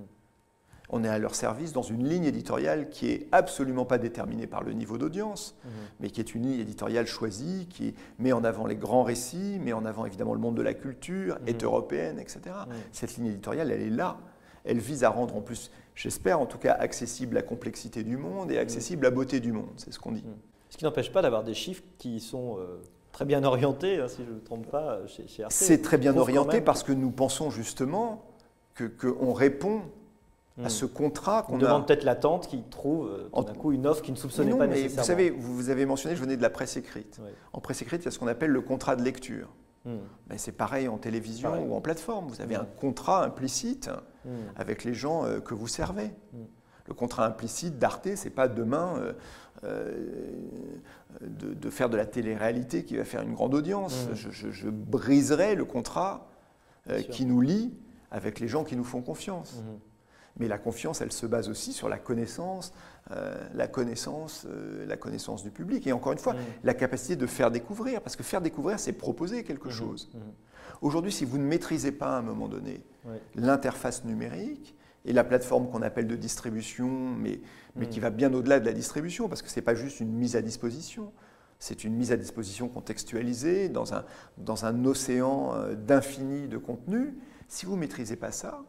On 0.90 1.02
est 1.02 1.08
à 1.08 1.18
leur 1.18 1.34
service 1.34 1.72
dans 1.72 1.82
une 1.82 2.06
ligne 2.06 2.24
éditoriale 2.24 2.90
qui 2.90 3.08
est 3.10 3.26
absolument 3.32 3.86
pas 3.86 3.96
déterminée 3.96 4.46
par 4.46 4.62
le 4.62 4.74
niveau 4.74 4.98
d'audience, 4.98 5.56
mhm. 5.64 5.70
mais 6.00 6.10
qui 6.10 6.20
est 6.20 6.34
une 6.34 6.42
ligne 6.42 6.60
éditoriale 6.60 7.06
choisie, 7.06 7.66
qui 7.70 7.94
met 8.18 8.32
en 8.32 8.44
avant 8.44 8.66
les 8.66 8.76
grands 8.76 9.02
récits, 9.02 9.58
met 9.60 9.72
en 9.72 9.86
avant 9.86 10.04
évidemment 10.04 10.34
le 10.34 10.40
monde 10.40 10.56
de 10.56 10.62
la 10.62 10.74
culture, 10.74 11.38
est 11.46 11.64
européenne, 11.64 12.18
etc. 12.18 12.54
Cette 12.92 13.16
ligne 13.16 13.26
éditoriale, 13.26 13.70
elle 13.70 13.82
est 13.82 13.90
là. 13.90 14.18
Elle 14.64 14.78
vise 14.78 15.04
à 15.04 15.10
rendre 15.10 15.36
en 15.36 15.40
plus, 15.40 15.70
j'espère 15.94 16.40
en 16.40 16.46
tout 16.46 16.58
cas, 16.58 16.72
accessible 16.72 17.34
la 17.34 17.42
complexité 17.42 18.02
du 18.02 18.16
monde 18.16 18.50
et 18.50 18.58
accessible 18.58 19.04
la 19.04 19.10
beauté 19.10 19.40
du 19.40 19.52
monde. 19.52 19.72
C'est 19.76 19.92
ce 19.92 19.98
qu'on 19.98 20.12
dit. 20.12 20.24
Ce 20.68 20.76
qui 20.76 20.84
n'empêche 20.84 21.12
pas 21.12 21.22
d'avoir 21.22 21.44
des 21.44 21.54
chiffres 21.54 21.84
qui 21.98 22.18
sont 22.18 22.58
euh, 22.58 22.82
très 23.14 23.24
bien 23.24 23.44
orienté, 23.44 24.00
hein, 24.00 24.08
si 24.08 24.24
je 24.24 24.30
ne 24.30 24.34
me 24.34 24.42
trompe 24.42 24.66
pas, 24.66 24.98
chez, 25.06 25.26
chez 25.28 25.46
C'est 25.48 25.80
très 25.80 25.96
bien 25.96 26.16
orienté 26.16 26.60
parce 26.60 26.82
que 26.82 26.92
nous 26.92 27.10
pensons 27.10 27.48
justement 27.48 28.24
qu'on 28.76 29.32
répond 29.32 29.82
à 30.58 30.66
hmm. 30.66 30.68
ce 30.68 30.84
contrat 30.84 31.42
qu'on 31.42 31.56
a. 31.56 31.58
demande 31.58 31.86
peut-être 31.86 32.04
l'attente 32.04 32.48
qui 32.48 32.62
trouve 32.62 33.08
euh, 33.08 33.28
tout 33.32 33.44
d'un 33.44 33.54
coup 33.54 33.72
une 33.72 33.86
offre 33.86 34.02
qui 34.02 34.12
ne 34.12 34.16
soupçonnait 34.16 34.56
pas 34.56 34.66
nécessairement. 34.66 35.02
Vous 35.02 35.06
savez, 35.06 35.30
vous 35.30 35.70
avez 35.70 35.86
mentionné, 35.86 36.16
je 36.16 36.20
venais 36.20 36.36
de 36.36 36.42
la 36.42 36.50
presse 36.50 36.76
écrite. 36.76 37.20
En 37.52 37.60
presse 37.60 37.82
écrite, 37.82 38.02
il 38.02 38.04
y 38.06 38.08
a 38.08 38.10
ce 38.10 38.18
qu'on 38.18 38.26
appelle 38.26 38.50
le 38.50 38.60
contrat 38.60 38.96
de 38.96 39.02
lecture. 39.02 39.48
Hmm. 39.84 39.98
Ben, 40.26 40.38
c'est 40.38 40.52
pareil 40.52 40.88
en 40.88 40.98
télévision 40.98 41.64
ou 41.68 41.74
en 41.74 41.80
plateforme. 41.80 42.26
Vous 42.28 42.40
avez 42.40 42.56
un 42.56 42.66
contrat 42.80 43.24
implicite 43.24 43.90
hmm. 44.24 44.30
avec 44.56 44.82
les 44.82 44.94
gens 44.94 45.24
euh, 45.24 45.40
que 45.40 45.54
vous 45.54 45.68
servez. 45.68 46.10
Le 46.86 46.94
contrat 46.94 47.26
implicite 47.26 47.78
d'Arte, 47.78 48.08
c'est 48.16 48.30
pas 48.30 48.46
demain 48.46 48.96
euh, 48.98 49.12
euh, 49.62 49.92
de, 51.20 51.70
faire 51.70 51.88
de 51.88 51.96
la 51.96 52.06
télé-réalité 52.06 52.84
qui 52.84 52.96
va 52.96 53.04
faire 53.04 53.22
une 53.22 53.34
grande 53.34 53.54
audience. 53.54 54.08
Mmh. 54.10 54.50
Je, 54.50 54.68
briserai 54.68 55.54
le 55.54 55.64
contrat 55.64 56.28
euh, 56.90 57.02
qui 57.02 57.24
nous 57.24 57.40
lie 57.40 57.72
avec 58.10 58.40
les 58.40 58.48
gens 58.48 58.64
qui 58.64 58.76
nous 58.76 58.84
font 58.84 59.00
confiance. 59.00 59.54
Mmh. 59.54 59.78
Mais 60.38 60.48
la 60.48 60.58
confiance, 60.58 61.00
elle 61.00 61.12
se 61.12 61.26
base 61.26 61.48
aussi 61.48 61.72
sur 61.72 61.88
la 61.88 61.98
connaissance, 61.98 62.72
la 63.54 63.68
connaissance, 63.68 64.44
la 64.84 64.96
connaissance 64.96 65.44
du 65.44 65.52
public. 65.52 65.86
Et 65.86 65.92
encore 65.92 66.10
une 66.10 66.18
fois, 66.18 66.32
mmh. 66.32 66.38
la 66.64 66.74
capacité 66.74 67.14
de 67.14 67.26
faire 67.26 67.52
découvrir, 67.52 68.00
parce 68.00 68.16
que 68.16 68.24
faire 68.24 68.40
découvrir, 68.40 68.80
c'est 68.80 68.92
proposer 68.92 69.44
quelque 69.44 69.70
chose. 69.70 70.10
Aujourd'hui, 70.82 71.12
si 71.12 71.24
vous 71.24 71.38
ne 71.38 71.44
maîtrisez 71.44 71.92
pas 71.92 72.16
à 72.16 72.18
un 72.18 72.22
moment 72.22 72.48
donné 72.48 72.82
l'interface 73.36 74.04
numérique, 74.04 74.74
et 75.04 75.12
la 75.12 75.24
plateforme 75.24 75.70
qu'on 75.70 75.82
appelle 75.82 76.06
de 76.06 76.16
distribution, 76.16 76.88
mais, 76.88 77.40
mais 77.76 77.88
qui 77.88 78.00
mm. 78.00 78.02
va 78.02 78.10
bien 78.10 78.32
au-delà 78.32 78.60
de 78.60 78.64
la 78.64 78.72
distribution, 78.72 79.28
parce 79.28 79.42
que 79.42 79.48
ce 79.48 79.56
n'est 79.56 79.64
pas 79.64 79.74
juste 79.74 80.00
une 80.00 80.12
mise 80.12 80.36
à 80.36 80.42
disposition, 80.42 81.12
c'est 81.58 81.84
une 81.84 81.94
mise 81.94 82.12
à 82.12 82.16
disposition 82.16 82.68
contextualisée 82.68 83.68
dans 83.68 83.94
un, 83.94 84.04
dans 84.38 84.64
un 84.64 84.84
océan 84.84 85.54
euh, 85.54 85.74
d'infini 85.74 86.48
de 86.48 86.58
contenu. 86.58 87.14
Si 87.48 87.66
vous 87.66 87.74
ne 87.74 87.80
maîtrisez 87.80 88.16
pas 88.16 88.32
ça, 88.32 88.64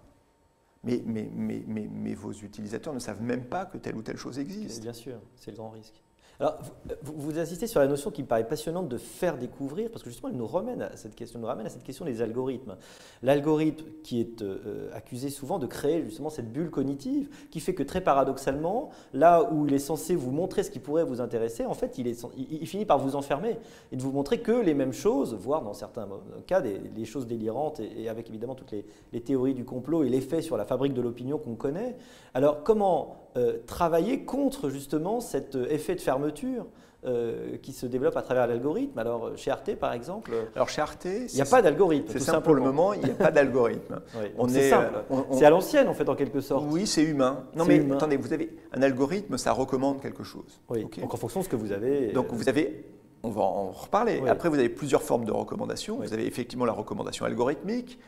mais, 0.83 1.01
mais, 1.05 1.29
mais, 1.35 1.63
mais, 1.67 2.13
vos 2.13 2.31
utilisateurs 2.31 2.93
ne 2.93 2.99
savent 2.99 3.21
même 3.21 3.45
pas 3.45 3.65
que 3.65 3.77
telle 3.77 3.95
ou 3.95 4.03
telle 4.03 4.17
chose 4.17 4.37
existe. 4.37 4.81
Bien 4.81 4.93
sûr, 4.93 5.19
c'est 5.35 5.51
le 5.51 5.57
grand 5.57 5.71
risque. 5.71 6.04
Alors, 6.39 6.57
vous, 7.01 7.39
insistez 7.39 7.65
sur 7.65 7.79
la 7.79 7.87
notion 7.87 8.11
qui 8.11 8.21
me 8.21 8.27
paraît 8.27 8.47
passionnante 8.47 8.89
de 8.89 8.97
faire 8.97 9.37
découvrir, 9.37 9.89
parce 9.89 10.03
que 10.03 10.09
justement, 10.09 10.29
elle 10.29 10.37
nous 10.37 10.47
ramène 10.47 10.81
à 10.81 10.97
cette 10.97 11.15
question, 11.15 11.39
nous 11.39 11.47
ramène 11.47 11.65
à 11.65 11.69
cette 11.69 11.83
question 11.83 12.03
des 12.03 12.21
algorithmes. 12.21 12.75
L'algorithme 13.23 13.85
qui 14.03 14.19
est 14.19 14.41
euh, 14.41 14.89
accusé 14.93 15.29
souvent 15.29 15.59
de 15.59 15.65
créer 15.65 16.03
justement 16.03 16.29
cette 16.29 16.51
bulle 16.51 16.69
cognitive, 16.69 17.29
qui 17.51 17.61
fait 17.61 17.73
que 17.73 17.83
très 17.83 18.01
paradoxalement, 18.01 18.89
là 19.13 19.49
où 19.49 19.65
il 19.65 19.73
est 19.73 19.79
censé 19.79 20.13
vous 20.15 20.31
montrer 20.31 20.63
ce 20.63 20.71
qui 20.71 20.79
pourrait 20.79 21.05
vous 21.05 21.21
intéresser, 21.21 21.65
en 21.65 21.73
fait, 21.73 21.97
il, 21.97 22.67
finit 22.67 22.85
par 22.85 22.99
vous 22.99 23.15
enfermer 23.15 23.57
et 23.93 23.95
de 23.95 24.01
vous 24.01 24.11
montrer 24.11 24.41
que 24.41 24.51
les 24.51 24.73
mêmes 24.73 24.93
choses, 24.93 25.33
voire 25.35 25.61
dans 25.61 25.73
certains 25.73 26.07
cas 26.47 26.59
des, 26.61 27.05
choses 27.05 27.27
délirantes, 27.27 27.79
et, 27.79 28.09
avec 28.09 28.29
évidemment 28.29 28.55
toutes 28.55 28.71
les, 28.71 28.85
les 29.13 29.21
théories 29.21 29.53
du 29.53 29.63
complot 29.63 30.03
et 30.03 30.09
l'effet 30.09 30.41
sur 30.41 30.57
la 30.57 30.65
fabrique 30.65 30.93
de 30.93 31.01
l'opinion 31.01 31.37
qu'on 31.37 31.55
connaît. 31.55 31.95
Alors, 32.33 32.63
comment 32.63 33.24
euh, 33.37 33.57
travailler 33.67 34.23
contre 34.23 34.69
justement 34.69 35.19
cet 35.19 35.55
euh, 35.55 35.67
effet 35.69 35.95
de 35.95 36.01
fermeture 36.01 36.65
euh, 37.05 37.57
qui 37.57 37.73
se 37.73 37.85
développe 37.85 38.15
à 38.17 38.21
travers 38.21 38.47
l'algorithme. 38.47 38.97
Alors 38.97 39.31
chez 39.35 39.51
Arte 39.51 39.75
par 39.75 39.93
exemple, 39.93 40.31
alors 40.55 40.69
chez 40.69 40.81
Arte, 40.81 41.05
il 41.05 41.35
n'y 41.35 41.41
a 41.41 41.45
pas 41.45 41.61
d'algorithme. 41.61 42.07
C'est 42.13 42.19
simple 42.19 42.43
pour 42.43 42.55
le 42.55 42.61
moment, 42.61 42.93
il 42.93 43.03
n'y 43.03 43.11
a 43.11 43.13
pas 43.13 43.31
d'algorithme. 43.31 43.99
c'est 44.47 44.69
simple. 44.69 45.03
C'est 45.31 45.45
à 45.45 45.49
l'ancienne 45.49 45.87
en 45.87 45.93
fait 45.93 46.07
en 46.07 46.15
quelque 46.15 46.41
sorte. 46.41 46.65
Oui, 46.69 46.87
c'est 46.87 47.03
humain. 47.03 47.43
Non 47.55 47.65
mais 47.65 47.85
attendez, 47.91 48.17
vous 48.17 48.33
avez 48.33 48.55
un 48.73 48.81
algorithme, 48.81 49.37
ça 49.37 49.51
recommande 49.51 50.01
quelque 50.01 50.23
chose. 50.23 50.61
Oui. 50.69 50.87
Donc 50.99 51.13
en 51.13 51.17
fonction 51.17 51.41
de 51.41 51.45
ce 51.45 51.49
que 51.49 51.55
vous 51.55 51.71
avez. 51.71 52.13
Donc 52.13 52.27
vous 52.31 52.49
avez 52.49 52.85
on 53.25 53.29
va 53.29 53.41
en 53.41 53.71
reparler. 53.71 54.21
Après, 54.27 54.49
vous 54.49 54.59
avez 54.59 54.69
plusieurs 54.69 55.01
formes 55.01 55.25
de 55.25 55.31
recommandations. 55.31 55.97
Vous 55.97 56.13
avez 56.13 56.27
effectivement 56.27 56.65
la 56.65 56.73
recommandation 56.73 57.25
algorithmique. 57.25 57.99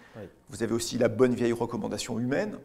Vous 0.50 0.63
avez 0.63 0.74
aussi 0.74 0.98
la 0.98 1.10
bonne 1.10 1.34
vieille 1.34 1.54
recommandation 1.54 2.20
humaine. 2.20 2.58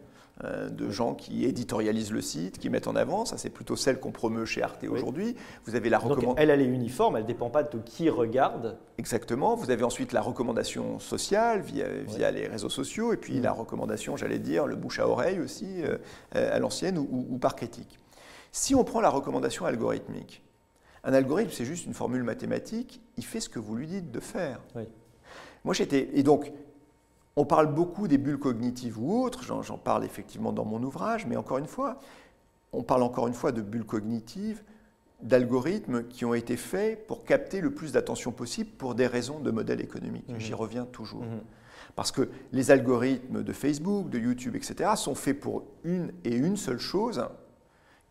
Euh, 0.44 0.68
de 0.68 0.90
gens 0.90 1.14
qui 1.14 1.44
éditorialisent 1.44 2.10
le 2.10 2.20
site, 2.20 2.58
qui 2.58 2.68
mettent 2.68 2.88
en 2.88 2.96
avant. 2.96 3.24
Ça, 3.24 3.38
c'est 3.38 3.48
plutôt 3.48 3.76
celle 3.76 4.00
qu'on 4.00 4.10
promeut 4.10 4.44
chez 4.44 4.60
Arte 4.60 4.82
aujourd'hui. 4.90 5.36
Vous 5.66 5.76
avez 5.76 5.88
la 5.88 5.98
recommandation. 5.98 6.34
Elle, 6.36 6.50
elle 6.50 6.62
est 6.62 6.66
uniforme, 6.66 7.14
elle 7.14 7.22
ne 7.22 7.28
dépend 7.28 7.48
pas 7.48 7.62
de 7.62 7.78
qui 7.78 8.10
regarde. 8.10 8.76
Exactement. 8.98 9.54
Vous 9.54 9.70
avez 9.70 9.84
ensuite 9.84 10.12
la 10.12 10.20
recommandation 10.20 10.98
sociale 10.98 11.60
via, 11.60 11.86
via 12.08 12.32
les 12.32 12.48
réseaux 12.48 12.70
sociaux, 12.70 13.12
et 13.12 13.16
puis 13.18 13.38
la 13.38 13.52
recommandation, 13.52 14.16
j'allais 14.16 14.40
dire, 14.40 14.66
le 14.66 14.74
bouche 14.74 14.98
à 14.98 15.06
oreille 15.06 15.38
aussi, 15.38 15.84
euh, 15.84 15.98
à 16.32 16.58
l'ancienne 16.58 16.98
ou, 16.98 17.38
par 17.38 17.54
critique. 17.54 18.00
Si 18.50 18.74
on 18.74 18.82
prend 18.82 19.00
la 19.00 19.10
recommandation 19.10 19.64
algorithmique, 19.64 20.42
un 21.04 21.14
algorithme, 21.14 21.50
c'est 21.52 21.64
juste 21.64 21.86
une 21.86 21.94
formule 21.94 22.24
mathématique, 22.24 23.00
il 23.16 23.24
fait 23.24 23.40
ce 23.40 23.48
que 23.48 23.60
vous 23.60 23.76
lui 23.76 23.86
dites 23.86 24.10
de 24.10 24.20
faire. 24.20 24.60
Moi, 25.64 25.74
j'étais. 25.74 26.10
Et 26.14 26.24
donc, 26.24 26.50
on 27.36 27.44
parle 27.44 27.72
beaucoup 27.72 28.08
des 28.08 28.18
bulles 28.18 28.38
cognitives 28.38 28.98
ou 28.98 29.22
autres, 29.22 29.42
j'en 29.42 29.78
parle 29.78 30.04
effectivement 30.04 30.52
dans 30.52 30.64
mon 30.64 30.82
ouvrage, 30.82 31.26
mais 31.26 31.36
encore 31.36 31.58
une 31.58 31.66
fois, 31.66 31.98
on 32.72 32.82
parle 32.82 33.02
encore 33.02 33.28
une 33.28 33.34
fois 33.34 33.52
de 33.52 33.62
bulles 33.62 33.84
cognitives, 33.84 34.62
d'algorithmes 35.22 36.04
qui 36.08 36.24
ont 36.24 36.34
été 36.34 36.56
faits 36.56 37.06
pour 37.06 37.24
capter 37.24 37.60
le 37.60 37.72
plus 37.72 37.92
d'attention 37.92 38.32
possible 38.32 38.70
pour 38.70 38.94
des 38.94 39.06
raisons 39.06 39.38
de 39.38 39.50
modèle 39.50 39.80
économique. 39.80 40.28
Mhm. 40.28 40.40
J'y 40.40 40.54
reviens 40.54 40.84
toujours. 40.84 41.22
Mhm. 41.22 41.40
Parce 41.94 42.10
que 42.10 42.28
les 42.52 42.70
algorithmes 42.70 43.42
de 43.42 43.52
Facebook, 43.52 44.08
de 44.10 44.18
YouTube, 44.18 44.56
etc., 44.56 44.90
sont 44.96 45.14
faits 45.14 45.38
pour 45.38 45.64
une 45.84 46.12
et 46.24 46.34
une 46.34 46.56
seule 46.56 46.78
chose, 46.78 47.24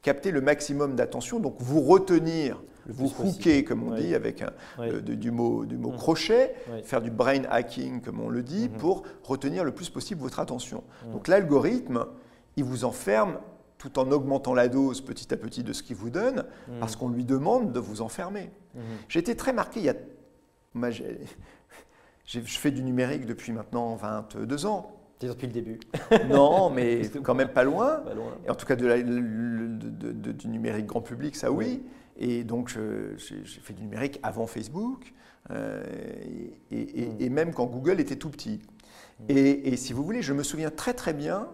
capter 0.02 0.32
le 0.32 0.42
maximum 0.42 0.96
d'attention, 0.96 1.40
donc 1.40 1.56
vous 1.60 1.82
retenir 1.82 2.62
vous 2.88 3.14
hooker, 3.20 3.64
comme 3.64 3.84
on 3.84 3.96
dit, 3.96 4.16
avec 4.16 4.44
euh, 4.80 5.02
du 5.02 5.32
mot, 5.32 5.66
du 5.66 5.78
mot 5.78 5.92
mmh. 5.92 5.98
crochet, 5.98 6.56
faire 6.84 7.02
du 7.02 7.12
brain 7.12 7.44
hacking, 7.50 8.02
comme 8.02 8.20
on 8.20 8.30
le 8.30 8.44
dit, 8.44 8.70
mmh. 8.70 8.78
pour 8.78 9.04
retenir 9.24 9.64
le 9.64 9.72
plus 9.72 9.90
possible 9.90 10.22
votre 10.22 10.40
attention. 10.40 10.84
Mmh. 11.06 11.12
Donc 11.12 11.28
l'algorithme, 11.28 12.06
il 12.58 12.64
vous 12.64 12.86
enferme 12.86 13.38
tout 13.78 13.98
en 14.00 14.12
augmentant 14.12 14.54
la 14.54 14.68
dose 14.68 15.02
petit 15.02 15.34
à 15.34 15.38
petit 15.38 15.64
de 15.64 15.74
ce 15.74 15.84
qu'il 15.84 15.96
vous 15.96 16.10
donne, 16.10 16.46
parce 16.80 16.96
qu'on 16.96 17.10
lui 17.10 17.26
demande 17.26 17.72
de 17.72 17.80
vous 17.80 18.02
enfermer. 18.02 18.52
J'ai 19.10 19.20
été 19.20 19.36
très 19.36 19.54
marqué, 19.54 19.80
il 19.80 19.86
y 19.86 19.90
a... 19.90 19.96
je 22.26 22.40
fais 22.40 22.72
du 22.72 22.84
numérique 22.84 23.26
depuis 23.26 23.52
maintenant 23.52 23.96
22 23.96 24.66
ans. 24.68 25.01
Depuis 25.28 25.48
le 25.48 25.54
début. 25.54 25.80
non, 26.30 26.70
mais 26.70 27.10
quand 27.24 27.36
même 27.36 27.50
pas 27.50 27.64
loin. 27.64 28.04
Et 28.46 28.50
en 28.50 28.56
tout 28.56 28.66
cas, 28.66 28.76
de 28.76 30.32
du 30.32 30.48
numérique 30.48 30.86
grand 30.86 31.02
public, 31.02 31.36
ça 31.36 31.52
oui. 31.52 31.84
Et 32.18 32.44
donc, 32.44 32.70
j'ai 32.70 33.44
fait 33.62 33.74
du 33.74 33.82
numérique 33.84 34.20
avant 34.24 34.48
Facebook, 34.48 35.14
euh, 35.50 35.84
et, 36.72 37.30
même 37.30 37.54
quand 37.54 37.66
Google 37.66 38.00
était 38.00 38.16
tout 38.16 38.30
petit. 38.30 38.62
Mm. 39.22 39.26
Et, 39.30 39.76
si 39.78 39.94
vous 39.94 40.04
voulez, 40.04 40.22
je 40.22 40.34
me 40.34 40.44
souviens 40.44 40.70
très 40.70 40.94
très 40.94 41.14
bien, 41.14 41.48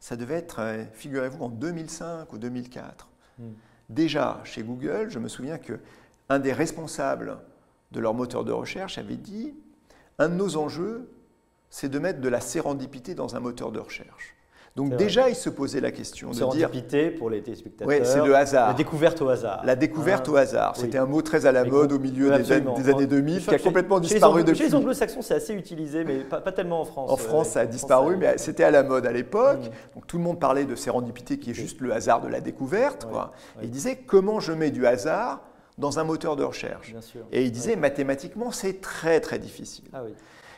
ça 0.00 0.16
devait 0.16 0.34
être, 0.34 0.60
euh, 0.60 0.84
figurez-vous, 0.92 1.42
en 1.42 1.48
2005 1.48 2.32
ou 2.32 2.38
2004. 2.38 3.08
Mm. 3.38 3.42
Déjà, 3.88 4.40
chez 4.44 4.62
Google, 4.62 5.06
je 5.08 5.18
me 5.18 5.28
souviens 5.28 5.58
que 5.58 5.80
un 6.28 6.38
des 6.38 6.52
responsables 6.52 7.38
de 7.92 8.00
leur 8.00 8.14
moteur 8.14 8.44
de 8.44 8.52
recherche 8.52 8.98
avait 8.98 9.16
dit, 9.16 9.54
un 10.18 10.28
de 10.28 10.34
nos 10.34 10.56
enjeux, 10.56 11.08
c'est 11.76 11.90
de 11.90 11.98
mettre 11.98 12.22
de 12.22 12.28
la 12.30 12.40
sérendipité 12.40 13.14
dans 13.14 13.36
un 13.36 13.40
moteur 13.40 13.70
de 13.70 13.78
recherche. 13.78 14.34
Donc 14.76 14.96
déjà, 14.96 15.28
il 15.28 15.34
se 15.34 15.50
posait 15.50 15.80
la 15.80 15.90
question 15.90 16.30
de 16.30 16.50
dire... 16.52 16.70
pour 17.18 17.28
les 17.28 17.42
téléspectateurs. 17.42 17.86
Oui, 17.86 18.00
c'est 18.02 18.24
le 18.24 18.34
hasard. 18.34 18.68
La 18.68 18.74
découverte 18.74 19.20
au 19.20 19.28
hasard. 19.28 19.62
La 19.62 19.76
découverte 19.76 20.26
au 20.28 20.36
hasard. 20.36 20.74
C'était 20.74 20.96
un 20.96 21.04
mot 21.04 21.20
très 21.20 21.44
à 21.44 21.52
la 21.52 21.64
mode 21.64 21.92
au 21.92 21.98
milieu 21.98 22.30
des, 22.30 22.52
années 22.52 23.06
2000 23.06 23.44
qui 23.44 23.54
a 23.54 23.58
complètement 23.58 24.00
disparu 24.00 24.42
depuis. 24.42 24.58
Chez 24.58 24.64
les 24.68 24.74
anglo-saxons, 24.74 25.20
c'est 25.20 25.34
assez 25.34 25.52
utilisé, 25.52 26.04
mais 26.04 26.20
pas, 26.20 26.40
tellement 26.52 26.80
en 26.80 26.86
France. 26.86 27.10
En 27.10 27.16
France, 27.18 27.48
ça 27.50 27.60
a 27.60 27.66
disparu, 27.66 28.16
mais 28.16 28.38
c'était 28.38 28.64
à 28.64 28.70
la 28.70 28.82
mode 28.82 29.04
à 29.04 29.12
l'époque. 29.12 29.60
Mm. 29.60 29.94
Donc 29.96 30.06
tout 30.06 30.16
le 30.16 30.24
monde 30.24 30.40
parlait 30.40 30.64
de 30.64 30.76
sérendipité 30.76 31.38
qui 31.38 31.50
est 31.50 31.54
juste 31.54 31.82
le 31.82 31.92
hasard 31.92 32.22
de 32.22 32.28
la 32.28 32.40
découverte. 32.40 33.06
Quoi. 33.06 33.32
il 33.62 33.70
disait 33.70 33.96
comment 33.96 34.40
je 34.40 34.52
mets 34.52 34.70
du 34.70 34.86
hasard 34.86 35.42
dans 35.76 35.98
un 35.98 36.04
moteur 36.04 36.36
de 36.36 36.44
recherche? 36.44 36.94
Et 37.32 37.44
il 37.44 37.52
disait 37.52 37.76
mathématiquement, 37.76 38.50
c'est 38.50 38.80
très 38.80 39.20
très 39.20 39.38
difficile. 39.38 39.84
Ah 39.92 40.00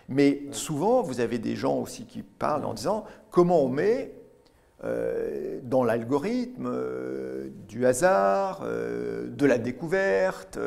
mais 0.08 0.42
souvent, 0.52 1.02
vous 1.02 1.20
avez 1.20 1.38
des 1.38 1.54
gens 1.54 1.78
aussi 1.78 2.06
qui 2.06 2.22
parlent 2.22 2.64
en 2.64 2.74
disant 2.74 3.04
comment 3.30 3.62
on 3.62 3.68
met 3.68 4.14
euh, 4.84 5.58
dans 5.64 5.82
l'algorithme 5.82 6.66
euh, 6.66 7.48
du 7.68 7.84
hasard, 7.84 8.60
euh, 8.62 9.28
de 9.28 9.44
la 9.44 9.58
découverte, 9.58 10.58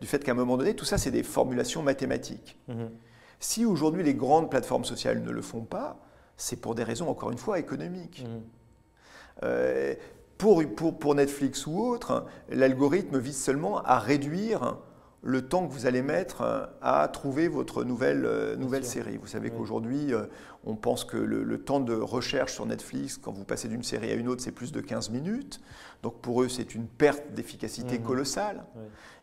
du 0.00 0.06
fait 0.08 0.24
qu'à 0.24 0.32
un 0.32 0.34
moment 0.34 0.56
donné, 0.56 0.74
tout 0.74 0.84
ça, 0.84 0.98
c'est 0.98 1.12
des 1.12 1.22
formulations 1.22 1.82
mathématiques. 1.82 2.58
Mhm. 2.66 2.90
Si 3.38 3.64
aujourd'hui 3.64 4.02
les 4.02 4.14
grandes 4.14 4.50
plateformes 4.50 4.84
sociales 4.84 5.22
ne 5.22 5.30
le 5.30 5.42
font 5.42 5.62
pas, 5.62 5.98
c'est 6.36 6.56
pour 6.56 6.74
des 6.74 6.82
raisons, 6.82 7.08
encore 7.08 7.30
une 7.30 7.38
fois, 7.38 7.58
économiques. 7.58 8.24
Mhm. 8.24 9.96
Pour, 10.38 10.62
pour, 10.74 10.98
pour, 10.98 11.14
Netflix 11.14 11.66
ou 11.66 11.80
autre, 11.80 12.26
l'algorithme 12.48 13.18
vise 13.18 13.40
seulement 13.40 13.80
à 13.82 14.00
réduire 14.00 14.76
le 15.22 15.42
temps 15.42 15.66
que 15.66 15.72
vous 15.72 15.86
allez 15.86 16.02
mettre 16.02 16.42
euh, 16.42 16.66
à 16.80 17.06
trouver 17.08 17.46
votre 17.46 17.84
nouvelle, 17.84 18.24
euh, 18.26 18.56
nouvelle 18.56 18.84
série. 18.84 19.16
Vous 19.16 19.28
savez 19.28 19.50
qu'aujourd'hui, 19.50 20.12
euh, 20.12 20.24
on 20.64 20.74
pense 20.74 21.04
que 21.04 21.16
le, 21.16 21.58
temps 21.58 21.80
de 21.80 21.94
recherche 21.94 22.54
sur 22.54 22.66
Netflix, 22.66 23.18
quand 23.18 23.32
vous 23.32 23.44
passez 23.44 23.68
d'une 23.68 23.84
série 23.84 24.10
à 24.10 24.14
une 24.14 24.28
autre, 24.28 24.42
c'est 24.42 24.52
plus 24.52 24.72
de 24.72 24.80
15 24.80 25.10
minutes. 25.10 25.60
Donc 26.02 26.20
pour 26.20 26.42
eux, 26.42 26.48
c'est 26.48 26.74
une 26.74 26.86
perte 26.86 27.32
d'efficacité 27.34 27.98
mhm. 27.98 28.04
colossale. 28.04 28.64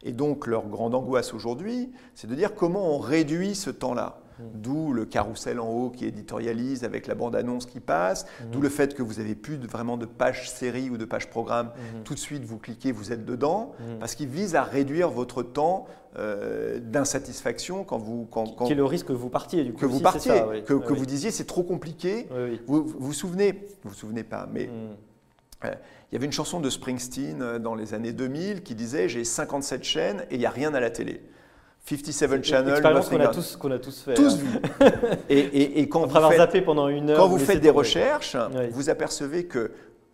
Et 0.04 0.14
donc 0.14 0.48
leur 0.48 0.68
grande 0.68 0.96
angoisse 0.96 1.34
aujourd'hui, 1.34 1.92
c'est 2.16 2.28
de 2.28 2.36
dire 2.36 2.56
comment 2.56 2.96
on 2.96 3.00
réduit 3.00 3.54
ce 3.54 3.70
temps-là. 3.70 4.22
Mm. 4.40 4.44
D'où 4.56 4.94
le 4.94 5.06
carrousel 5.06 5.60
en 5.60 5.70
haut 5.70 5.90
qui 5.90 6.06
éditorialise 6.06 6.84
avec 6.84 7.08
la 7.08 7.16
bande-annonce 7.16 7.66
qui 7.66 7.80
passe, 7.80 8.26
mm. 8.26 8.52
d'où 8.52 8.62
le 8.62 8.70
fait 8.70 8.94
que 8.94 9.04
vous 9.04 9.16
n'avez 9.16 9.36
plus 9.36 9.58
vraiment 9.58 9.98
de 9.98 10.06
page 10.06 10.50
série 10.50 10.90
ou 10.90 10.98
de 10.98 11.06
page 11.06 11.30
programme. 11.30 11.68
Mm. 11.68 12.04
Tout 12.04 12.14
de 12.14 12.20
suite, 12.20 12.44
vous 12.44 12.58
cliquez, 12.58 12.92
vous 12.92 13.12
êtes 13.12 13.26
dedans, 13.26 13.74
parce 14.00 14.16
qu'il 14.16 14.30
vise 14.30 14.56
à 14.56 14.64
réduire 14.64 15.10
votre 15.10 15.44
temps 15.44 15.88
euh, 16.18 16.80
d'insatisfaction 16.80 17.84
quand 17.84 17.98
vous... 17.98 18.26
Quand, 18.32 18.46
Qui 18.66 18.72
est 18.72 18.76
le 18.76 18.86
risque 18.86 19.08
que 19.08 19.14
vous 19.14 19.30
partiez, 19.30 19.64
du 19.64 19.74
coup. 19.74 19.80
Que 19.80 19.86
vous 19.86 20.00
partiez, 20.00 20.42
que, 20.66 20.74
vous 20.74 21.06
disiez 21.06 21.32
c'est 21.32 21.46
trop 21.46 21.64
compliqué. 21.64 22.28
Vous, 22.66 22.84
vous 22.86 23.14
souvenez, 23.14 23.68
vous 23.84 23.90
vous 23.90 23.96
souvenez 23.96 24.24
pas, 24.24 24.48
mais... 24.52 24.70
Euh, 25.66 25.74
il 26.12 26.16
y 26.16 26.18
avait 26.18 26.26
une 26.26 26.32
chanson 26.32 26.60
de 26.60 26.70
Springsteen 26.70 27.42
euh, 27.42 27.60
dans 27.60 27.76
les 27.76 27.94
années 27.94 28.14
2000 28.14 28.64
qui 28.64 28.76
disait 28.76 29.10
J'ai 29.10 29.24
57 29.24 29.84
chaînes 29.84 30.26
et 30.32 30.36
il 30.36 30.40
n'y 30.40 30.46
a 30.46 30.50
rien 30.50 30.74
à 30.74 30.80
la 30.80 30.90
télé. 30.90 31.22
57 31.98 32.44
Channel. 32.44 32.82
Qu'on 32.82 33.20
a, 33.20 33.28
tous, 33.28 33.56
qu'on 33.56 33.72
a 33.72 33.80
tous 33.80 34.02
fait. 34.02 34.14
Tous 34.14 34.34
hein. 34.34 34.38
vu. 34.38 34.60
et, 35.30 35.80
et, 35.82 35.90
quand 35.90 36.06
vous 36.06 36.20
faites, 36.30 36.38
zappé 36.38 36.62
pendant 36.62 36.88
une 36.88 37.10
heure. 37.10 37.18
Quand 37.18 37.28
vous 37.28 37.40
faites 37.40 37.62
des 37.62 37.70
recherches, 37.70 38.36
vous 38.72 38.90
apercevez 38.90 39.46
que 39.46 39.72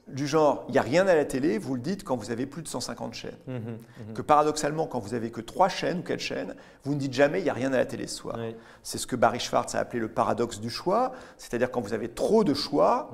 du 0.08 0.28
genre, 0.28 0.66
il 0.68 0.74
n'y 0.74 0.78
a 0.78 0.84
rien 0.84 1.08
à 1.08 1.16
la 1.16 1.26
télé, 1.26 1.58
vous 1.58 1.74
le 1.74 1.82
dites 1.82 2.04
quand 2.04 2.16
vous 2.16 2.30
avez 2.30 2.46
plus 2.46 2.62
de 2.62 2.68
150 2.68 3.16
chaînes. 3.16 3.32
Mmh, 3.48 3.54
mmh, 3.54 3.58
mmh. 3.58 4.14
Que 4.14 4.22
paradoxalement, 4.22 4.86
quand 4.86 5.00
vous 5.00 5.16
avez 5.16 5.32
que 5.32 5.42
3 5.42 5.68
chaînes 5.68 6.00
ou 6.00 6.04
4 6.04 6.20
chaînes, 6.20 6.56
vous 6.84 6.94
ne 6.94 7.00
dites 7.00 7.14
jamais 7.14 7.40
il 7.40 7.44
n'y 7.44 7.50
a 7.50 7.54
rien 7.54 7.74
à 7.74 7.78
la 7.78 7.88
télé 7.88 8.06
ce 8.06 8.18
soir. 8.18 8.38
C'est 8.84 9.00
ce 9.00 9.08
que 9.08 9.16
Barry 9.16 9.40
Schwartz 9.40 9.74
a 9.74 9.80
appelé 9.80 10.00
le 10.00 10.08
paradoxe 10.08 10.60
du 10.60 10.70
choix, 10.70 11.12
c'est-à-dire 11.38 11.72
quand 11.72 11.82
vous 11.82 11.94
avez 11.94 12.10
trop 12.10 12.44
de 12.44 12.54
choix, 12.54 13.10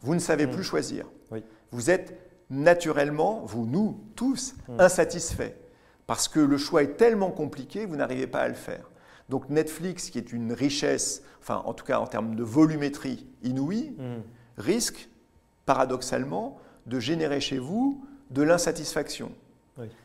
vous 0.00 0.14
ne 0.14 0.20
savez 0.20 0.46
plus 0.46 0.64
choisir. 0.64 1.04
Vous 1.72 1.90
êtes 1.90 2.18
naturellement, 2.48 3.42
vous, 3.44 3.66
nous, 3.66 4.00
tous, 4.16 4.54
insatisfaits 4.78 5.59
parce 6.10 6.26
que 6.26 6.40
le 6.40 6.58
choix 6.58 6.82
est 6.82 6.96
tellement 6.96 7.30
compliqué, 7.30 7.86
vous 7.86 7.94
n'arrivez 7.94 8.26
pas 8.26 8.40
à 8.40 8.48
le 8.48 8.54
faire. 8.54 8.90
Donc 9.28 9.48
Netflix, 9.48 10.10
qui 10.10 10.18
est 10.18 10.32
une 10.32 10.52
richesse, 10.52 11.22
enfin 11.40 11.62
en 11.64 11.72
tout 11.72 11.84
cas 11.84 12.00
en 12.00 12.06
termes 12.08 12.34
de 12.34 12.42
volumétrie 12.42 13.28
inouïe, 13.44 13.92
mm. 13.96 14.22
risque 14.58 15.08
paradoxalement 15.66 16.58
de 16.86 16.98
générer 16.98 17.40
chez 17.40 17.58
vous 17.58 18.04
de 18.30 18.42
l'insatisfaction. 18.42 19.30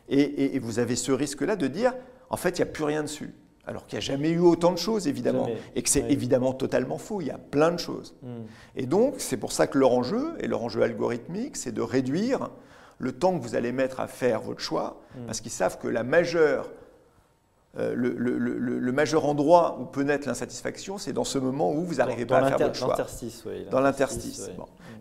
Et, 0.07 0.59
vous 0.59 0.77
avez 0.77 0.95
ce 0.95 1.11
risque-là 1.11 1.55
de 1.55 1.65
dire, 1.65 1.95
en 2.29 2.37
fait, 2.37 2.59
il 2.59 2.61
n'y 2.61 2.69
a 2.69 2.71
plus 2.71 2.83
rien 2.83 3.01
dessus. 3.01 3.33
Alors 3.65 3.87
qu'il 3.87 3.97
n'y 3.97 4.05
a 4.05 4.07
jamais 4.07 4.29
eu 4.29 4.41
autant 4.41 4.73
de 4.73 4.77
choses, 4.77 5.07
évidemment. 5.07 5.49
Et 5.73 5.81
que 5.81 5.89
c'est 5.89 6.11
évidemment 6.11 6.53
totalement 6.53 6.99
faux. 6.99 7.19
Il 7.21 7.27
y 7.29 7.31
a 7.31 7.39
plein 7.39 7.71
de 7.71 7.79
choses. 7.79 8.13
Hmm. 8.21 8.43
Et 8.75 8.85
donc, 8.85 9.15
c'est 9.17 9.37
pour 9.37 9.51
ça 9.51 9.65
que 9.65 9.79
leur 9.79 9.91
enjeu, 9.91 10.35
et 10.39 10.45
leur 10.45 10.61
enjeu 10.61 10.83
algorithmique, 10.83 11.57
c'est 11.57 11.71
de 11.71 11.81
réduire 11.81 12.51
le 12.99 13.11
temps 13.11 13.37
que 13.37 13.43
vous 13.43 13.55
allez 13.55 13.71
mettre 13.71 13.99
à 13.99 14.07
faire 14.07 14.41
votre 14.41 14.61
choix, 14.61 15.01
hmm. 15.15 15.25
parce 15.25 15.41
qu'ils 15.41 15.51
savent 15.51 15.77
que 15.77 15.87
la 15.87 16.03
majeure 16.03 16.69
euh, 17.77 17.93
le, 17.93 18.91
majeur 18.93 19.25
endroit 19.25 19.77
où 19.81 19.85
peut 19.85 20.03
naître 20.03 20.27
l'insatisfaction, 20.29 20.97
c'est 20.97 21.11
dans 21.11 21.25
ce 21.25 21.37
moment 21.37 21.73
où 21.73 21.83
vous 21.83 21.95
n'arrivez 21.95 22.25
pas 22.25 22.37
à 22.37 22.47
faire 22.47 22.57
votre 22.57 22.75
choix. 22.75 22.95
dans 23.69 23.81
l'interstice. 23.81 24.49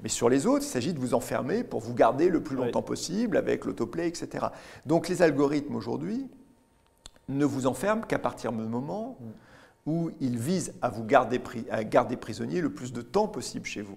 Mais 0.02 0.08
sur 0.08 0.28
les 0.28 0.46
autres, 0.46 0.64
il 0.64 0.68
s'agit 0.68 0.92
de 0.92 0.98
vous 0.98 1.14
enfermer 1.14 1.62
pour 1.62 1.80
vous 1.80 1.94
garder 1.94 2.28
le 2.28 2.42
plus 2.42 2.56
longtemps 2.56 2.82
possible 2.82 3.36
avec 3.36 3.64
l'autoplay, 3.64 4.08
etc. 4.08 4.46
Donc 4.86 5.08
les 5.08 5.22
algorithmes 5.22 5.76
aujourd'hui 5.76 6.28
ne 7.28 7.44
vous 7.44 7.66
enferment 7.66 8.02
qu'à 8.02 8.18
partir 8.18 8.50
du 8.52 8.58
moment 8.58 9.16
mm. 9.20 9.90
où 9.90 10.10
ils 10.20 10.36
visent 10.36 10.74
à 10.82 10.88
vous 10.88 11.04
garder, 11.04 11.40
à 11.70 11.84
garder 11.84 12.16
prisonnier 12.16 12.60
le 12.60 12.70
plus 12.70 12.92
de 12.92 13.02
temps 13.02 13.28
possible 13.28 13.66
chez 13.66 13.82
vous. 13.82 13.96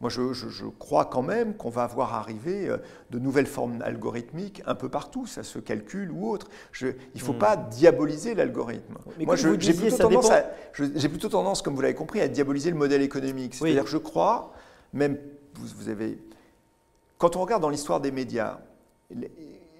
Moi, 0.00 0.08
je, 0.08 0.64
crois 0.78 1.04
quand 1.04 1.20
même 1.20 1.54
qu'on 1.54 1.68
va 1.68 1.82
avoir 1.82 2.14
arrivé 2.14 2.68
euh, 2.68 2.78
de 3.10 3.18
nouvelles 3.18 3.46
formes 3.46 3.82
algorithmiques 3.82 4.62
un 4.64 4.74
peu 4.74 4.88
partout, 4.88 5.26
ça 5.26 5.42
se 5.42 5.58
calcule 5.58 6.10
ou 6.10 6.30
autre. 6.30 6.48
il 6.80 6.94
ne 7.14 7.20
faut 7.20 7.34
hmm. 7.34 7.38
pas 7.38 7.56
diaboliser 7.56 8.34
l'algorithme. 8.34 8.96
Moi, 9.18 9.36
j'ai 9.36 9.74
plutôt, 9.74 9.96
tendance 9.98 10.30
plutôt 10.72 11.28
tendance, 11.28 11.60
comme 11.60 11.74
vous 11.74 11.82
l'avez 11.82 11.94
compris, 11.94 12.22
à 12.22 12.28
diaboliser 12.28 12.70
le 12.70 12.76
modèle 12.76 13.02
économique. 13.02 13.54
C'est-à-dire 13.54 13.84
que 13.84 13.90
je 13.90 13.98
crois, 13.98 14.54
même 14.94 15.18
vous, 15.56 15.90
avez, 15.90 16.18
quand 17.18 17.36
on 17.36 17.42
regarde 17.42 17.60
dans 17.60 17.68
l'histoire 17.68 18.00
des 18.00 18.10
médias, 18.10 18.60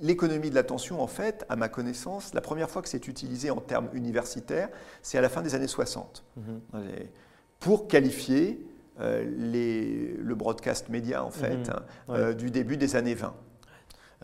l'économie 0.03 0.51
de 0.51 0.55
l'attention, 0.55 1.01
en 1.01 1.07
fait, 1.07 1.47
à 1.49 1.57
ma 1.57 1.71
connaissance, 1.71 2.35
la 2.35 2.43
première 2.43 2.69
fois 2.69 2.83
que 2.83 2.91
c'est 2.91 3.09
utilisé 3.09 3.51
en 3.51 3.61
termes 3.61 3.89
universitaires, 3.95 4.69
c'est 5.01 5.17
à 5.17 5.23
la 5.23 5.31
fin 5.31 5.41
des 5.41 5.55
années 5.55 5.67
60, 5.67 6.25
mhm. 6.37 6.61
pour 7.59 7.89
qualifier 7.89 8.67
les, 9.37 10.15
le 10.17 10.35
broadcast 10.35 10.89
média, 10.89 11.25
en 11.25 11.31
fait, 11.31 11.57
mhm. 11.57 11.71
hein, 11.71 11.83
euh, 12.11 12.33
du 12.35 12.51
début 12.51 12.77
des 12.77 12.97
années 12.97 13.15
20. 13.15 13.35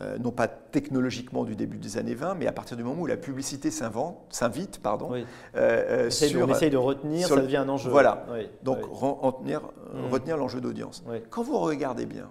Euh, 0.02 0.18
non 0.18 0.30
pas 0.30 0.46
technologiquement 0.46 1.44
du 1.44 1.56
début 1.56 1.78
des 1.78 1.96
années 1.96 2.14
20, 2.14 2.34
mais 2.34 2.46
à 2.46 2.52
partir 2.52 2.76
du 2.76 2.84
moment 2.84 3.00
où 3.00 3.06
la 3.06 3.16
publicité 3.16 3.70
s'invite, 3.70 4.80
pardon. 4.82 5.10
Oui. 5.10 5.24
on 5.54 6.48
essaye 6.48 6.70
de 6.70 6.76
retenir, 6.76 7.28
ça 7.28 7.36
devient 7.36 7.56
un 7.56 7.68
enjeu. 7.68 7.90
Voilà. 7.90 8.26
Donc 8.62 8.80
retenir, 8.82 9.62
mhm. 9.94 10.12
retenir 10.12 10.36
l'enjeu 10.36 10.60
d'audience. 10.60 11.02
Quand 11.30 11.42
vous 11.42 11.58
regardez 11.58 12.04
bien, 12.04 12.30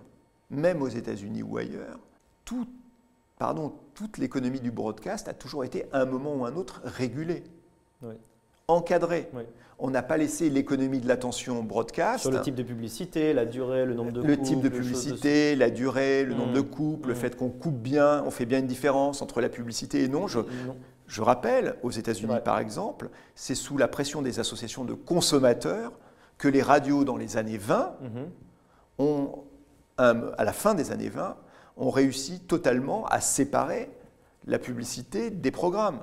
même 0.52 0.84
aux 0.84 0.88
États-Unis 0.88 1.42
ou 1.42 1.58
ailleurs, 1.58 1.98
tout, 2.44 2.68
pardon, 3.40 3.74
toute 3.96 4.20
l'économie 4.20 4.60
du 4.60 4.70
broadcast 4.70 5.28
a 5.28 5.34
toujours 5.34 5.64
été 5.64 5.86
à 5.92 6.02
un 6.02 6.06
moment 6.06 6.36
ou 6.36 6.46
un 6.46 6.56
autre 6.56 6.82
régulée, 6.84 7.44
encadrée. 8.68 9.30
On 9.78 9.90
n'a 9.90 10.02
pas 10.02 10.18
laissé 10.18 10.50
l'économie 10.50 11.00
de 11.00 11.08
l'attention 11.08 11.62
broadcast. 11.62 12.22
Sur 12.22 12.32
le 12.32 12.42
type 12.42 12.56
de 12.56 12.64
publicité, 12.64 13.34
la 13.34 13.46
durée, 13.46 13.86
le 13.86 13.94
nombre 13.94 14.12
de 14.12 14.22
Le 14.22 14.38
type 14.38 14.62
de 14.62 14.70
publicité, 14.70 15.56
la 15.56 15.70
durée, 15.70 16.24
le 16.24 16.34
nombre 16.34 16.54
de 16.54 16.62
mmh. 16.62 16.70
coupes, 16.70 17.06
le 17.08 17.14
mmh. 17.14 17.18
fait 17.18 17.36
qu'on 17.36 17.50
coupe 17.50 17.78
bien, 17.78 18.24
on 18.26 18.32
fait 18.32 18.46
bien 18.46 18.60
une 18.60 18.68
différence 18.68 19.22
entre 19.22 19.42
la 19.42 19.50
publicité 19.50 20.04
et 20.04 20.08
non. 20.08 20.28
Je, 20.28 20.40
je 21.08 21.22
rappelle, 21.22 21.76
aux 21.84 21.92
États-Unis 21.92 22.36
par 22.44 22.60
exemple, 22.60 23.10
c'est 23.36 23.56
sous 23.56 23.78
la 23.78 23.90
pression 23.90 24.22
des 24.22 24.40
associations 24.40 24.86
de 24.86 24.94
consommateurs 24.94 25.92
que 26.38 26.48
les 26.48 26.62
radios 26.62 27.04
dans 27.04 27.18
les 27.18 27.36
années 27.36 27.58
20 27.58 27.96
mmh. 28.02 28.08
ont, 29.00 29.44
à 29.98 30.44
la 30.44 30.54
fin 30.54 30.74
des 30.74 30.92
années 30.92 31.10
20, 31.10 31.36
ont 31.78 31.90
réussi 31.90 32.40
totalement 32.40 33.06
à 33.08 33.20
séparer 33.20 33.90
la 34.48 34.58
publicité 34.58 35.30
des 35.32 35.52
programmes. 35.52 36.00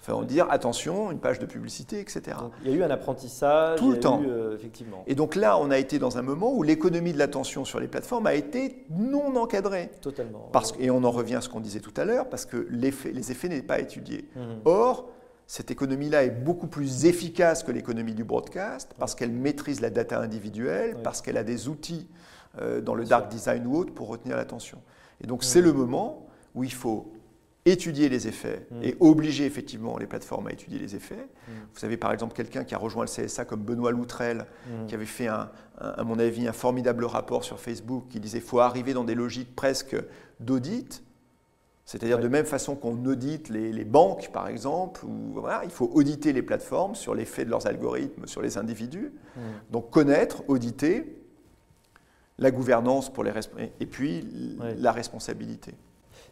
Enfin, 0.00 0.14
on 0.14 0.22
dire 0.22 0.46
attention, 0.50 1.10
une 1.10 1.18
page 1.18 1.38
de 1.38 1.46
publicité, 1.46 2.00
etc. 2.00 2.36
il 2.64 2.70
y 2.70 2.74
a 2.74 2.76
eu 2.76 2.82
un 2.82 2.90
apprentissage. 2.90 3.78
Tout 3.78 3.90
le 3.90 3.98
temps. 3.98 4.22
Euh, 4.24 4.54
effectivement. 4.54 5.02
Et 5.06 5.14
donc 5.14 5.34
là, 5.34 5.58
on 5.58 5.70
a 5.70 5.78
été 5.78 5.98
dans 5.98 6.18
un 6.18 6.22
moment 6.22 6.52
où 6.52 6.62
l'économie 6.62 7.12
de 7.12 7.18
l'attention 7.18 7.64
sur 7.64 7.80
les 7.80 7.88
plateformes 7.88 8.26
a 8.26 8.34
été 8.34 8.84
non 8.90 9.34
encadrée. 9.36 9.90
Totalement. 10.00 10.48
Parce, 10.52 10.74
et 10.78 10.90
on 10.90 11.02
en 11.02 11.10
revient 11.10 11.36
à 11.36 11.40
ce 11.40 11.48
qu'on 11.48 11.60
disait 11.60 11.80
tout 11.80 11.94
à 11.96 12.04
l'heure, 12.04 12.28
parce 12.28 12.46
que 12.46 12.68
les 12.70 13.30
effets 13.32 13.48
n'étaient 13.48 13.66
pas 13.66 13.80
étudiés. 13.80 14.28
Mmh. 14.36 14.40
Or, 14.64 15.08
cette 15.46 15.70
économie-là 15.70 16.24
est 16.24 16.30
beaucoup 16.30 16.66
plus 16.66 17.06
efficace 17.06 17.62
que 17.62 17.72
l'économie 17.72 18.14
du 18.14 18.24
broadcast, 18.24 18.94
parce 18.98 19.14
qu'elle 19.14 19.32
maîtrise 19.32 19.80
la 19.80 19.90
data 19.90 20.20
individuelle, 20.20 20.96
parce 21.02 21.22
qu'elle 21.22 21.36
a 21.36 21.44
des 21.44 21.68
outils 21.68 22.08
euh, 22.60 22.80
dans 22.80 22.94
le 22.94 23.04
dark 23.04 23.28
design 23.28 23.66
ou 23.66 23.76
autre 23.76 23.92
pour 23.92 24.08
retenir 24.08 24.36
l'attention. 24.36 24.78
Et 25.20 25.26
donc, 25.26 25.40
mmh. 25.40 25.46
c'est 25.46 25.62
le 25.62 25.72
moment 25.72 26.26
où 26.54 26.64
il 26.64 26.72
faut 26.72 27.12
étudier 27.66 28.08
les 28.08 28.28
effets 28.28 28.66
mm. 28.70 28.82
et 28.82 28.96
obliger 29.00 29.44
effectivement 29.44 29.98
les 29.98 30.06
plateformes 30.06 30.46
à 30.46 30.52
étudier 30.52 30.78
les 30.78 30.94
effets. 30.94 31.16
Mm. 31.16 31.52
Vous 31.74 31.84
avez 31.84 31.96
par 31.96 32.12
exemple 32.12 32.34
quelqu'un 32.34 32.64
qui 32.64 32.74
a 32.74 32.78
rejoint 32.78 33.04
le 33.04 33.10
CSA 33.10 33.44
comme 33.44 33.60
Benoît 33.60 33.90
Loutrel, 33.90 34.46
mm. 34.66 34.86
qui 34.86 34.94
avait 34.94 35.04
fait, 35.04 35.26
un, 35.26 35.50
à 35.78 36.04
mon 36.04 36.18
avis, 36.18 36.48
un 36.48 36.52
formidable 36.52 37.04
rapport 37.04 37.44
sur 37.44 37.60
Facebook 37.60 38.04
qui 38.08 38.20
disait 38.20 38.38
qu'il 38.38 38.48
faut 38.48 38.60
arriver 38.60 38.94
dans 38.94 39.04
des 39.04 39.14
logiques 39.14 39.54
presque 39.54 39.96
d'audit. 40.40 41.02
C'est-à-dire 41.84 42.18
de 42.18 42.26
même 42.26 42.46
façon 42.46 42.74
qu'on 42.74 43.04
audite 43.04 43.48
les, 43.48 43.84
banques, 43.84 44.30
par 44.32 44.48
exemple, 44.48 45.04
ou, 45.04 45.34
voilà, 45.34 45.60
il 45.62 45.70
faut 45.70 45.88
auditer 45.94 46.32
les 46.32 46.42
plateformes 46.42 46.96
sur 46.96 47.14
l'effet 47.14 47.44
de 47.44 47.50
leurs 47.50 47.68
algorithmes 47.68 48.26
sur 48.26 48.42
les 48.42 48.58
individus. 48.58 49.12
Donc 49.70 49.90
connaître, 49.90 50.42
auditer, 50.48 51.16
la 52.38 52.50
gouvernance 52.50 53.12
pour 53.12 53.22
les 53.22 53.32
et 53.78 53.86
puis 53.86 54.58
la 54.78 54.90
responsabilité. 54.90 55.74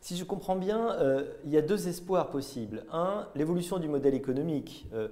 Si 0.04 0.18
je 0.18 0.24
comprends 0.24 0.54
bien, 0.54 0.92
euh, 1.00 1.24
il 1.46 1.50
y 1.50 1.56
a 1.56 1.62
deux 1.62 1.88
espoirs 1.88 2.28
possibles. 2.28 2.84
Un, 2.92 3.26
l'évolution 3.34 3.78
du 3.78 3.88
modèle 3.88 4.12
économique, 4.12 4.86
euh, 4.92 5.08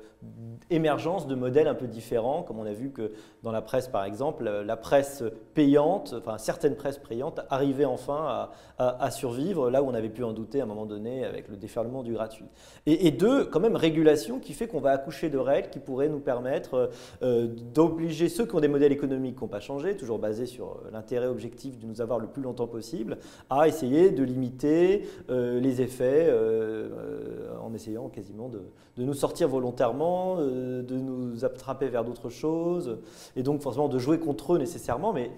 émergence 0.69 1.27
de 1.27 1.35
modèles 1.35 1.67
un 1.67 1.75
peu 1.75 1.87
différents, 1.87 2.43
comme 2.43 2.59
on 2.59 2.67
a 2.67 2.75
vu 2.75 2.91
que 2.91 3.13
dans 3.43 3.53
la 3.53 3.63
presse 3.63 3.89
par 3.89 4.05
exemple, 4.05 4.45
la 4.45 4.77
presse 4.77 5.25
payante, 5.55 6.15
enfin 6.19 6.37
certaines 6.37 6.77
presses 6.77 6.99
payantes 6.99 7.41
arrivaient 7.49 7.87
enfin 7.87 8.51
à, 8.79 9.11
survivre, 9.11 9.71
là 9.71 9.83
où 9.83 9.87
on 9.87 9.95
avait 9.95 10.11
pu 10.11 10.25
en 10.25 10.33
douter 10.33 10.61
à 10.61 10.65
un 10.65 10.67
moment 10.67 10.87
donné 10.87 11.25
avec 11.25 11.49
le 11.49 11.57
déferlement 11.57 12.03
du 12.03 12.13
gratuit. 12.13 12.45
Et, 12.85 13.13
deux, 13.13 13.45
quand 13.47 13.61
même 13.61 13.77
régulation 13.77 14.41
qui 14.41 14.53
fait 14.53 14.67
qu'on 14.67 14.81
va 14.81 14.91
accoucher 14.91 15.31
de 15.31 15.39
règles 15.39 15.71
qui 15.71 15.79
pourraient 15.79 16.09
nous 16.09 16.21
permettre 16.21 16.91
euh, 17.23 17.47
d'obliger 17.73 18.29
ceux 18.29 18.45
qui 18.45 18.55
ont 18.55 18.61
des 18.61 18.69
modèles 18.69 18.93
économiques 18.93 19.37
qui 19.37 19.43
n'ont 19.43 19.49
pas 19.49 19.61
changé, 19.61 19.97
toujours 19.97 20.19
basés 20.19 20.47
sur 20.47 20.83
l'intérêt 20.93 21.29
objectif 21.29 21.79
de 21.79 21.87
nous 21.87 22.01
avoir 22.01 22.19
le 22.19 22.27
plus 22.27 22.43
longtemps 22.43 22.67
possible, 22.67 23.19
à 23.49 23.69
essayer 23.69 24.11
de 24.11 24.23
limiter 24.23 24.82
euh, 25.31 25.61
les 25.61 25.81
effets 25.81 26.27
euh, 26.29 26.89
euh, 26.93 27.57
en 27.63 27.75
essayant 27.75 28.09
quasiment 28.09 28.49
de, 28.49 28.61
nous 28.99 29.15
sortir 29.15 29.49
volontairement, 29.49 30.37
de 30.37 30.97
nous 30.97 31.45
attraper 31.45 31.89
vers 31.89 32.05
d'autres 32.05 32.31
choses, 32.31 32.99
et 33.37 33.43
donc 33.43 33.63
forcément 33.63 33.89
de 33.89 33.99
jouer 33.99 34.19
contre 34.19 34.55
eux 34.55 34.59
nécessairement, 34.59 35.13
mais 35.13 35.31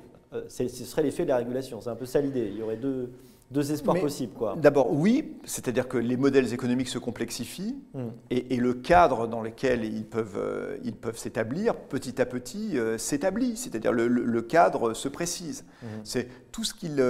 ce 0.49 0.69
serait 0.69 1.03
l'effet 1.03 1.23
de 1.23 1.29
la 1.29 1.37
régulation. 1.37 1.81
C'est 1.81 1.91
un 1.91 1.95
peu 1.95 2.07
ça 2.07 2.21
l'idée. 2.21 2.49
Il 2.53 2.59
y 2.59 2.63
aurait 2.63 2.77
deux, 2.77 3.11
deux 3.53 3.71
espoirs 3.71 4.01
possibles. 4.01 4.33
D'abord, 4.57 4.93
oui, 4.93 5.37
c'est-à-dire 5.45 5.87
que 5.87 5.97
les 5.97 6.17
modèles 6.17 6.53
économiques 6.53 6.89
se 6.89 6.99
complexifient 6.99 7.77
hmm. 7.95 8.09
et, 8.31 8.57
le 8.57 8.75
cadre 8.75 9.29
dans 9.29 9.41
lequel 9.41 9.85
ils 9.85 10.05
peuvent 10.05 10.79
ils 10.83 10.97
peuvent 10.97 11.19
s'établir 11.19 11.77
petit 11.77 12.21
à 12.21 12.27
petit 12.27 12.77
s'établit, 12.99 13.57
c'est-à-dire 13.57 13.93
le, 13.93 14.09
le, 14.09 14.43
cadre 14.43 14.95
se 14.95 15.09
précise. 15.09 15.65
Hmm. 15.83 15.87
C'est 16.03 16.29
tout 16.51 16.65
ce 16.65 16.75
qu'il 16.75 17.01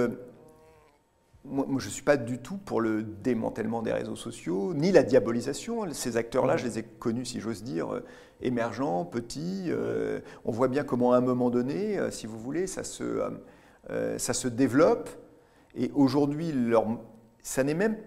moi, 1.47 1.65
je 1.79 1.85
ne 1.85 1.91
suis 1.91 2.03
pas 2.03 2.17
du 2.17 2.39
tout 2.39 2.57
pour 2.57 2.81
le 2.81 3.03
démantèlement 3.03 3.81
des 3.81 3.91
réseaux 3.91 4.15
sociaux, 4.15 4.73
ni 4.73 4.91
la 4.91 5.03
diabolisation. 5.03 5.91
Ces 5.93 6.17
acteurs-là, 6.17 6.57
je 6.57 6.65
les 6.65 6.79
ai 6.79 6.83
connus, 6.83 7.25
si 7.25 7.39
j'ose 7.39 7.63
dire, 7.63 7.93
euh, 7.93 8.03
émergents, 8.41 9.05
petits. 9.05 9.65
Euh, 9.67 10.19
on 10.43 10.51
voit 10.51 10.67
bien 10.67 10.83
comment, 10.83 11.13
à 11.13 11.17
un 11.17 11.21
moment 11.21 11.49
donné, 11.49 11.97
euh, 11.97 12.11
si 12.11 12.27
vous 12.27 12.39
voulez, 12.39 12.67
ça 12.67 12.83
se, 12.83 13.21
ça 14.17 14.33
se 14.33 14.47
développe. 14.47 15.09
Et 15.75 15.91
aujourd'hui, 15.93 16.53
ça 17.43 17.63
n'est 17.63 17.73
même 17.73 17.97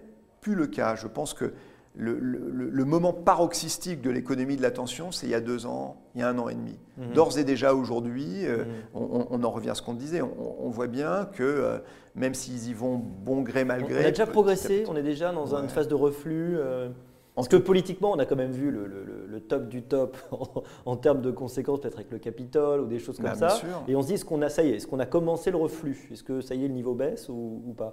plus 0.41 0.55
le 0.55 0.67
cas. 0.67 0.95
Je 0.95 1.07
pense 1.07 1.33
que 1.33 1.53
le, 1.99 2.85
moment 2.85 3.13
paroxystique 3.13 4.01
de 4.01 4.09
l'économie 4.09 4.55
de 4.55 4.61
l'attention, 4.61 5.11
c'est 5.11 5.27
il 5.27 5.31
y 5.31 5.35
a 5.35 5.41
deux 5.41 5.65
ans, 5.65 5.97
il 6.15 6.21
y 6.21 6.23
a 6.23 6.29
un 6.29 6.37
an 6.39 6.49
et 6.49 6.55
demi. 6.55 6.77
Mhm. 6.97 7.13
D'ores 7.13 7.37
et 7.37 7.43
déjà 7.43 7.73
aujourd'hui, 7.73 8.45
euh, 8.45 8.63
mhm. 8.95 9.27
on, 9.29 9.43
en 9.43 9.49
revient 9.49 9.69
à 9.69 9.75
ce 9.75 9.81
qu'on 9.81 9.93
disait, 9.93 10.21
on, 10.21 10.69
voit 10.69 10.87
bien 10.87 11.25
que 11.33 11.43
euh, 11.43 11.77
même 12.15 12.33
s'ils 12.33 12.69
y 12.69 12.73
vont 12.73 12.97
bon 12.97 13.41
gré, 13.41 13.63
mal 13.63 13.83
gré... 13.83 14.03
On 14.03 14.07
a 14.07 14.11
déjà 14.11 14.25
progressé, 14.25 14.85
on 14.87 14.95
est 14.95 15.03
déjà 15.03 15.31
dans 15.31 15.55
une 15.55 15.69
phase 15.69 15.87
de 15.87 15.95
reflux. 15.95 16.57
Euh, 16.57 16.89
parce 17.35 17.47
que 17.47 17.57
politiquement, 17.57 18.11
on 18.11 18.19
a 18.19 18.25
quand 18.25 18.35
même 18.35 18.51
vu 18.51 18.69
le, 18.71 19.39
top 19.47 19.69
du 19.69 19.81
top 19.81 20.17
en, 20.85 20.95
termes 20.97 21.21
de 21.21 21.31
conséquences, 21.31 21.79
peut-être 21.79 21.95
avec 21.95 22.11
le 22.11 22.19
Capitole 22.19 22.81
ou 22.81 22.85
des 22.85 22.99
choses 22.99 23.17
comme 23.17 23.25
bah, 23.25 23.35
ça. 23.35 23.61
Et 23.87 23.95
on 23.95 24.01
se 24.01 24.07
dit, 24.07 24.13
est-ce 24.15 24.25
qu'on 24.25 24.41
a, 24.41 24.49
ça 24.49 24.63
y 24.63 24.69
est, 24.69 24.75
est-ce 24.75 24.87
qu'on 24.87 24.99
a 24.99 25.05
commencé 25.05 25.49
le 25.49 25.57
reflux? 25.57 26.09
Est-ce 26.11 26.23
que 26.23 26.41
ça 26.41 26.55
y 26.55 26.65
est, 26.65 26.67
le 26.67 26.73
niveau 26.73 26.93
baisse 26.93 27.29
ou 27.29 27.73
pas? 27.77 27.91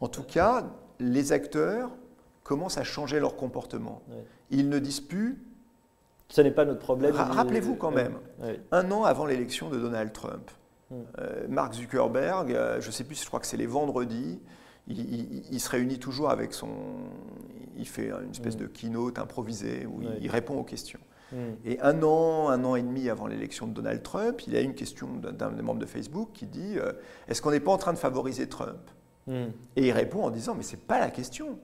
En 0.00 0.08
tout 0.08 0.22
cas, 0.22 0.66
les 1.00 1.32
acteurs 1.32 1.90
commencent 2.44 2.78
à 2.78 2.84
changer 2.84 3.18
leur 3.18 3.36
comportement. 3.36 4.02
Ils 4.50 4.68
ne 4.68 4.78
disent 4.78 5.00
plus. 5.00 5.42
Ce 6.28 6.40
n'est 6.40 6.52
pas 6.52 6.64
notre 6.64 6.78
problème. 6.78 7.14
Rappelez-vous 7.14 7.74
quand 7.74 7.90
même, 7.90 8.14
un 8.70 8.90
an 8.92 9.04
avant 9.04 9.26
l'élection 9.26 9.68
de 9.68 9.78
Donald 9.78 10.12
Trump, 10.12 10.50
hmm. 10.90 10.94
euh, 11.18 11.46
Mark 11.48 11.74
Zuckerberg, 11.74 12.52
euh, 12.52 12.80
je 12.80 12.86
ne 12.86 12.92
sais 12.92 13.04
plus, 13.04 13.20
je 13.20 13.26
crois 13.26 13.40
que 13.40 13.46
c'est 13.46 13.56
les 13.56 13.66
vendredis, 13.66 14.40
il, 14.86 15.60
se 15.60 15.70
réunit 15.70 15.98
toujours 15.98 16.30
avec 16.30 16.52
son. 16.52 16.68
Il 17.76 17.88
fait 17.88 18.10
une 18.10 18.30
espèce 18.30 18.56
de 18.56 18.66
keynote 18.66 19.18
improvisée 19.18 19.86
où 19.86 20.02
il 20.20 20.30
répond 20.30 20.58
aux 20.58 20.64
questions. 20.64 21.00
Et 21.64 21.80
un 21.80 22.00
an, 22.04 22.48
un 22.48 22.62
an 22.64 22.76
et 22.76 22.82
demi 22.82 23.08
avant 23.08 23.26
l'élection 23.26 23.66
de 23.66 23.72
Donald 23.72 24.02
Trump, 24.02 24.42
il 24.46 24.52
y 24.52 24.56
a 24.56 24.60
une 24.60 24.74
question 24.74 25.08
d'un 25.16 25.50
des 25.50 25.62
membres 25.62 25.80
de 25.80 25.86
Facebook 25.86 26.28
qui 26.32 26.46
dit 26.46 26.78
euh, 26.78 26.92
Est-ce 27.26 27.42
qu'on 27.42 27.50
n'est 27.50 27.58
pas 27.58 27.72
en 27.72 27.76
train 27.76 27.92
de 27.92 27.98
favoriser 27.98 28.48
Trump? 28.48 28.78
Et 29.26 29.86
il 29.86 29.90
répond 29.90 30.22
en 30.22 30.30
disant 30.30 30.54
Mais 30.54 30.62
ce 30.62 30.72
n'est 30.72 30.82
pas 30.82 31.00
la 31.00 31.10
question. 31.10 31.58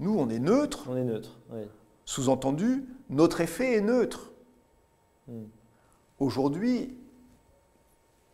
Nous, 0.00 0.16
on 0.16 0.28
est 0.28 0.38
neutre. 0.38 0.86
On 0.88 0.96
est 0.96 1.04
neutre, 1.04 1.38
Sous-entendu, 2.04 2.84
notre 3.10 3.40
effet 3.40 3.74
est 3.74 3.80
neutre. 3.80 4.30
Aujourd'hui, 6.18 6.96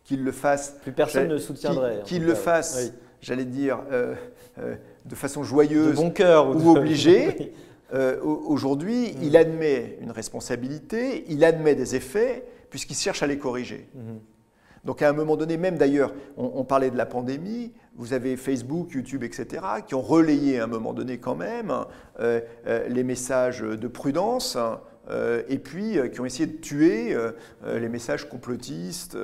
qu'il 0.05 0.23
le 0.23 0.31
fasse. 0.31 0.77
Plus 0.81 0.91
personne 0.91 1.27
ne 1.27 1.37
soutiendrait. 1.37 2.01
Qu'il 2.05 2.23
le 2.25 2.35
fasse, 2.35 2.93
j'allais 3.21 3.45
dire, 3.45 3.79
euh, 3.91 4.15
euh, 4.59 4.75
de 5.05 5.15
façon 5.15 5.43
joyeuse 5.43 5.95
bon 5.95 6.11
cœur, 6.11 6.55
ou, 6.55 6.77
obligée. 6.77 7.53
Euh, 7.93 8.19
aujourd'hui, 8.23 9.13
mm. 9.13 9.23
il 9.23 9.37
admet 9.37 9.99
une 10.01 10.09
responsabilité, 10.09 11.23
il 11.29 11.45
admet 11.45 11.75
des 11.75 11.95
effets, 11.95 12.43
puisqu'il 12.71 12.95
cherche 12.95 13.21
à 13.21 13.27
les 13.27 13.37
corriger. 13.37 13.87
Mm-hmm. 13.95 14.85
Donc 14.85 15.03
à 15.03 15.09
un 15.09 15.13
moment 15.13 15.37
donné, 15.37 15.55
même 15.55 15.77
d'ailleurs, 15.77 16.11
on, 16.35 16.63
parlait 16.63 16.89
de 16.89 16.97
la 16.97 17.05
pandémie, 17.05 17.71
vous 17.95 18.13
avez 18.13 18.35
Facebook, 18.37 18.91
YouTube, 18.91 19.23
etc., 19.23 19.63
qui 19.87 19.95
ont 19.95 20.01
relayé 20.01 20.59
à 20.59 20.65
un 20.65 20.67
moment 20.67 20.93
donné 20.93 21.17
quand 21.17 21.35
même 21.35 21.73
les 22.19 23.03
messages 23.03 23.61
de 23.61 23.87
prudence. 23.87 24.57
Euh, 25.09 25.43
et 25.49 25.59
puis 25.59 25.99
euh, 25.99 26.07
qui 26.07 26.19
ont 26.19 26.25
essayé 26.25 26.47
de 26.47 26.57
tuer 26.57 27.13
euh, 27.13 27.31
les 27.63 27.89
messages 27.89 28.27
complotistes. 28.27 29.15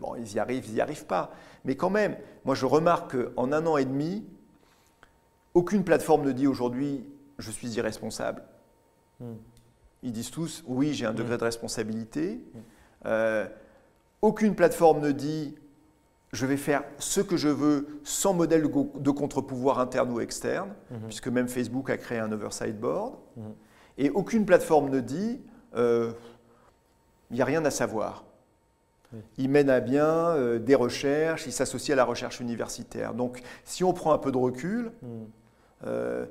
Bon, 0.00 0.14
ils 0.14 0.34
y 0.34 0.38
arrivent, 0.38 0.64
ils 0.66 0.74
n'y 0.74 0.80
arrivent 0.80 1.06
pas. 1.06 1.32
Mais 1.64 1.76
quand 1.76 1.90
même, 1.90 2.16
moi 2.44 2.54
je 2.54 2.64
remarque 2.64 3.16
qu'en 3.34 3.52
un 3.52 3.66
an 3.66 3.76
et 3.76 3.84
demi, 3.84 4.24
aucune 5.54 5.84
plateforme 5.84 6.24
ne 6.24 6.32
dit 6.32 6.46
aujourd'hui 6.46 7.04
je 7.38 7.50
suis 7.50 7.68
irresponsable. 7.72 8.42
Hmm. 9.20 9.34
Ils 10.02 10.12
disent 10.12 10.30
tous 10.30 10.64
oui, 10.66 10.94
j'ai 10.94 11.06
un 11.06 11.12
degré 11.12 11.34
hmm. 11.34 11.38
de 11.38 11.44
responsabilité. 11.44 12.40
Hmm. 13.04 13.46
aucune 14.22 14.54
plateforme 14.54 15.00
ne 15.00 15.12
dit 15.12 15.54
je 16.32 16.46
vais 16.46 16.56
faire 16.56 16.84
ce 16.98 17.20
que 17.20 17.36
je 17.36 17.48
veux 17.48 18.00
sans 18.04 18.34
modèle 18.34 18.62
de 18.62 19.10
contre-pouvoir 19.10 19.78
interne 19.78 20.10
ou 20.12 20.20
externe, 20.20 20.70
puisque 21.06 21.28
même 21.28 21.48
Facebook 21.48 21.90
a 21.90 21.96
créé 21.96 22.18
un 22.18 22.30
oversight 22.32 22.78
board. 22.78 23.14
Et 23.96 24.10
aucune 24.10 24.46
plateforme 24.46 24.90
ne 24.90 25.00
dit 25.00 25.40
euh, 25.76 26.12
il 27.30 27.36
n'y 27.36 27.42
a 27.42 27.44
rien 27.44 27.64
à 27.64 27.70
savoir. 27.70 28.24
Il 29.38 29.48
mène 29.48 29.70
à 29.70 29.80
bien 29.80 30.06
euh, 30.06 30.58
des 30.58 30.74
recherches, 30.74 31.46
il 31.46 31.52
s'associe 31.52 31.94
à 31.94 31.96
la 31.96 32.04
recherche 32.04 32.40
universitaire. 32.40 33.14
Donc 33.14 33.42
si 33.64 33.82
on 33.82 33.92
prend 33.92 34.12
un 34.12 34.18
peu 34.18 34.30
de 34.30 34.36
recul, 34.36 34.92
hmm. 35.02 35.06
euh, 35.86 36.26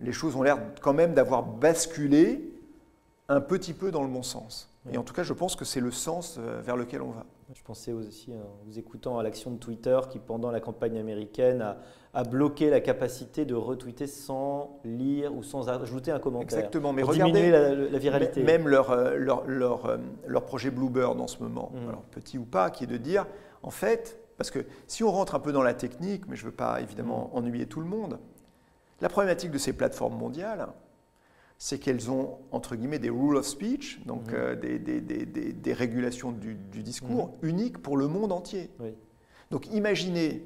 les 0.00 0.12
choses 0.12 0.34
ont 0.34 0.42
l'air 0.42 0.58
quand 0.80 0.92
même 0.92 1.14
d'avoir 1.14 1.44
basculé 1.44 2.52
un 3.28 3.40
petit 3.40 3.72
peu 3.72 3.90
dans 3.90 4.02
le 4.02 4.08
bon 4.08 4.22
sens. 4.22 4.68
Et 4.90 4.96
en 4.96 5.02
tout 5.02 5.12
cas, 5.12 5.22
je 5.22 5.32
pense 5.32 5.54
que 5.54 5.64
c'est 5.64 5.80
le 5.80 5.90
sens 5.90 6.38
vers 6.38 6.76
lequel 6.76 7.02
on 7.02 7.10
va. 7.10 7.26
Je 7.54 7.62
pensais 7.62 7.92
aussi, 7.92 8.30
en 8.32 8.62
vous 8.66 8.78
écoutant, 8.78 9.18
à 9.18 9.22
l'action 9.22 9.50
de 9.50 9.56
Twitter 9.56 9.98
qui, 10.10 10.18
pendant 10.18 10.50
la 10.50 10.60
campagne 10.60 10.98
américaine, 10.98 11.76
a, 12.12 12.24
bloqué 12.24 12.68
la 12.68 12.80
capacité 12.80 13.46
de 13.46 13.54
retweeter 13.54 14.06
sans 14.06 14.80
lire 14.84 15.34
ou 15.34 15.42
sans 15.42 15.70
ajouter 15.70 16.10
un 16.10 16.18
commentaire. 16.18 16.58
Exactement, 16.58 16.92
mais 16.92 17.02
pour 17.02 17.12
regardez 17.12 17.50
la, 17.50 17.98
viralité. 17.98 18.42
Même 18.42 18.68
leur, 18.68 18.90
euh, 18.90 19.16
leur, 19.16 19.46
leur, 19.46 19.86
euh, 19.86 19.96
leur, 20.26 20.44
projet 20.44 20.70
Bluebird 20.70 21.18
en 21.18 21.26
ce 21.26 21.42
moment, 21.42 21.72
mm. 21.72 21.88
alors 21.88 22.02
petit 22.02 22.36
ou 22.36 22.44
pas, 22.44 22.70
qui 22.70 22.84
est 22.84 22.88
de 22.88 22.98
dire, 22.98 23.26
en 23.62 23.70
fait, 23.70 24.20
parce 24.36 24.50
que 24.50 24.66
si 24.86 25.02
on 25.02 25.10
rentre 25.10 25.34
un 25.34 25.40
peu 25.40 25.52
dans 25.52 25.62
la 25.62 25.74
technique, 25.74 26.26
mais 26.28 26.36
je 26.36 26.44
ne 26.44 26.50
veux 26.50 26.56
pas 26.56 26.82
évidemment 26.82 27.30
mm. 27.32 27.38
ennuyer 27.38 27.66
tout 27.66 27.80
le 27.80 27.86
monde, 27.86 28.18
la 29.00 29.08
problématique 29.08 29.52
de 29.52 29.58
ces 29.58 29.72
plateformes 29.72 30.18
mondiales, 30.18 30.66
c'est 31.58 31.78
qu'elles 31.78 32.08
ont, 32.10 32.38
entre 32.52 32.76
guillemets, 32.76 33.00
des 33.00 33.10
rules 33.10 33.36
of 33.36 33.46
speech, 33.46 34.00
donc 34.06 34.28
mhm. 34.28 34.34
euh, 34.34 34.54
des, 34.54 34.78
des, 34.78 35.00
des, 35.00 35.26
des, 35.26 35.72
régulations 35.72 36.30
du, 36.30 36.54
discours 36.82 37.34
mhm. 37.42 37.48
uniques 37.48 37.78
pour 37.78 37.96
le 37.96 38.06
monde 38.06 38.30
entier. 38.30 38.70
Donc 39.50 39.66
imaginez, 39.72 40.44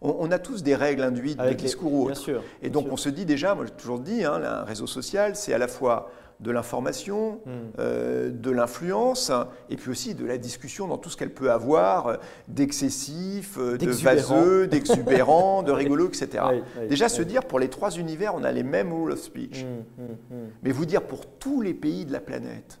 on, 0.00 0.30
a 0.30 0.38
tous 0.38 0.62
des 0.62 0.74
règles 0.74 1.02
induites 1.02 1.38
de 1.38 1.52
discours 1.52 1.92
ou 1.92 2.10
autres. 2.10 2.42
Et 2.62 2.70
donc 2.70 2.86
on 2.90 2.96
se 2.96 3.10
dit 3.10 3.26
déjà, 3.26 3.54
moi 3.54 3.66
j'ai 3.66 3.72
toujours 3.72 4.00
dit, 4.00 4.24
hein, 4.24 4.42
un 4.42 4.64
réseau 4.64 4.86
social, 4.86 5.36
c'est 5.36 5.52
à 5.52 5.58
la 5.58 5.68
fois 5.68 6.10
de 6.40 6.50
l'information, 6.50 7.40
hmm. 7.46 7.50
euh, 7.78 8.30
de 8.30 8.50
l'influence, 8.50 9.32
et 9.70 9.76
puis 9.76 9.90
aussi 9.90 10.14
de 10.14 10.26
la 10.26 10.38
discussion 10.38 10.86
dans 10.86 10.98
tout 10.98 11.08
ce 11.08 11.16
qu'elle 11.16 11.32
peut 11.32 11.50
avoir 11.50 12.06
euh, 12.06 12.16
d'excessif, 12.48 13.56
euh, 13.58 13.78
de 13.78 13.90
vaseux, 13.90 14.66
d'exubérant, 14.66 15.62
de 15.64 15.72
rigolo, 15.72 16.08
etc. 16.08 16.44
Déjà 16.88 17.08
se 17.08 17.22
dire 17.22 17.44
pour 17.44 17.58
les 17.58 17.68
trois 17.68 17.90
univers, 17.90 18.34
on 18.34 18.44
a 18.44 18.52
les 18.52 18.62
mêmes 18.62 18.92
rules 18.92 19.12
of 19.12 19.20
speech. 19.20 19.64
Hmm, 19.64 20.02
hmm, 20.02 20.48
Mais 20.62 20.72
vous 20.72 20.84
dire 20.84 21.02
pour 21.02 21.26
tous 21.26 21.62
les 21.62 21.74
pays 21.74 22.04
de 22.04 22.12
la 22.12 22.20
planète, 22.20 22.80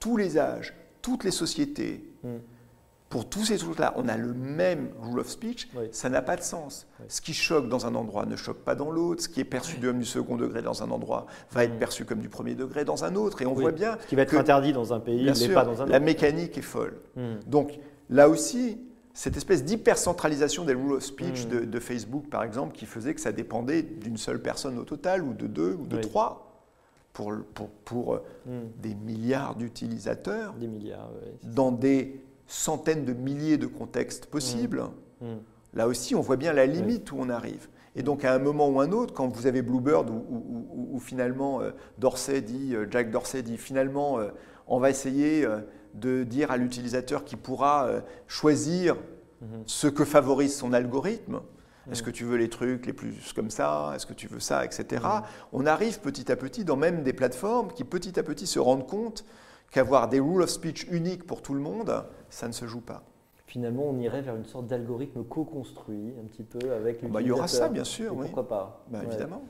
tous 0.00 0.16
les 0.16 0.38
âges, 0.38 0.74
toutes 1.02 1.24
les 1.24 1.30
sociétés, 1.30 2.04
pour 3.08 3.26
tous 3.26 3.46
ces 3.46 3.56
trucs-là, 3.56 3.94
on 3.96 4.06
a 4.06 4.16
le 4.18 4.34
même 4.34 4.90
rule 5.00 5.20
of 5.20 5.28
speech, 5.28 5.68
ça 5.92 6.10
n'a 6.10 6.20
pas 6.20 6.36
de 6.36 6.42
sens. 6.42 6.86
Ce 7.08 7.22
qui 7.22 7.32
choque 7.32 7.68
dans 7.68 7.86
un 7.86 7.94
endroit 7.94 8.26
ne 8.26 8.36
choque 8.36 8.58
pas 8.58 8.74
dans 8.74 8.90
l'autre, 8.90 9.22
ce 9.22 9.28
qui 9.28 9.40
est 9.40 9.44
perçu 9.44 9.78
comme 9.78 9.98
du 9.98 10.04
second 10.04 10.36
degré 10.36 10.60
dans 10.60 10.82
un 10.82 10.90
endroit 10.90 11.26
va 11.50 11.64
être 11.64 11.76
mm. 11.76 11.78
perçu 11.78 12.04
comme 12.04 12.20
du 12.20 12.28
premier 12.28 12.54
degré 12.54 12.84
dans 12.84 13.04
un 13.04 13.14
autre. 13.14 13.40
Et 13.40 13.46
on 13.46 13.54
voit 13.54 13.72
bien. 13.72 13.96
Ce 14.02 14.06
qui 14.08 14.14
va 14.14 14.22
être 14.22 14.34
interdit 14.34 14.74
dans 14.74 14.92
un 14.92 15.00
pays 15.00 15.24
n'est 15.24 15.48
pas 15.48 15.64
dans 15.64 15.80
un 15.80 15.84
autre. 15.84 15.92
La 15.92 16.00
mécanique 16.00 16.58
est 16.58 16.62
folle. 16.62 16.98
Mm. 17.16 17.22
Donc 17.46 17.78
là 18.10 18.28
aussi, 18.28 18.78
cette 19.14 19.38
espèce 19.38 19.64
d'hypercentralisation 19.64 20.64
des 20.66 20.74
rule 20.74 20.92
of 20.92 21.02
speech 21.02 21.46
mm. 21.46 21.64
de, 21.64 21.80
Facebook, 21.80 22.28
par 22.28 22.44
exemple, 22.44 22.76
qui 22.76 22.84
faisait 22.84 23.14
que 23.14 23.22
ça 23.22 23.32
dépendait 23.32 23.82
d'une 23.82 24.18
seule 24.18 24.42
personne 24.42 24.78
au 24.78 24.84
total, 24.84 25.22
ou 25.22 25.32
de 25.32 25.46
deux, 25.46 25.72
ou 25.80 25.86
de 25.86 25.96
trois. 25.96 26.44
Pour, 27.14 27.32
pour, 27.52 27.68
pour 27.84 28.14
euh, 28.14 28.22
des 28.76 28.94
milliards 28.94 29.56
d'utilisateurs, 29.56 30.52
des 30.52 30.68
milliards, 30.68 31.10
dans 31.42 31.72
des 31.72 32.20
centaines 32.48 33.04
de 33.04 33.12
milliers 33.12 33.58
de 33.58 33.66
contextes 33.66 34.26
possibles, 34.26 34.82
mmh. 35.20 35.26
Mmh. 35.26 35.36
là 35.74 35.86
aussi, 35.86 36.16
on 36.16 36.20
voit 36.20 36.36
bien 36.36 36.52
la 36.52 36.66
limite 36.66 37.12
où 37.12 37.16
on 37.18 37.28
arrive. 37.28 37.68
Et 37.94 38.02
donc, 38.02 38.24
à 38.24 38.32
un 38.32 38.38
moment 38.38 38.68
ou 38.68 38.80
un 38.80 38.90
autre, 38.92 39.14
quand 39.14 39.28
vous 39.28 39.46
avez 39.46 39.62
Bluebird, 39.62 40.10
où, 40.10 40.98
finalement 41.00 41.60
euh, 41.60 41.70
Dorsey 41.98 42.40
dit, 42.40 42.74
euh, 42.74 42.86
Jack 42.90 43.10
Dorsey 43.10 43.42
dit, 43.42 43.58
finalement, 43.58 44.18
euh, 44.18 44.28
on 44.66 44.78
va 44.78 44.90
essayer 44.90 45.46
de 45.94 46.24
dire 46.24 46.50
à 46.50 46.56
l'utilisateur 46.58 47.24
qui 47.24 47.36
pourra 47.36 47.88
choisir 48.26 48.96
mmh. 49.40 49.46
ce 49.64 49.86
que 49.86 50.04
favorise 50.04 50.54
son 50.54 50.74
algorithme. 50.74 51.40
Est-ce 51.90 52.02
que 52.02 52.10
tu 52.10 52.24
veux 52.24 52.36
les 52.36 52.50
trucs 52.50 52.84
les 52.84 52.92
plus 52.92 53.32
comme 53.32 53.48
ça? 53.48 53.92
Est-ce 53.96 54.04
que 54.04 54.12
tu 54.12 54.28
veux 54.28 54.40
ça? 54.40 54.62
Etc. 54.66 55.02
On 55.54 55.64
arrive 55.64 56.00
petit 56.00 56.30
à 56.30 56.36
petit 56.36 56.66
dans 56.66 56.76
même 56.76 57.02
des 57.02 57.14
plateformes 57.14 57.72
qui 57.72 57.82
petit 57.82 58.20
à 58.20 58.22
petit 58.22 58.46
se 58.46 58.58
rendent 58.58 58.86
compte 58.86 59.24
qu'avoir 59.70 60.08
des 60.08 60.20
rules 60.20 60.42
of 60.42 60.50
speech 60.50 60.86
uniques 60.90 61.26
pour 61.26 61.40
tout 61.40 61.54
le 61.54 61.60
monde, 61.60 62.04
ça 62.30 62.48
ne 62.48 62.52
se 62.52 62.66
joue 62.66 62.80
pas. 62.80 63.02
Finalement, 63.46 63.84
on 63.88 63.98
irait 63.98 64.20
vers 64.20 64.36
une 64.36 64.44
sorte 64.44 64.66
d'algorithme 64.66 65.24
co-construit, 65.24 66.12
un 66.22 66.26
petit 66.26 66.42
peu 66.42 66.72
avec 66.72 67.02
bah, 67.10 67.22
Il 67.22 67.28
y 67.28 67.30
aura 67.30 67.48
ça, 67.48 67.68
bien 67.68 67.84
sûr. 67.84 68.14
Oui. 68.14 68.26
Pourquoi 68.26 68.46
pas 68.46 68.84
bah, 68.90 69.00
Évidemment. 69.06 69.42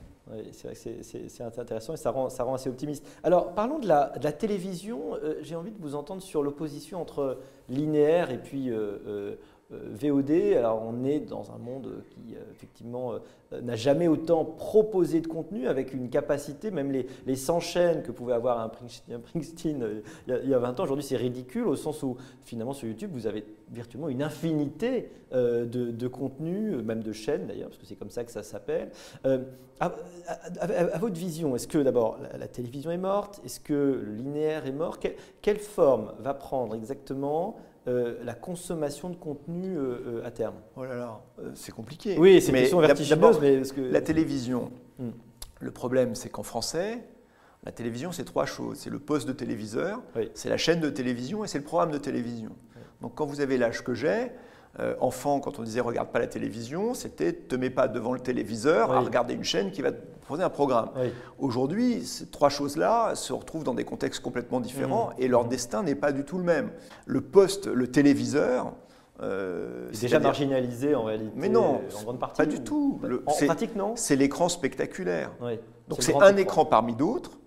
c'est 0.53 0.68
vrai 0.68 0.76
que 0.76 1.03
c'est 1.03 1.43
intéressant 1.43 1.95
et 1.95 1.97
ça 1.97 2.12
rend, 2.12 2.29
ça 2.29 2.45
rend 2.45 2.55
assez 2.55 2.68
optimiste. 2.68 3.05
Alors, 3.24 3.55
parlons 3.55 3.81
de 3.81 3.89
la, 3.89 4.16
de 4.16 4.22
la 4.22 4.31
télévision. 4.31 5.16
Euh, 5.16 5.39
j'ai 5.43 5.57
envie 5.57 5.72
de 5.72 5.81
vous 5.81 5.97
entendre 5.97 6.22
sur 6.22 6.45
l'opposition 6.45 7.01
entre 7.01 7.39
linéaire 7.68 8.31
et 8.31 8.39
puis 8.39 8.70
euh, 8.70 8.99
euh, 9.09 9.37
VOD, 9.70 10.30
alors 10.56 10.82
on 10.82 11.04
est 11.04 11.20
dans 11.20 11.50
un 11.52 11.58
monde 11.58 12.02
qui 12.08 12.34
euh, 12.34 12.40
effectivement 12.52 13.12
euh, 13.52 13.60
n'a 13.60 13.76
jamais 13.76 14.08
autant 14.08 14.42
proposé 14.42 15.20
de 15.20 15.26
contenu 15.26 15.68
avec 15.68 15.92
une 15.92 16.08
capacité, 16.08 16.70
même 16.70 16.90
les, 16.90 17.06
les 17.26 17.36
100 17.36 17.60
chaînes 17.60 18.02
que 18.02 18.10
pouvait 18.10 18.32
avoir 18.32 18.60
un 18.60 18.70
Springsteen 18.88 20.02
il 20.26 20.48
y 20.48 20.54
a 20.54 20.58
20 20.58 20.80
ans, 20.80 20.84
aujourd'hui 20.84 21.04
c'est 21.04 21.16
ridicule 21.16 21.66
au 21.66 21.76
sens 21.76 22.02
où 22.02 22.16
finalement 22.44 22.72
sur 22.72 22.88
YouTube 22.88 23.10
vous 23.12 23.26
avez 23.26 23.44
virtuellement 23.70 24.08
une 24.08 24.22
infinité 24.22 25.10
de, 25.32 25.66
de 25.66 26.08
contenus, 26.08 26.82
même 26.82 27.02
de 27.02 27.12
chaînes 27.12 27.46
d'ailleurs, 27.46 27.68
parce 27.68 27.78
que 27.78 27.84
c'est 27.84 27.96
comme 27.96 28.10
ça 28.10 28.24
que 28.24 28.32
ça 28.32 28.42
s'appelle. 28.42 28.90
À, 29.80 29.92
votre 30.98 31.16
vision, 31.16 31.54
est-ce 31.54 31.68
que 31.68 31.78
d'abord 31.78 32.18
la, 32.38 32.48
télévision 32.48 32.90
est 32.90 32.96
morte? 32.96 33.40
Est-ce 33.44 33.60
que 33.60 34.02
le 34.04 34.14
linéaire 34.14 34.66
est 34.66 34.72
mort? 34.72 34.98
Quelle 35.42 35.58
forme 35.58 36.14
va 36.20 36.32
prendre 36.32 36.74
exactement 36.74 37.56
euh, 37.89 38.16
la 38.22 38.34
consommation 38.34 39.09
de 39.09 39.16
contenu 39.16 39.76
euh, 39.76 40.20
euh, 40.20 40.26
à 40.26 40.30
terme 40.30 40.57
Oh 40.76 40.84
là 40.84 40.95
là, 40.95 41.20
c'est 41.55 41.72
compliqué. 41.72 42.16
Oui, 42.18 42.41
c'est 42.43 42.53
une 42.53 42.59
question 42.59 42.80
vertigineuse. 42.80 43.39
Mais 43.41 43.62
que... 43.62 43.80
La 43.80 44.03
télévision, 44.03 44.70
hmm. 44.99 45.11
le 45.61 45.70
problème 45.70 46.14
c'est 46.14 46.28
qu'en 46.28 46.43
français, 46.43 47.03
la 47.64 47.72
télévision 47.72 48.12
c'est 48.12 48.24
trois 48.24 48.45
choses. 48.45 48.78
C'est 48.78 48.91
le 48.91 48.99
poste 48.99 49.26
de 49.26 49.32
téléviseur, 49.32 50.03
c'est 50.34 50.51
la 50.51 50.59
chaîne 50.59 50.80
de 50.80 50.91
télévision 50.91 51.45
et 51.45 51.49
c'est 51.49 51.59
le 51.59 51.64
programme 51.64 51.91
de 51.91 51.99
télévision. 51.99 52.51
Donc 53.01 53.14
quand 53.14 53.24
vous 53.24 53.41
avez 53.41 53.57
l'âge 53.57 53.82
que 53.82 53.95
j'ai, 53.95 54.32
euh, 54.80 54.94
enfant, 55.00 55.40
quand 55.40 55.58
on 55.58 55.62
disait 55.62 55.80
regarde 55.80 56.08
pas 56.08 56.18
la 56.18 56.26
télévision, 56.26 56.94
c'était 56.94 57.32
te 57.32 57.56
mets 57.56 57.70
pas 57.70 57.88
devant 57.88 58.12
le 58.12 58.20
téléviseur 58.20 58.92
à 58.92 59.00
regarder 59.00 59.34
une 59.34 59.44
chaîne 59.44 59.70
qui 59.72 59.82
va 59.82 59.92
te 59.92 60.00
proposer 60.20 60.42
un 60.42 60.50
programme. 60.50 60.90
Aujourd'hui, 61.38 62.04
ces 62.04 62.26
trois 62.26 62.48
choses-là 62.48 63.14
se 63.14 63.32
retrouvent 63.32 63.64
dans 63.64 63.74
des 63.74 63.84
contextes 63.84 64.22
complètement 64.22 64.60
différents 64.60 65.08
mmh. 65.10 65.22
et 65.22 65.28
leur 65.28 65.44
mmh. 65.44 65.48
destin 65.48 65.82
n'est 65.82 65.94
pas 65.94 66.12
du 66.12 66.24
tout 66.24 66.38
le 66.38 66.44
même. 66.44 66.70
Le 67.06 67.20
poste, 67.20 67.66
le 67.66 67.86
téléviseur, 67.90 68.72
Euh, 69.20 69.88
C'est 69.92 70.02
déjà 70.02 70.20
marginalisé 70.20 70.94
en 70.94 71.02
réalité. 71.02 71.32
Mais 71.34 71.48
non, 71.48 71.80
en 71.98 72.02
grande 72.04 72.20
partie. 72.20 72.36
pas 72.36 72.46
du 72.46 72.60
tout. 72.60 73.00
Le- 73.02 73.24
en 73.26 73.32
c'est- 73.32 73.46
pratique, 73.46 73.74
non 73.74 73.94
C'est 73.96 74.14
l'écran 74.14 74.48
spectaculaire. 74.48 75.32
Oui. 75.40 75.58
Donc 75.88 76.02
c'est 76.02 76.14
un 76.14 76.36
écran 76.36 76.64
parmi 76.64 76.94
d'autres. 76.94 77.38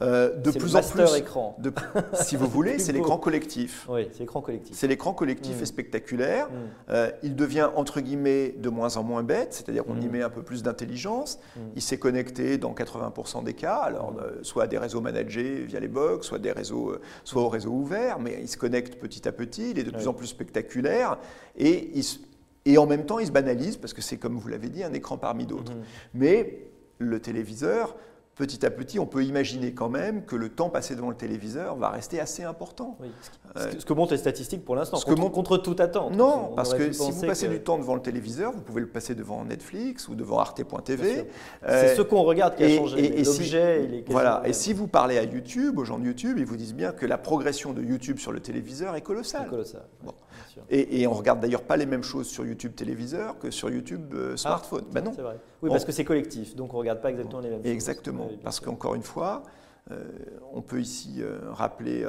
Euh, 0.00 0.36
de 0.36 0.50
le 0.52 0.58
plus 0.58 0.76
en 0.76 0.80
plus, 0.82 1.16
écran. 1.16 1.56
de- 1.58 1.72
si 2.14 2.36
vous 2.36 2.46
voulez, 2.46 2.78
c'est 2.78 2.92
l'écran 2.92 3.18
collectif. 3.18 3.84
Oui, 3.88 4.08
c'est 4.12 4.20
l'écran 4.20 4.40
collectif. 4.40 4.76
C'est 4.76 4.86
l'écran 4.86 5.12
collectif 5.12 5.58
Mm. 5.58 5.62
et 5.62 5.66
spectaculaire. 5.66 6.46
Mm. 6.48 6.52
Euh, 6.90 7.10
il 7.24 7.34
devient 7.34 7.68
entre 7.74 8.00
guillemets 8.00 8.54
de 8.58 8.68
moins 8.68 8.96
en 8.96 9.02
moins 9.02 9.22
bête, 9.24 9.54
c'est-à-dire 9.54 9.84
qu'on 9.84 10.00
y 10.00 10.06
Mm. 10.06 10.10
met 10.12 10.22
un 10.22 10.30
peu 10.30 10.42
plus 10.42 10.62
d'intelligence. 10.62 11.40
Il 11.74 11.82
s'est 11.82 11.98
connecté 11.98 12.58
dans 12.58 12.74
80% 12.74 13.42
des 13.42 13.54
cas, 13.54 13.74
alors 13.76 14.14
euh, 14.20 14.38
soit 14.42 14.64
à 14.64 14.66
des 14.68 14.78
réseaux 14.78 15.00
managés 15.00 15.64
via 15.64 15.80
les 15.80 15.88
box, 15.88 16.26
soit 16.28 16.38
des 16.38 16.52
réseaux, 16.52 16.94
soit 17.24 17.42
au 17.42 17.48
réseau 17.48 17.70
ouvert, 17.70 18.20
mais 18.20 18.38
il 18.40 18.48
se 18.48 18.56
connecte 18.56 19.00
petit 19.00 19.26
à 19.26 19.32
petit. 19.32 19.70
Il 19.72 19.78
est 19.80 19.84
de 19.84 19.90
plus 19.90 20.06
en 20.06 20.12
plus 20.14 20.26
spectaculaire 20.28 21.18
et 21.56 21.90
il 21.94 22.04
se- 22.04 22.18
et 22.64 22.76
en 22.78 22.86
même 22.86 23.04
temps, 23.06 23.18
il 23.18 23.26
se 23.26 23.32
banalise 23.32 23.76
parce 23.78 23.94
que 23.94 24.02
c'est 24.02 24.18
comme 24.18 24.36
vous 24.38 24.48
l'avez 24.48 24.68
dit, 24.68 24.84
un 24.84 24.92
écran 24.92 25.16
parmi 25.16 25.46
d'autres. 25.46 25.72
Mais 26.14 26.58
le 26.98 27.18
téléviseur, 27.18 27.96
petit 28.38 28.64
à 28.64 28.70
petit, 28.70 28.98
on 28.98 29.06
peut 29.06 29.24
imaginer 29.24 29.74
quand 29.74 29.88
même 29.88 30.24
que 30.24 30.36
le 30.36 30.48
temps 30.48 30.70
passé 30.70 30.94
devant 30.94 31.10
le 31.10 31.16
téléviseur 31.16 31.76
va 31.76 31.90
rester 31.90 32.20
assez 32.20 32.44
important. 32.44 32.96
Oui. 33.00 33.08
Ce, 33.56 33.60
Euh, 33.60 33.70
que- 33.72 33.80
ce 33.80 33.84
que 33.84 33.92
montrent 33.92 34.12
les 34.12 34.18
statistiques 34.18 34.64
pour 34.64 34.76
l'instant, 34.76 34.96
ce 34.96 35.04
que 35.04 35.10
contre, 35.10 35.22
montre- 35.22 35.34
contre 35.34 35.58
toute 35.58 35.80
attente. 35.80 36.14
Non, 36.16 36.50
On 36.52 36.54
parce 36.54 36.72
que 36.74 36.92
si 36.92 37.10
vous 37.10 37.20
passez 37.26 37.46
que- 37.48 37.52
du 37.52 37.60
temps 37.60 37.76
devant 37.78 37.94
le 37.96 38.00
téléviseur, 38.00 38.52
vous 38.52 38.60
pouvez 38.60 38.80
le 38.80 38.86
passer 38.86 39.14
devant 39.16 39.44
Netflix 39.44 40.06
ou 40.08 40.14
devant 40.14 40.38
arte.tv. 40.38 41.26
Euh, 41.66 41.82
C'est 41.88 41.96
ce 41.96 42.02
qu'on 42.02 42.22
regarde 42.22 42.54
qui 42.54 42.62
a 42.64 42.68
et- 42.68 42.76
changé. 42.76 43.20
et- 43.20 43.24
si- 43.24 43.38
L'objet, 43.40 44.04
Voilà, 44.08 44.42
et 44.44 44.52
si 44.52 44.72
vous 44.72 44.86
parlez 44.86 45.18
à 45.18 45.24
YouTube, 45.24 45.78
aux 45.78 45.84
gens 45.84 45.98
de 45.98 46.04
YouTube, 46.04 46.36
ils 46.38 46.46
vous 46.46 46.56
disent 46.56 46.74
bien 46.74 46.92
que 46.92 47.06
la 47.06 47.18
progression 47.18 47.72
de 47.72 47.82
YouTube 47.82 48.18
sur 48.18 48.30
le 48.32 48.38
téléviseur 48.40 48.94
est 48.94 48.98
C'est 48.98 49.02
colossale. 49.02 49.48
colossal. 49.48 49.82
Bon. 50.04 50.10
ouais, 50.10 50.14
bien 50.14 50.27
sûr. 50.58 50.66
Et, 50.70 51.00
et 51.00 51.06
on 51.06 51.12
regarde 51.12 51.40
d'ailleurs 51.40 51.62
pas 51.62 51.76
les 51.76 51.86
mêmes 51.86 52.02
choses 52.02 52.28
sur 52.28 52.44
YouTube 52.46 52.74
téléviseur 52.74 53.38
que 53.38 53.50
sur 53.50 53.70
YouTube 53.70 54.12
euh, 54.14 54.36
smartphone. 54.36 54.84
ben 54.92 55.02
non, 55.04 55.12
C'est 55.14 55.22
vrai. 55.22 55.38
Oui, 55.62 55.68
On- 55.68 55.72
parce 55.72 55.84
que 55.84 55.92
c'est 55.92 56.04
collectif, 56.04 56.54
donc 56.56 56.72
on 56.72 56.76
ne 56.76 56.80
regarde 56.80 57.00
pas 57.00 57.10
exactement 57.10 57.40
les 57.40 57.50
mêmes 57.50 57.62
choses. 57.62 57.72
exactement. 57.72 58.28
Parce 58.42 58.60
qu'encore 58.60 58.94
une 58.94 59.02
fois, 59.02 59.42
euh, 59.90 60.04
on 60.52 60.62
peut 60.62 60.80
ici 60.80 61.16
euh, 61.20 61.38
rappeler 61.50 62.04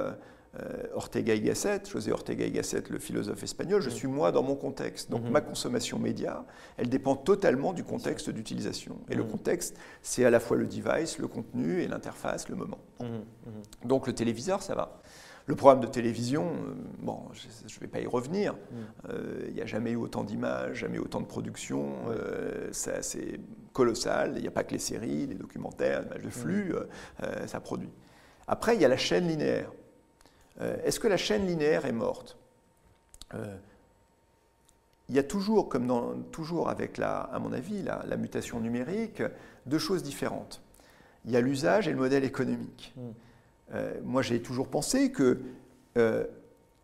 Ortega 0.96 1.36
y 1.36 1.42
Gasset, 1.42 1.84
José 1.90 2.12
Ortega 2.12 2.44
y 2.44 2.52
Gasset, 2.52 2.84
le 2.90 2.98
philosophe 2.98 3.44
espagnol. 3.44 3.82
Je 3.84 3.90
Mm. 3.90 3.94
suis 3.94 4.08
moi 4.08 4.32
dans 4.32 4.42
mon 4.42 4.56
contexte. 4.56 5.12
Donc 5.12 5.24
Mhm. 5.24 5.30
ma 5.32 5.42
consommation 5.42 6.00
média, 6.00 6.44
elle 6.78 6.90
dépend 6.90 7.16
totalement 7.16 7.72
du 7.72 7.84
contexte 7.84 8.32
d'utilisation. 8.32 8.98
Et 9.10 9.16
le 9.16 9.24
Mhm. 9.24 9.30
contexte, 9.30 9.78
c'est 10.02 10.26
à 10.26 10.32
la 10.32 10.40
fois 10.40 10.58
le 10.58 10.66
device, 10.66 11.20
le 11.20 11.28
contenu 11.28 11.82
et 11.84 11.88
l'interface, 11.88 12.50
le 12.50 12.56
moment. 12.56 12.80
Mhm, 13.00 13.08
mhm. 13.46 13.88
Donc 13.88 14.08
le 14.08 14.14
téléviseur, 14.14 14.64
ça 14.64 14.74
va. 14.74 15.00
Le 15.50 15.56
programme 15.56 15.80
de 15.80 15.88
télévision, 15.88 16.46
euh, 16.46 16.76
bon, 17.00 17.24
je 17.34 17.48
ne 17.76 17.80
vais 17.82 17.88
pas 17.88 18.00
y 18.00 18.06
revenir. 18.06 18.54
Mm. 18.54 18.58
Euh, 19.10 19.46
Il 19.48 19.56
n'y 19.56 19.62
a 19.62 19.66
jamais 19.66 19.90
eu 19.90 19.96
autant 19.96 20.24
d'images, 20.24 20.78
jamais 20.78 20.98
eu 20.98 21.00
autant 21.00 21.22
de 21.22 21.26
production. 21.26 22.08
Ouais. 22.08 22.16
euh, 22.16 22.70
c'est 22.72 23.40
colossal. 23.74 24.34
Il 24.36 24.44
n'y 24.44 24.48
a 24.48 24.52
pas 24.52 24.64
que 24.64 24.74
les 24.74 24.78
séries, 24.80 25.26
les 25.26 25.34
documentaires, 25.34 26.02
les 26.02 26.06
images 26.06 26.22
de 26.24 26.30
flux, 26.30 26.76
euh, 26.76 26.84
euh, 27.24 27.48
ça 27.48 27.60
produit. 27.62 27.90
Après, 28.48 28.76
il 28.76 28.82
y 28.82 28.86
a 28.86 28.88
la 28.88 28.98
chaîne 28.98 29.28
linéaire. 29.28 29.72
Euh, 30.62 30.78
Est-ce 30.84 31.00
que 31.00 31.08
la 31.08 31.18
chaîne 31.18 31.48
linéaire 31.48 31.88
est 31.88 31.94
morte? 31.94 32.38
Euh, 33.34 33.58
Il 35.10 35.16
y 35.16 35.20
a 35.20 35.24
toujours, 35.24 35.68
comme 35.68 35.88
dans, 35.88 36.16
toujours 36.32 36.70
avec, 36.70 37.00
la, 37.00 37.22
à 37.22 37.40
mon 37.40 37.54
avis, 37.54 37.82
la, 37.82 38.06
la 38.08 38.18
mutation 38.18 38.60
numérique, 38.60 39.24
deux 39.66 39.80
choses 39.80 40.04
différentes. 40.04 40.62
Il 41.26 41.32
y 41.32 41.38
a 41.38 41.42
l'usage 41.42 41.88
et 41.88 41.92
le 41.92 41.98
modèle 41.98 42.24
économique. 42.24 42.94
Mm. 43.70 43.74
Euh, 43.76 43.94
moi, 44.04 44.22
j'ai 44.22 44.42
toujours 44.42 44.68
pensé 44.68 45.12
que 45.12 45.40
euh, 45.98 46.26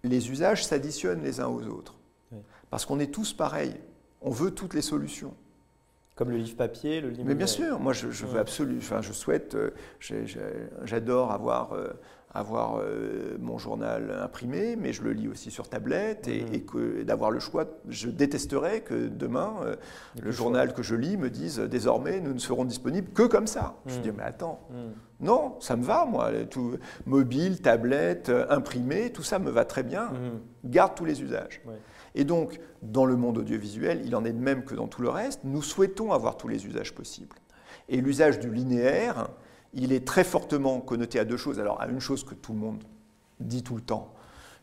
les 0.03 0.29
usages 0.31 0.65
s'additionnent 0.65 1.23
les 1.23 1.39
uns 1.39 1.47
aux 1.47 1.65
autres. 1.67 1.95
Oui. 2.31 2.39
Parce 2.69 2.85
qu'on 2.85 2.99
est 2.99 3.11
tous 3.13 3.33
pareils. 3.33 3.75
On 4.21 4.29
veut 4.31 4.51
toutes 4.51 4.73
les 4.73 4.81
solutions. 4.81 5.33
Comme 6.15 6.29
le 6.31 6.37
livre 6.37 6.55
papier, 6.55 7.01
le 7.01 7.09
livre. 7.09 7.25
Mais 7.25 7.35
bien 7.35 7.47
sûr, 7.47 7.79
moi, 7.79 7.91
je, 7.91 8.09
je 8.09 8.25
veux 8.25 8.35
Ouais. 8.35 8.39
absolument, 8.39 8.77
enfin, 8.79 9.01
je 9.01 9.11
souhaite, 9.11 9.55
euh, 9.55 9.71
j'adore 10.85 11.31
avoir, 11.31 11.73
euh, 11.73 11.89
avoir 12.33 12.77
euh, 12.79 13.35
mon 13.39 13.57
journal 13.57 14.11
imprimé, 14.23 14.77
mais 14.77 14.93
je 14.93 15.03
le 15.03 15.11
lis 15.11 15.27
aussi 15.27 15.51
sur 15.51 15.67
tablette 15.67 16.29
et, 16.29 16.43
Mhm. 16.43 16.53
et 16.53 16.61
que 16.61 17.03
d'avoir 17.03 17.31
le 17.31 17.39
choix. 17.39 17.65
Je 17.89 18.09
détesterais 18.09 18.79
que 18.81 19.07
demain, 19.07 19.55
euh, 19.63 19.75
le 20.21 20.31
journal 20.31 20.73
que 20.73 20.83
je 20.83 20.95
lis 20.95 21.17
me 21.17 21.29
dise 21.29 21.59
désormais, 21.59 22.21
nous 22.21 22.33
ne 22.33 22.39
serons 22.39 22.63
disponibles 22.63 23.11
que 23.11 23.23
comme 23.23 23.47
ça. 23.47 23.75
Je 23.85 23.95
Mhm. 23.97 24.01
dis, 24.01 24.11
mais 24.11 24.23
attends. 24.23 24.61
Mhm. 24.69 24.93
Non, 25.21 25.55
ça 25.61 25.75
me 25.75 25.83
va, 25.83 26.05
moi. 26.05 26.31
Tout, 26.49 26.77
mobile, 27.05 27.61
tablette, 27.61 28.29
euh, 28.29 28.45
imprimé, 28.49 29.11
tout 29.11 29.23
ça 29.23 29.39
me 29.39 29.49
va 29.49 29.63
très 29.65 29.83
bien. 29.83 30.05
Mhm. 30.09 30.41
Garde 30.65 30.95
tous 30.95 31.05
les 31.05 31.21
usages. 31.21 31.61
Ouais. 31.65 31.75
Et 32.15 32.23
donc, 32.23 32.59
dans 32.81 33.05
le 33.05 33.15
monde 33.15 33.37
audiovisuel, 33.37 34.01
il 34.05 34.15
en 34.15 34.25
est 34.25 34.33
de 34.33 34.39
même 34.41 34.63
que 34.65 34.75
dans 34.75 34.87
tout 34.87 35.01
le 35.01 35.09
reste, 35.09 35.41
nous 35.43 35.61
souhaitons 35.61 36.11
avoir 36.11 36.37
tous 36.37 36.47
les 36.47 36.65
usages 36.65 36.93
possibles. 36.93 37.35
Et 37.89 38.01
l'usage 38.01 38.39
du 38.39 38.49
linéaire, 38.51 39.29
il 39.73 39.93
est 39.93 40.05
très 40.07 40.23
fortement 40.23 40.79
connoté 40.81 41.19
à 41.19 41.25
deux 41.25 41.37
choses. 41.37 41.59
Alors, 41.59 41.81
à 41.81 41.87
une 41.87 41.99
chose 41.99 42.23
que 42.23 42.33
tout 42.33 42.53
le 42.53 42.59
monde 42.59 42.83
dit 43.39 43.63
tout 43.63 43.75
le 43.75 43.81
temps, 43.81 44.13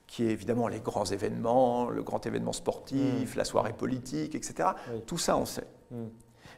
qui 0.07 0.25
est 0.25 0.31
évidemment 0.31 0.69
les 0.69 0.81
grands 0.81 1.05
événements, 1.07 1.89
le 1.89 2.03
grand 2.03 2.27
événement 2.27 2.53
sportif, 2.53 3.35
Mm. 3.35 3.39
la 3.39 3.45
soirée 3.45 3.73
politique, 3.73 4.35
etc. 4.35 4.71
Oui. 4.93 5.03
Tout 5.07 5.19
ça, 5.19 5.37
on 5.37 5.47
sait. 5.47 5.67
Mhm. 5.91 6.09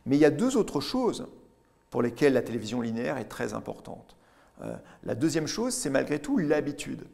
Mais 0.07 0.17
il 0.17 0.21
y 0.21 0.25
a 0.25 0.31
deux 0.31 0.57
autres 0.57 0.81
choses 0.81 1.27
pour 1.95 2.03
lesquelles 2.03 2.33
la 2.33 2.43
télévision 2.43 2.81
linéaire 2.81 3.19
est 3.19 3.29
très 3.29 3.55
importante. 3.55 4.17
Euh, 4.63 4.75
la 5.05 5.15
deuxième 5.15 5.47
chose, 5.47 5.73
c'est 5.75 5.91
malgré 5.91 6.19
tout 6.19 6.37
l'habitude. 6.39 7.05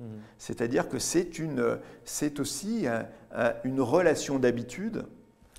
Mhm. 0.00 0.06
C'est-à-dire 0.38 0.88
que 0.88 0.98
c'est 0.98 2.40
aussi 2.40 2.86
un- 2.86 3.06
un- 3.36 3.52
une 3.64 3.82
relation 3.82 4.38
d'habitude. 4.38 5.04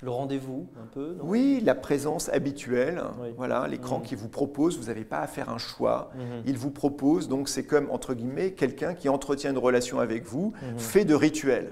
Le 0.02 0.10
rendez-vous, 0.10 0.66
un 0.82 0.86
peu, 0.86 1.14
non? 1.16 1.24
Oui, 1.28 1.60
la 1.64 1.76
présence 1.76 2.28
habituelle. 2.30 3.00
Oui. 3.22 3.28
Voilà, 3.36 3.68
l'écran 3.68 3.98
Mhm. 4.00 4.02
qui 4.04 4.16
vous 4.16 4.28
propose, 4.28 4.76
vous 4.80 4.86
n'avez 4.86 5.04
pas 5.04 5.20
à 5.20 5.28
faire 5.28 5.48
un 5.48 5.58
choix. 5.58 6.10
Mhm. 6.16 6.42
Il 6.46 6.58
vous 6.58 6.72
propose, 6.72 7.28
donc 7.28 7.48
c'est 7.48 7.62
comme 7.66 7.88
entre 7.92 8.14
guillemets 8.14 8.50
quelqu'un 8.50 8.94
qui 8.94 9.08
entretient 9.08 9.52
une 9.52 9.58
relation 9.58 10.00
avec 10.00 10.24
vous, 10.24 10.54
fait 10.76 11.04
de 11.04 11.14
rituels. 11.14 11.70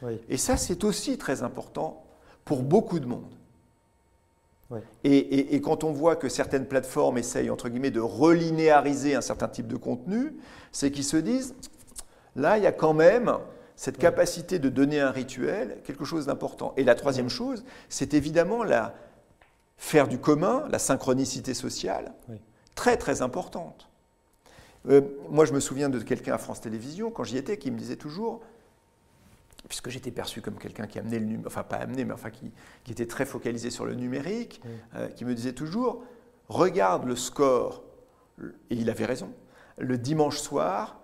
Oui. 0.00 0.18
Et 0.30 0.38
ça, 0.38 0.56
c'est 0.56 0.84
aussi 0.84 1.18
très 1.18 1.42
important 1.42 2.02
pour 2.46 2.62
beaucoup 2.62 2.98
de 2.98 3.04
monde. 3.04 3.34
Et, 5.04 5.16
et- 5.16 5.54
et 5.56 5.60
quand 5.60 5.82
on 5.84 5.92
voit 5.92 6.16
que 6.16 6.28
certaines 6.28 6.66
plateformes 6.66 7.18
essayent, 7.18 7.50
entre 7.50 7.68
guillemets, 7.68 7.90
de 7.90 8.00
relinéariser 8.00 9.14
un 9.14 9.20
certain 9.20 9.48
type 9.48 9.66
de 9.66 9.76
contenu, 9.76 10.34
c'est 10.72 10.90
qu'ils 10.90 11.04
se 11.04 11.16
disent, 11.16 11.54
là, 12.36 12.56
il 12.58 12.64
y 12.64 12.66
a 12.66 12.72
quand 12.72 12.92
même 12.94 13.36
cette 13.76 13.98
capacité 13.98 14.58
de 14.58 14.68
donner 14.68 15.00
un 15.00 15.10
rituel, 15.10 15.78
quelque 15.84 16.04
chose 16.04 16.26
d'important. 16.26 16.72
Et 16.76 16.84
la 16.84 16.94
troisième 16.94 17.28
chose, 17.30 17.64
c'est 17.88 18.14
évidemment 18.14 18.62
la, 18.62 18.94
faire 19.78 20.06
du 20.06 20.18
commun, 20.18 20.64
la 20.70 20.78
synchronicité 20.78 21.54
sociale, 21.54 22.12
Oui. 22.28 22.36
très 22.74 22.96
très 22.96 23.22
importante. 23.22 23.88
Euh, 24.88 25.00
moi, 25.30 25.44
je 25.46 25.52
me 25.52 25.60
souviens 25.60 25.88
de 25.88 25.98
quelqu'un 25.98 26.34
à 26.34 26.38
France 26.38 26.60
Télévisions, 26.60 27.10
quand 27.10 27.24
j'y 27.24 27.36
étais, 27.38 27.56
qui 27.58 27.70
me 27.70 27.78
disait 27.78 27.96
toujours, 27.96 28.40
puisque 29.68 29.88
j'étais 29.90 30.10
perçu 30.10 30.40
comme 30.40 30.56
quelqu'un 30.56 30.86
qui 30.86 30.98
amenait 30.98 31.18
le 31.18 31.24
numérique, 31.26 31.46
enfin 31.46 31.62
pas 31.62 31.76
amené, 31.76 32.04
mais 32.04 32.12
enfin 32.14 32.30
qui, 32.30 32.50
qui 32.84 32.92
était 32.92 33.06
très 33.06 33.24
focalisé 33.26 33.70
sur 33.70 33.84
le 33.84 33.94
numérique, 33.94 34.60
euh, 34.96 35.08
qui 35.08 35.24
me 35.24 35.34
disait 35.34 35.52
toujours, 35.52 36.02
regarde 36.48 37.04
le 37.04 37.16
score, 37.16 37.82
et 38.70 38.74
il 38.74 38.88
avait 38.90 39.04
raison, 39.04 39.30
le 39.78 39.98
dimanche 39.98 40.38
soir 40.38 40.98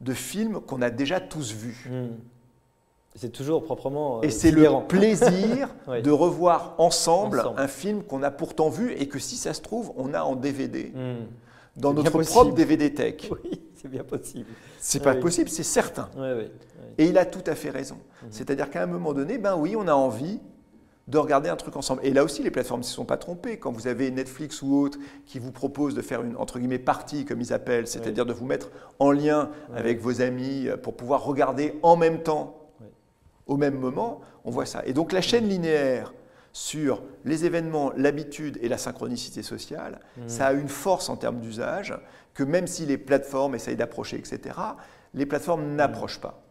de 0.00 0.12
films 0.12 0.60
qu'on 0.60 0.82
a 0.82 0.90
déjà 0.90 1.20
tous 1.20 1.52
vus. 1.52 1.88
Mhm. 1.90 2.16
C'est 3.14 3.30
toujours 3.32 3.64
proprement. 3.64 4.22
Et 4.22 4.26
euh, 4.26 4.30
c'est 4.30 4.50
le 4.50 4.68
plaisir 4.86 5.74
Oui. 5.88 6.02
de 6.02 6.10
revoir 6.10 6.74
ensemble, 6.76 7.40
Ensemble. 7.40 7.60
un 7.60 7.68
film 7.68 8.02
qu'on 8.02 8.22
a 8.22 8.30
pourtant 8.30 8.68
vu 8.68 8.92
et 8.92 9.08
que 9.08 9.18
si 9.18 9.36
ça 9.36 9.54
se 9.54 9.62
trouve, 9.62 9.92
on 9.96 10.12
a 10.12 10.20
en 10.22 10.36
DVD, 10.36 10.92
Mhm. 10.94 11.26
dans 11.76 11.94
notre 11.94 12.10
possible. 12.10 12.34
propre 12.34 12.54
DVD 12.54 12.92
Tech. 12.92 13.30
Oui, 13.30 13.62
c'est 13.74 13.88
bien 13.88 14.04
possible. 14.04 14.50
C'est 14.78 15.00
Ah 15.00 15.04
pas 15.04 15.14
oui. 15.14 15.20
possible, 15.20 15.48
c'est 15.48 15.62
certain. 15.62 16.10
Oui, 16.14 16.28
oui. 16.36 16.44
Et 16.98 17.06
il 17.06 17.18
a 17.18 17.24
tout 17.26 17.44
à 17.46 17.54
fait 17.54 17.70
raison. 17.70 17.96
Mhm. 18.22 18.28
C'est-à-dire 18.30 18.70
qu'à 18.70 18.82
un 18.82 18.86
moment 18.86 19.12
donné, 19.12 19.38
ben 19.38 19.56
oui, 19.56 19.76
on 19.76 19.86
a 19.88 19.92
envie 19.94 20.40
de 21.08 21.18
regarder 21.18 21.48
un 21.48 21.56
truc 21.56 21.76
ensemble. 21.76 22.00
Et 22.04 22.12
là 22.12 22.24
aussi, 22.24 22.42
les 22.42 22.50
plateformes 22.50 22.80
ne 22.80 22.84
se 22.84 22.92
sont 22.92 23.04
pas 23.04 23.16
trompées. 23.16 23.58
Quand 23.58 23.70
vous 23.70 23.86
avez 23.86 24.10
Netflix 24.10 24.60
ou 24.62 24.74
autre 24.76 24.98
qui 25.24 25.38
vous 25.38 25.52
propose 25.52 25.94
de 25.94 26.02
faire 26.02 26.22
une, 26.22 26.36
entre 26.36 26.58
guillemets, 26.58 26.80
partie, 26.80 27.24
comme 27.24 27.40
ils 27.40 27.52
appellent, 27.52 27.86
c'est-à-dire 27.86 28.26
de 28.26 28.32
vous 28.32 28.44
mettre 28.46 28.70
en 28.98 29.12
lien 29.12 29.50
avec 29.74 30.00
vos 30.00 30.20
amis 30.20 30.66
euh, 30.66 30.76
pour 30.76 30.96
pouvoir 30.96 31.22
regarder 31.24 31.78
en 31.82 31.96
même 31.96 32.22
temps, 32.24 32.56
au 33.46 33.56
même 33.56 33.78
moment, 33.78 34.20
on 34.44 34.50
voit 34.50 34.66
ça. 34.66 34.82
Et 34.84 34.92
donc 34.92 35.12
la 35.12 35.20
chaîne 35.20 35.48
linéaire 35.48 36.12
sur 36.52 37.02
les 37.24 37.44
événements, 37.44 37.92
l'habitude 37.96 38.58
et 38.60 38.68
la 38.68 38.78
synchronicité 38.78 39.42
sociale, 39.44 40.00
Mhm. 40.16 40.28
ça 40.28 40.46
a 40.46 40.52
une 40.54 40.68
force 40.68 41.08
en 41.08 41.16
termes 41.16 41.38
d'usage 41.38 41.94
que 42.34 42.42
même 42.42 42.66
si 42.66 42.84
les 42.86 42.98
plateformes 42.98 43.54
essayent 43.54 43.76
d'approcher, 43.76 44.16
etc., 44.18 44.56
les 45.14 45.26
plateformes 45.26 45.76
n'approchent 45.76 46.20
pas. 46.20 46.42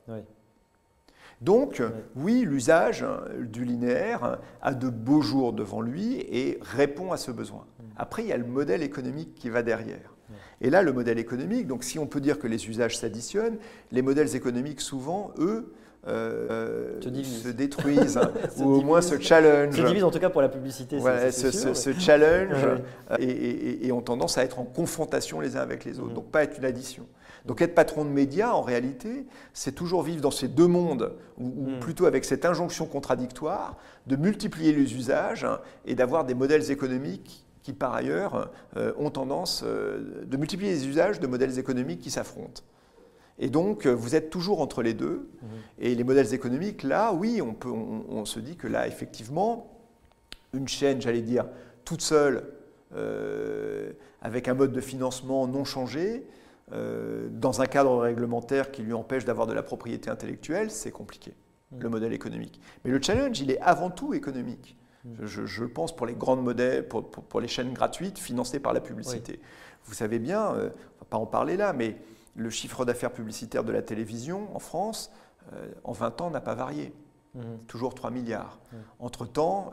Donc, 1.41 1.77
Ouais. 1.79 1.86
oui, 2.15 2.43
l'usage 2.47 3.05
du 3.39 3.65
linéaire 3.65 4.39
a 4.61 4.73
de 4.73 4.89
beaux 4.89 5.21
jours 5.21 5.53
devant 5.53 5.81
lui 5.81 6.19
et 6.31 6.57
répond 6.61 7.11
à 7.11 7.17
ce 7.17 7.31
besoin. 7.31 7.65
Après, 7.97 8.23
il 8.23 8.27
y 8.29 8.33
a 8.33 8.38
le 8.38 8.45
modèle 8.45 8.83
économique 8.83 9.36
qui 9.36 9.49
va 9.49 9.61
derrière. 9.63 10.13
Et 10.61 10.69
là, 10.69 10.81
le 10.81 10.93
modèle 10.93 11.19
économique, 11.19 11.67
donc 11.67 11.83
si 11.83 11.99
on 11.99 12.07
peut 12.07 12.21
dire 12.21 12.39
que 12.39 12.47
les 12.47 12.67
usages 12.69 12.97
s'additionnent, 12.97 13.57
les 13.91 14.01
modèles 14.01 14.36
économiques, 14.36 14.79
souvent, 14.81 15.31
eux, 15.38 15.73
euh, 16.07 17.01
Se 17.01 17.09
divisent. 17.09 17.43
se 17.43 17.49
détruisent 17.49 18.17
hein, 18.17 18.31
Se 18.55 18.61
ou 18.61 18.75
au 18.75 18.81
moins 18.81 19.01
se 19.01 19.11
divisent. 19.15 19.27
challenge. 19.27 19.75
Se 19.75 19.81
divise 19.86 20.03
en 20.03 20.11
tout 20.11 20.19
cas 20.19 20.29
pour 20.29 20.41
la 20.41 20.49
publicité. 20.49 20.97
Voilà, 20.97 21.31
se, 21.31 21.51
sûr, 21.51 21.59
se- 21.59 21.67
mais- 21.67 21.73
se 21.73 21.99
challenge 21.99 22.63
euh, 22.63 22.77
et, 23.19 23.23
et- 23.25 23.88
et 23.88 23.91
ont 23.91 24.01
tendance 24.01 24.38
à 24.38 24.43
être 24.43 24.59
en 24.59 24.65
confrontation 24.65 25.39
les 25.41 25.57
uns 25.57 25.61
avec 25.61 25.83
les 25.83 25.99
autres, 25.99 26.13
donc 26.13 26.31
pas 26.31 26.43
être 26.43 26.57
une 26.57 26.65
addition. 26.65 27.05
Donc 27.45 27.61
être 27.61 27.75
patron 27.75 28.05
de 28.05 28.09
médias, 28.09 28.51
en 28.53 28.61
réalité, 28.61 29.25
c'est 29.53 29.73
toujours 29.73 30.01
vivre 30.03 30.21
dans 30.21 30.31
ces 30.31 30.47
deux 30.47 30.67
mondes, 30.67 31.13
ou, 31.37 31.67
Mhm. 31.69 31.79
plutôt 31.79 32.05
avec 32.05 32.25
cette 32.25 32.43
injonction 32.45 32.85
contradictoire 32.87 33.77
de 34.07 34.15
multiplier 34.15 34.73
les 34.73 34.95
usages 34.95 35.43
hein, 35.43 35.59
et 35.85 35.93
d'avoir 35.95 36.25
des 36.25 36.33
modèles 36.33 36.71
économiques 36.71 37.45
qui, 37.61 37.73
par 37.73 37.93
ailleurs, 37.93 38.51
euh, 38.77 38.93
ont 38.97 39.09
tendance 39.09 39.63
euh, 39.65 40.23
de 40.25 40.37
multiplier 40.37 40.71
les 40.71 40.87
usages 40.87 41.19
de 41.19 41.27
modèles 41.27 41.57
économiques 41.59 42.01
qui 42.01 42.11
s'affrontent. 42.11 42.61
Et 43.37 43.49
donc, 43.49 43.85
euh, 43.85 43.91
vous 43.91 44.15
êtes 44.15 44.29
toujours 44.29 44.61
entre 44.61 44.81
les 44.81 44.93
deux. 44.93 45.27
Mhm. 45.41 45.47
Et 45.79 45.95
les 45.95 46.03
modèles 46.03 46.33
économiques, 46.33 46.83
là, 46.83 47.13
oui, 47.13 47.41
on, 47.41 47.53
peut, 47.53 47.69
on, 47.69 48.05
on 48.09 48.25
se 48.25 48.39
dit 48.39 48.55
que 48.55 48.67
là, 48.67 48.87
effectivement, 48.87 49.71
une 50.53 50.67
chaîne, 50.67 51.01
j'allais 51.01 51.21
dire, 51.21 51.45
toute 51.83 52.01
seule, 52.01 52.43
euh, 52.95 53.91
avec 54.21 54.47
un 54.47 54.53
mode 54.53 54.71
de 54.71 54.81
financement 54.81 55.47
non 55.47 55.65
changé, 55.65 56.25
euh, 56.72 57.28
dans 57.32 57.61
un 57.61 57.66
cadre 57.68 57.97
réglementaire 57.99 58.72
qui 58.72 58.82
lui 58.82 58.93
empêche 58.93 59.26
d'avoir 59.26 59.47
de 59.47 59.53
la 59.53 59.63
propriété 59.63 60.09
intellectuelle, 60.09 60.72
c'est 60.72 60.91
compliqué, 60.91 61.34
Mhm. 61.72 61.80
le 61.82 61.89
modèle 61.89 62.13
économique. 62.13 62.59
Mais 62.84 62.91
le 62.91 63.01
challenge, 63.01 63.39
il 63.39 63.51
est 63.51 63.59
avant 63.61 63.89
tout 63.91 64.13
économique. 64.13 64.78
Mhm. 65.03 65.26
Je, 65.45 65.63
pense 65.66 65.95
pour 65.95 66.07
les 66.07 66.16
grandes 66.16 66.43
modèles, 66.43 66.88
pour, 66.88 67.09
pour- 67.11 67.24
pour 67.24 67.39
les 67.39 67.47
chaînes 67.47 67.74
gratuites 67.74 68.18
financées 68.18 68.59
par 68.59 68.74
la 68.74 68.82
publicité. 68.82 69.39
Vous 69.86 69.93
savez 69.93 70.18
bien, 70.18 70.41
euh, 70.53 70.53
on 70.53 70.55
ne 70.63 70.70
va 70.99 71.05
pas 71.09 71.18
en 71.18 71.28
parler 71.28 71.57
là, 71.57 71.74
mais 71.74 71.97
le 72.36 72.49
chiffre 72.49 72.84
d'affaires 72.86 73.11
publicitaire 73.13 73.63
de 73.63 73.72
la 73.72 73.84
télévision 73.84 74.49
en 74.55 74.59
France, 74.59 75.11
euh, 75.53 75.68
en 75.84 75.91
20 75.91 76.20
ans, 76.22 76.32
n'a 76.32 76.41
pas 76.41 76.55
varié. 76.55 76.91
Mhm. 77.36 77.59
Toujours 77.68 77.93
3 77.93 78.09
milliards. 78.09 78.59
Entre-temps, 78.99 79.72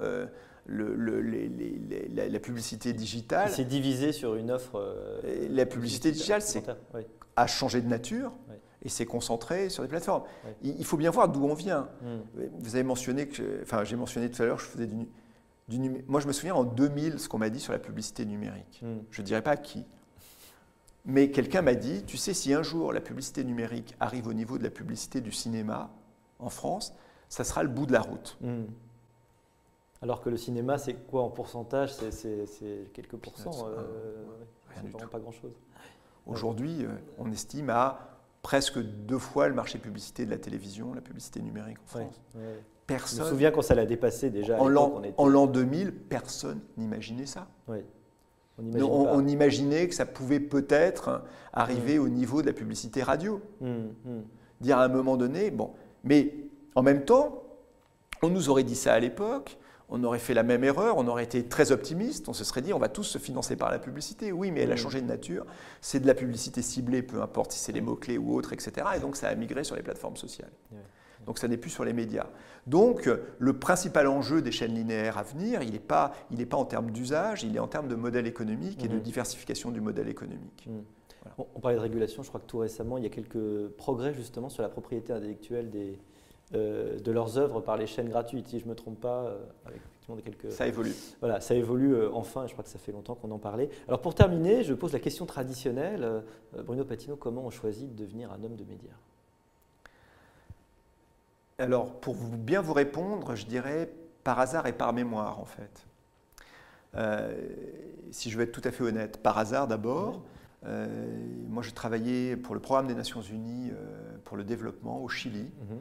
le- 0.66 0.94
le- 0.94 1.20
les- 1.20 1.48
les- 1.48 2.08
les- 2.08 2.28
la, 2.28 2.40
publicité 2.40 2.92
digitale 2.92 3.48
Il 3.50 3.54
s'est 3.54 3.64
divisé 3.64 4.12
sur 4.12 4.34
une 4.36 4.50
offre. 4.50 4.76
euh, 4.78 5.20
la 5.50 5.66
publicité 5.66 6.12
digitale, 6.12 6.42
c'est-. 6.42 6.64
Oui. 6.94 7.02
a 7.36 7.46
changé 7.46 7.80
de 7.80 7.88
nature 7.88 8.32
et 8.82 8.88
s'est 8.88 9.06
concentré 9.06 9.68
sur 9.70 9.82
les 9.82 9.88
plateformes. 9.88 10.22
Il, 10.62 10.78
il 10.78 10.84
faut 10.84 10.96
bien 10.96 11.10
voir 11.10 11.28
d'où 11.28 11.44
on 11.44 11.54
vient. 11.54 11.88
Mhm. 12.02 12.48
Vous 12.60 12.74
avez 12.74 12.84
mentionné 12.84 13.26
que, 13.28 13.60
enfin, 13.62 13.84
j'ai 13.84 13.96
mentionné 13.96 14.30
tout 14.30 14.42
à 14.42 14.46
l'heure, 14.46 14.58
je 14.58 14.66
faisais 14.66 14.86
du, 14.86 15.08
du 15.68 15.78
Moi, 16.08 16.20
je 16.20 16.26
me 16.26 16.32
souviens 16.32 16.54
en 16.54 16.64
2000 16.64 17.18
ce 17.18 17.28
qu'on 17.28 17.38
m'a 17.38 17.48
dit 17.50 17.60
sur 17.60 17.72
la 17.72 17.78
publicité 17.78 18.24
numérique. 18.24 18.80
Mhm. 18.82 19.02
Je 19.10 19.22
ne 19.22 19.26
dirais 19.26 19.42
pas 19.42 19.52
à 19.52 19.56
qui. 19.56 19.84
Mais 21.04 21.30
quelqu'un 21.30 21.62
m'a 21.62 21.74
dit, 21.74 22.04
tu 22.04 22.16
sais, 22.16 22.32
si 22.34 22.52
un 22.54 22.62
jour 22.62 22.92
la 22.92 23.00
publicité 23.00 23.42
numérique 23.44 23.96
arrive 23.98 24.28
au 24.28 24.32
niveau 24.34 24.58
de 24.58 24.62
la 24.62 24.70
publicité 24.70 25.20
du 25.20 25.32
cinéma 25.32 25.90
en 26.38 26.48
France, 26.50 26.94
ça 27.28 27.42
sera 27.44 27.62
le 27.62 27.68
bout 27.70 27.86
de 27.86 27.92
la 27.92 28.00
route. 28.02 28.36
Mhm. 28.40 28.66
Alors 30.02 30.20
que 30.20 30.28
le 30.30 30.36
cinéma, 30.36 30.78
c'est 30.78 30.94
quoi 30.94 31.22
en 31.22 31.30
pourcentage 31.30 31.92
C'est- 31.94 32.92
quelques 32.92 33.16
pourcents. 33.16 33.66
Euh, 33.68 33.76
ouais. 33.76 34.46
C'est 34.74 34.88
vraiment 34.90 35.08
pas 35.10 35.18
grand-chose. 35.20 35.52
Aujourd'hui, 36.26 36.84
euh, 36.84 36.88
on 37.18 37.30
estime 37.30 37.70
à 37.70 38.08
presque 38.42 38.78
deux 38.80 39.18
fois 39.18 39.48
le 39.48 39.54
marché 39.54 39.78
publicité 39.78 40.24
de 40.26 40.30
la 40.30 40.38
télévision, 40.38 40.92
la 40.94 41.00
publicité 41.00 41.40
numérique 41.40 41.78
en 41.94 41.98
Ouais, 41.98 42.04
France. 42.04 42.20
ouais. 42.34 42.40
Je 42.42 42.94
me 42.94 42.98
Personne, 42.98 43.26
souviens 43.26 43.50
quand 43.52 43.62
ça 43.62 43.74
l'a 43.74 43.86
dépassé 43.86 44.28
déjà. 44.30 44.60
en 44.60 44.68
l'an 44.68 44.92
on 44.96 45.02
était- 45.04 45.14
en 45.16 45.28
l'an 45.28 45.46
2000, 45.46 45.92
personne 45.94 46.60
n'imaginait 46.76 47.26
ça. 47.26 47.46
ouais. 47.68 47.84
On 48.58 48.62
On, 48.64 48.66
n'imagine 48.66 48.90
on- 48.90 49.26
imaginait 49.28 49.88
que 49.88 49.94
ça 49.94 50.04
pouvait 50.04 50.38
peut-être 50.40 51.22
arriver 51.54 51.98
au 51.98 52.08
niveau 52.08 52.42
de 52.42 52.46
la 52.48 52.52
publicité 52.52 53.02
radio. 53.02 53.40
Mhm, 53.60 53.94
mhm. 54.04 54.24
dire 54.60 54.78
à 54.78 54.84
un 54.84 54.88
moment 54.88 55.16
donné, 55.16 55.50
bon, 55.50 55.70
mais 56.04 56.34
en 56.74 56.82
même 56.82 57.04
temps, 57.04 57.42
on 58.22 58.28
nous 58.28 58.48
aurait 58.50 58.62
dit 58.62 58.76
ça 58.76 58.92
à 58.94 59.00
l'époque, 59.00 59.58
on 59.92 60.02
aurait 60.04 60.18
fait 60.18 60.32
la 60.34 60.42
même 60.42 60.64
erreur, 60.64 60.96
on 60.96 61.06
aurait 61.06 61.22
été 61.24 61.44
très 61.44 61.70
optimiste, 61.70 62.28
on 62.28 62.32
se 62.32 62.44
serait 62.44 62.62
dit 62.62 62.72
on 62.72 62.78
va 62.78 62.88
tous 62.88 63.04
se 63.04 63.18
financer 63.18 63.56
par 63.56 63.70
la 63.70 63.78
publicité. 63.78 64.32
Oui, 64.32 64.50
mais 64.50 64.62
elle 64.62 64.72
a 64.72 64.74
Mm. 64.74 64.78
changé 64.78 65.00
de 65.02 65.06
nature, 65.06 65.44
c'est 65.82 66.00
de 66.00 66.06
la 66.06 66.14
publicité 66.14 66.62
ciblée, 66.62 67.02
peu 67.02 67.20
importe 67.20 67.52
si 67.52 67.58
c'est 67.58 67.72
les 67.72 67.82
mots-clés 67.82 68.16
ou 68.18 68.34
autres, 68.34 68.54
etc. 68.54 68.72
Et 68.96 69.00
donc 69.00 69.16
ça 69.16 69.28
a 69.28 69.34
migré 69.34 69.64
sur 69.64 69.76
les 69.76 69.82
plateformes 69.82 70.16
sociales. 70.16 70.50
Donc 71.26 71.38
ça 71.38 71.46
n'est 71.46 71.56
plus 71.58 71.70
sur 71.70 71.84
les 71.84 71.92
médias. 71.92 72.26
Donc 72.66 73.08
le 73.38 73.52
principal 73.52 74.08
enjeu 74.08 74.40
des 74.42 74.50
chaînes 74.50 74.74
linéaires 74.74 75.18
à 75.18 75.22
venir, 75.22 75.62
il 75.62 75.72
n'est 75.72 75.78
pas, 75.78 76.12
il 76.32 76.44
pas 76.48 76.56
en 76.56 76.64
termes 76.64 76.90
d'usage, 76.90 77.44
il 77.44 77.54
est 77.54 77.60
en 77.60 77.68
termes 77.68 77.86
de 77.86 77.94
modèle 77.94 78.26
économique 78.26 78.82
et 78.84 78.88
de 78.88 78.96
Mhm. 78.96 79.02
diversification 79.02 79.70
du 79.70 79.80
modèle 79.80 80.08
économique. 80.08 80.68
On, 81.38 81.46
on 81.54 81.60
parlait 81.60 81.76
de 81.76 81.82
régulation, 81.82 82.22
je 82.24 82.28
crois 82.28 82.40
que 82.40 82.46
tout 82.46 82.58
récemment, 82.58 82.98
il 82.98 83.04
y 83.04 83.06
a 83.06 83.10
quelques 83.10 83.68
progrès 83.76 84.12
justement 84.14 84.48
sur 84.48 84.62
la 84.62 84.68
propriété 84.68 85.12
intellectuelle 85.12 85.70
des, 85.70 86.00
euh, 86.54 86.98
de 86.98 87.12
leurs 87.12 87.38
œuvres 87.38 87.60
par 87.60 87.76
les 87.76 87.86
chaînes 87.86 88.08
gratuites, 88.08 88.48
si 88.48 88.58
je 88.58 88.64
ne 88.64 88.70
me 88.70 88.74
trompe 88.74 89.00
pas, 89.00 89.24
euh, 89.24 89.38
avec 89.66 89.80
effectivement 89.80 90.16
des 90.16 90.22
quelques... 90.22 90.52
Ça 90.52 90.66
évolue. 90.66 90.92
Voilà, 91.20 91.40
ça 91.40 91.54
évolue 91.54 91.94
euh, 91.94 92.10
enfin, 92.12 92.46
je 92.46 92.52
crois 92.52 92.64
que 92.64 92.70
ça 92.70 92.78
fait 92.78 92.92
longtemps 92.92 93.14
qu'on 93.14 93.30
en 93.30 93.38
parlait. 93.38 93.70
Alors 93.88 94.00
pour 94.00 94.14
terminer, 94.14 94.62
je 94.64 94.74
pose 94.74 94.92
la 94.92 95.00
question 95.00 95.26
traditionnelle. 95.26 96.22
Bruno 96.64 96.84
Patino, 96.84 97.16
comment 97.16 97.42
on 97.46 97.50
choisit 97.50 97.94
de 97.94 98.04
devenir 98.04 98.30
un 98.32 98.42
homme 98.44 98.56
de 98.56 98.64
médias? 98.64 98.90
Alors, 101.58 101.92
pour 101.92 102.14
vous- 102.14 102.36
bien 102.36 102.60
vous 102.60 102.72
répondre, 102.72 103.34
je 103.36 103.46
dirais 103.46 103.88
par 104.24 104.38
hasard 104.40 104.66
et 104.66 104.72
par 104.72 104.92
mémoire, 104.92 105.38
en 105.38 105.44
fait. 105.44 105.86
Si 108.10 108.30
je 108.30 108.36
veux 108.36 108.44
être 108.44 108.52
tout 108.52 108.66
à 108.66 108.70
fait 108.70 108.82
honnête, 108.84 109.18
par 109.22 109.38
hasard 109.38 109.66
d'abord. 109.68 110.22
Euh, 110.64 110.86
moi, 111.48 111.62
j'ai 111.62 111.72
travaillé 111.72 112.36
pour 112.36 112.54
le 112.54 112.60
programme 112.60 112.86
des 112.86 112.94
Nations 112.94 113.20
Unies 113.22 113.70
euh, 113.72 114.16
pour 114.24 114.36
le 114.36 114.44
développement 114.44 115.02
au 115.02 115.08
Chili, 115.08 115.42
Mhm. 115.42 115.78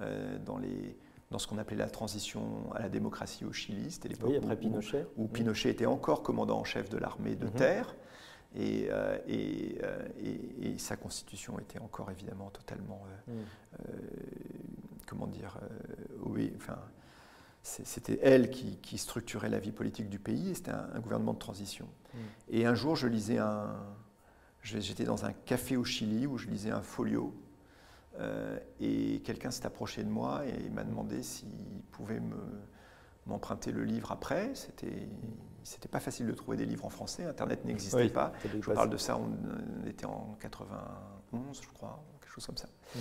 Euh, 0.00 0.38
dans, 0.44 0.58
les, 0.58 0.96
dans 1.30 1.38
ce 1.38 1.46
qu'on 1.46 1.58
appelait 1.58 1.76
la 1.76 1.88
transition 1.90 2.72
à 2.74 2.80
la 2.80 2.88
démocratie 2.88 3.44
au 3.44 3.52
Chili. 3.52 3.90
C'était 3.90 4.08
l'époque 4.08 4.30
Oui, 4.30 4.38
où- 4.42 4.56
Pinochet. 4.56 5.06
où 5.16 5.28
Pinochet 5.28 5.70
était 5.70 5.86
encore 5.86 6.22
commandant 6.22 6.58
en 6.58 6.64
chef 6.64 6.88
de 6.90 6.98
l'armée 6.98 7.34
de 7.36 7.46
Mhm. 7.46 7.52
terre. 7.52 7.94
Et, 8.56 8.86
euh, 8.90 9.18
et, 9.26 9.78
euh, 9.82 10.06
et- 10.22 10.74
et 10.74 10.78
sa 10.78 10.94
constitution 10.96 11.58
était 11.58 11.80
encore 11.80 12.10
évidemment 12.12 12.50
totalement 12.50 13.02
euh, 13.28 13.32
euh, 13.88 13.92
comment 15.08 15.26
dire, 15.26 15.58
oui, 16.24 16.52
enfin, 16.56 16.78
c'était 17.62 18.20
elle 18.22 18.50
qui, 18.50 18.76
qui 18.76 18.96
structurait 18.98 19.48
la 19.48 19.58
vie 19.58 19.72
politique 19.72 20.08
du 20.08 20.18
pays 20.20 20.50
et 20.50 20.54
c'était 20.54 20.70
un, 20.70 20.88
un 20.94 21.00
gouvernement 21.00 21.32
de 21.34 21.38
transition. 21.38 21.88
Mm. 22.14 22.18
Et 22.50 22.66
un 22.66 22.74
jour, 22.76 22.94
je 22.94 23.08
lisais 23.08 23.38
un, 23.38 23.74
j'étais 24.62 25.04
dans 25.04 25.24
un 25.24 25.32
café 25.32 25.76
au 25.76 25.84
Chili 25.84 26.26
où 26.26 26.38
je 26.38 26.46
lisais 26.48 26.70
un 26.70 26.82
folio 26.82 27.34
euh, 28.20 28.58
et 28.80 29.20
quelqu'un 29.24 29.50
s'est 29.50 29.66
approché 29.66 30.02
de 30.04 30.08
moi 30.08 30.42
et 30.46 30.68
m'a 30.70 30.84
demandé 30.84 31.22
s'il 31.22 31.48
pouvait 31.90 32.20
me 32.20 32.36
m'emprunter 33.26 33.72
le 33.72 33.84
livre 33.84 34.12
après. 34.12 34.50
C'était, 34.54 35.08
c'était 35.62 35.88
pas 35.88 35.98
facile 36.00 36.26
de 36.26 36.32
trouver 36.32 36.58
des 36.58 36.66
livres 36.66 36.84
en 36.84 36.90
français. 36.90 37.24
Internet 37.24 37.64
n'existait 37.64 37.96
Oui, 38.02 38.08
pas. 38.10 38.32
Je 38.60 38.70
parle 38.70 38.90
de 38.90 38.98
ça, 38.98 39.16
on 39.16 39.86
était 39.88 40.04
en 40.04 40.36
91, 40.40 41.60
je 41.62 41.68
crois, 41.68 42.04
quelque 42.20 42.30
chose 42.32 42.44
comme 42.46 42.58
ça. 42.58 42.68
Mhm. 42.94 43.00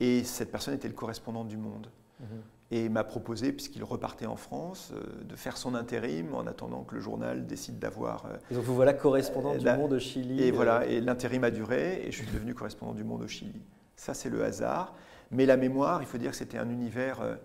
Et 0.00 0.22
cette 0.24 0.52
personne 0.52 0.74
était 0.74 0.86
le 0.86 0.94
correspondant 0.94 1.44
du 1.44 1.56
Monde. 1.56 1.90
Mhm. 2.20 2.26
Et 2.70 2.88
m'a 2.88 3.02
proposé, 3.04 3.52
puisqu'il 3.52 3.82
repartait 3.84 4.26
en 4.26 4.36
France, 4.36 4.92
euh, 4.94 5.24
de 5.24 5.36
faire 5.36 5.56
son 5.56 5.74
intérim 5.74 6.34
en 6.34 6.46
attendant 6.46 6.82
que 6.84 6.94
le 6.94 7.00
journal 7.00 7.46
décide 7.46 7.78
d'avoir. 7.80 8.26
euh, 8.26 8.36
Et 8.50 8.54
donc 8.54 8.64
vous 8.64 8.74
voilà 8.76 8.94
correspondant 8.94 9.54
Euh, 9.54 9.58
du 9.58 9.66
monde 9.66 9.92
au 9.92 9.98
Chili. 9.98 10.40
Et 10.40 10.50
voilà, 10.52 10.86
et 10.86 11.00
l'intérim 11.00 11.42
a 11.44 11.50
duré, 11.50 12.02
et 12.06 12.12
je 12.12 12.22
suis 12.22 12.30
devenu 12.32 12.54
correspondant 12.54 12.94
du 12.94 13.02
Monde 13.04 13.22
au 13.22 13.28
Chili. 13.28 13.60
Ça, 13.96 14.14
c'est 14.14 14.30
le 14.30 14.44
hasard. 14.44 14.94
Mais 15.30 15.46
la 15.46 15.56
mémoire, 15.56 16.02
il 16.02 16.06
faut 16.06 16.18
dire 16.18 16.30
que 16.30 16.36
c'était 16.36 16.58
un 16.58 16.68
univers 16.68 17.20
euh, 17.20 17.36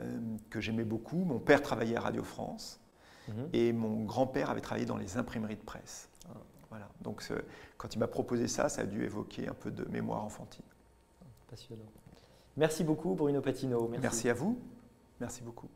euh, 0.00 0.18
que 0.50 0.60
j'aimais 0.60 0.84
beaucoup. 0.84 1.24
Mon 1.24 1.38
père 1.38 1.62
travaillait 1.62 1.96
à 1.96 2.00
Radio 2.00 2.22
France, 2.22 2.80
mhm. 3.28 3.48
et 3.52 3.72
mon 3.72 4.04
grand-père 4.04 4.50
avait 4.50 4.60
travaillé 4.60 4.86
dans 4.86 4.96
les 4.96 5.16
imprimeries 5.16 5.56
de 5.56 5.62
presse. 5.62 6.08
Ah. 6.28 6.38
Voilà. 6.70 6.88
Donc, 7.02 7.22
ce- 7.22 7.34
quand 7.76 7.94
il 7.94 7.98
m'a 7.98 8.08
proposé 8.08 8.48
ça, 8.48 8.68
ça 8.68 8.82
a 8.82 8.86
dû 8.86 9.04
évoquer 9.04 9.48
un 9.48 9.54
peu 9.54 9.70
de 9.70 9.84
mémoire 9.90 10.24
enfantine. 10.24 10.64
Passionnant. 11.48 11.84
Merci 12.56 12.84
beaucoup 12.84 13.14
Bruno 13.14 13.40
Patino. 13.40 13.88
Merci 14.00 14.28
à 14.28 14.34
vous. 14.34 14.58
Merci 15.20 15.42
beaucoup. 15.42 15.68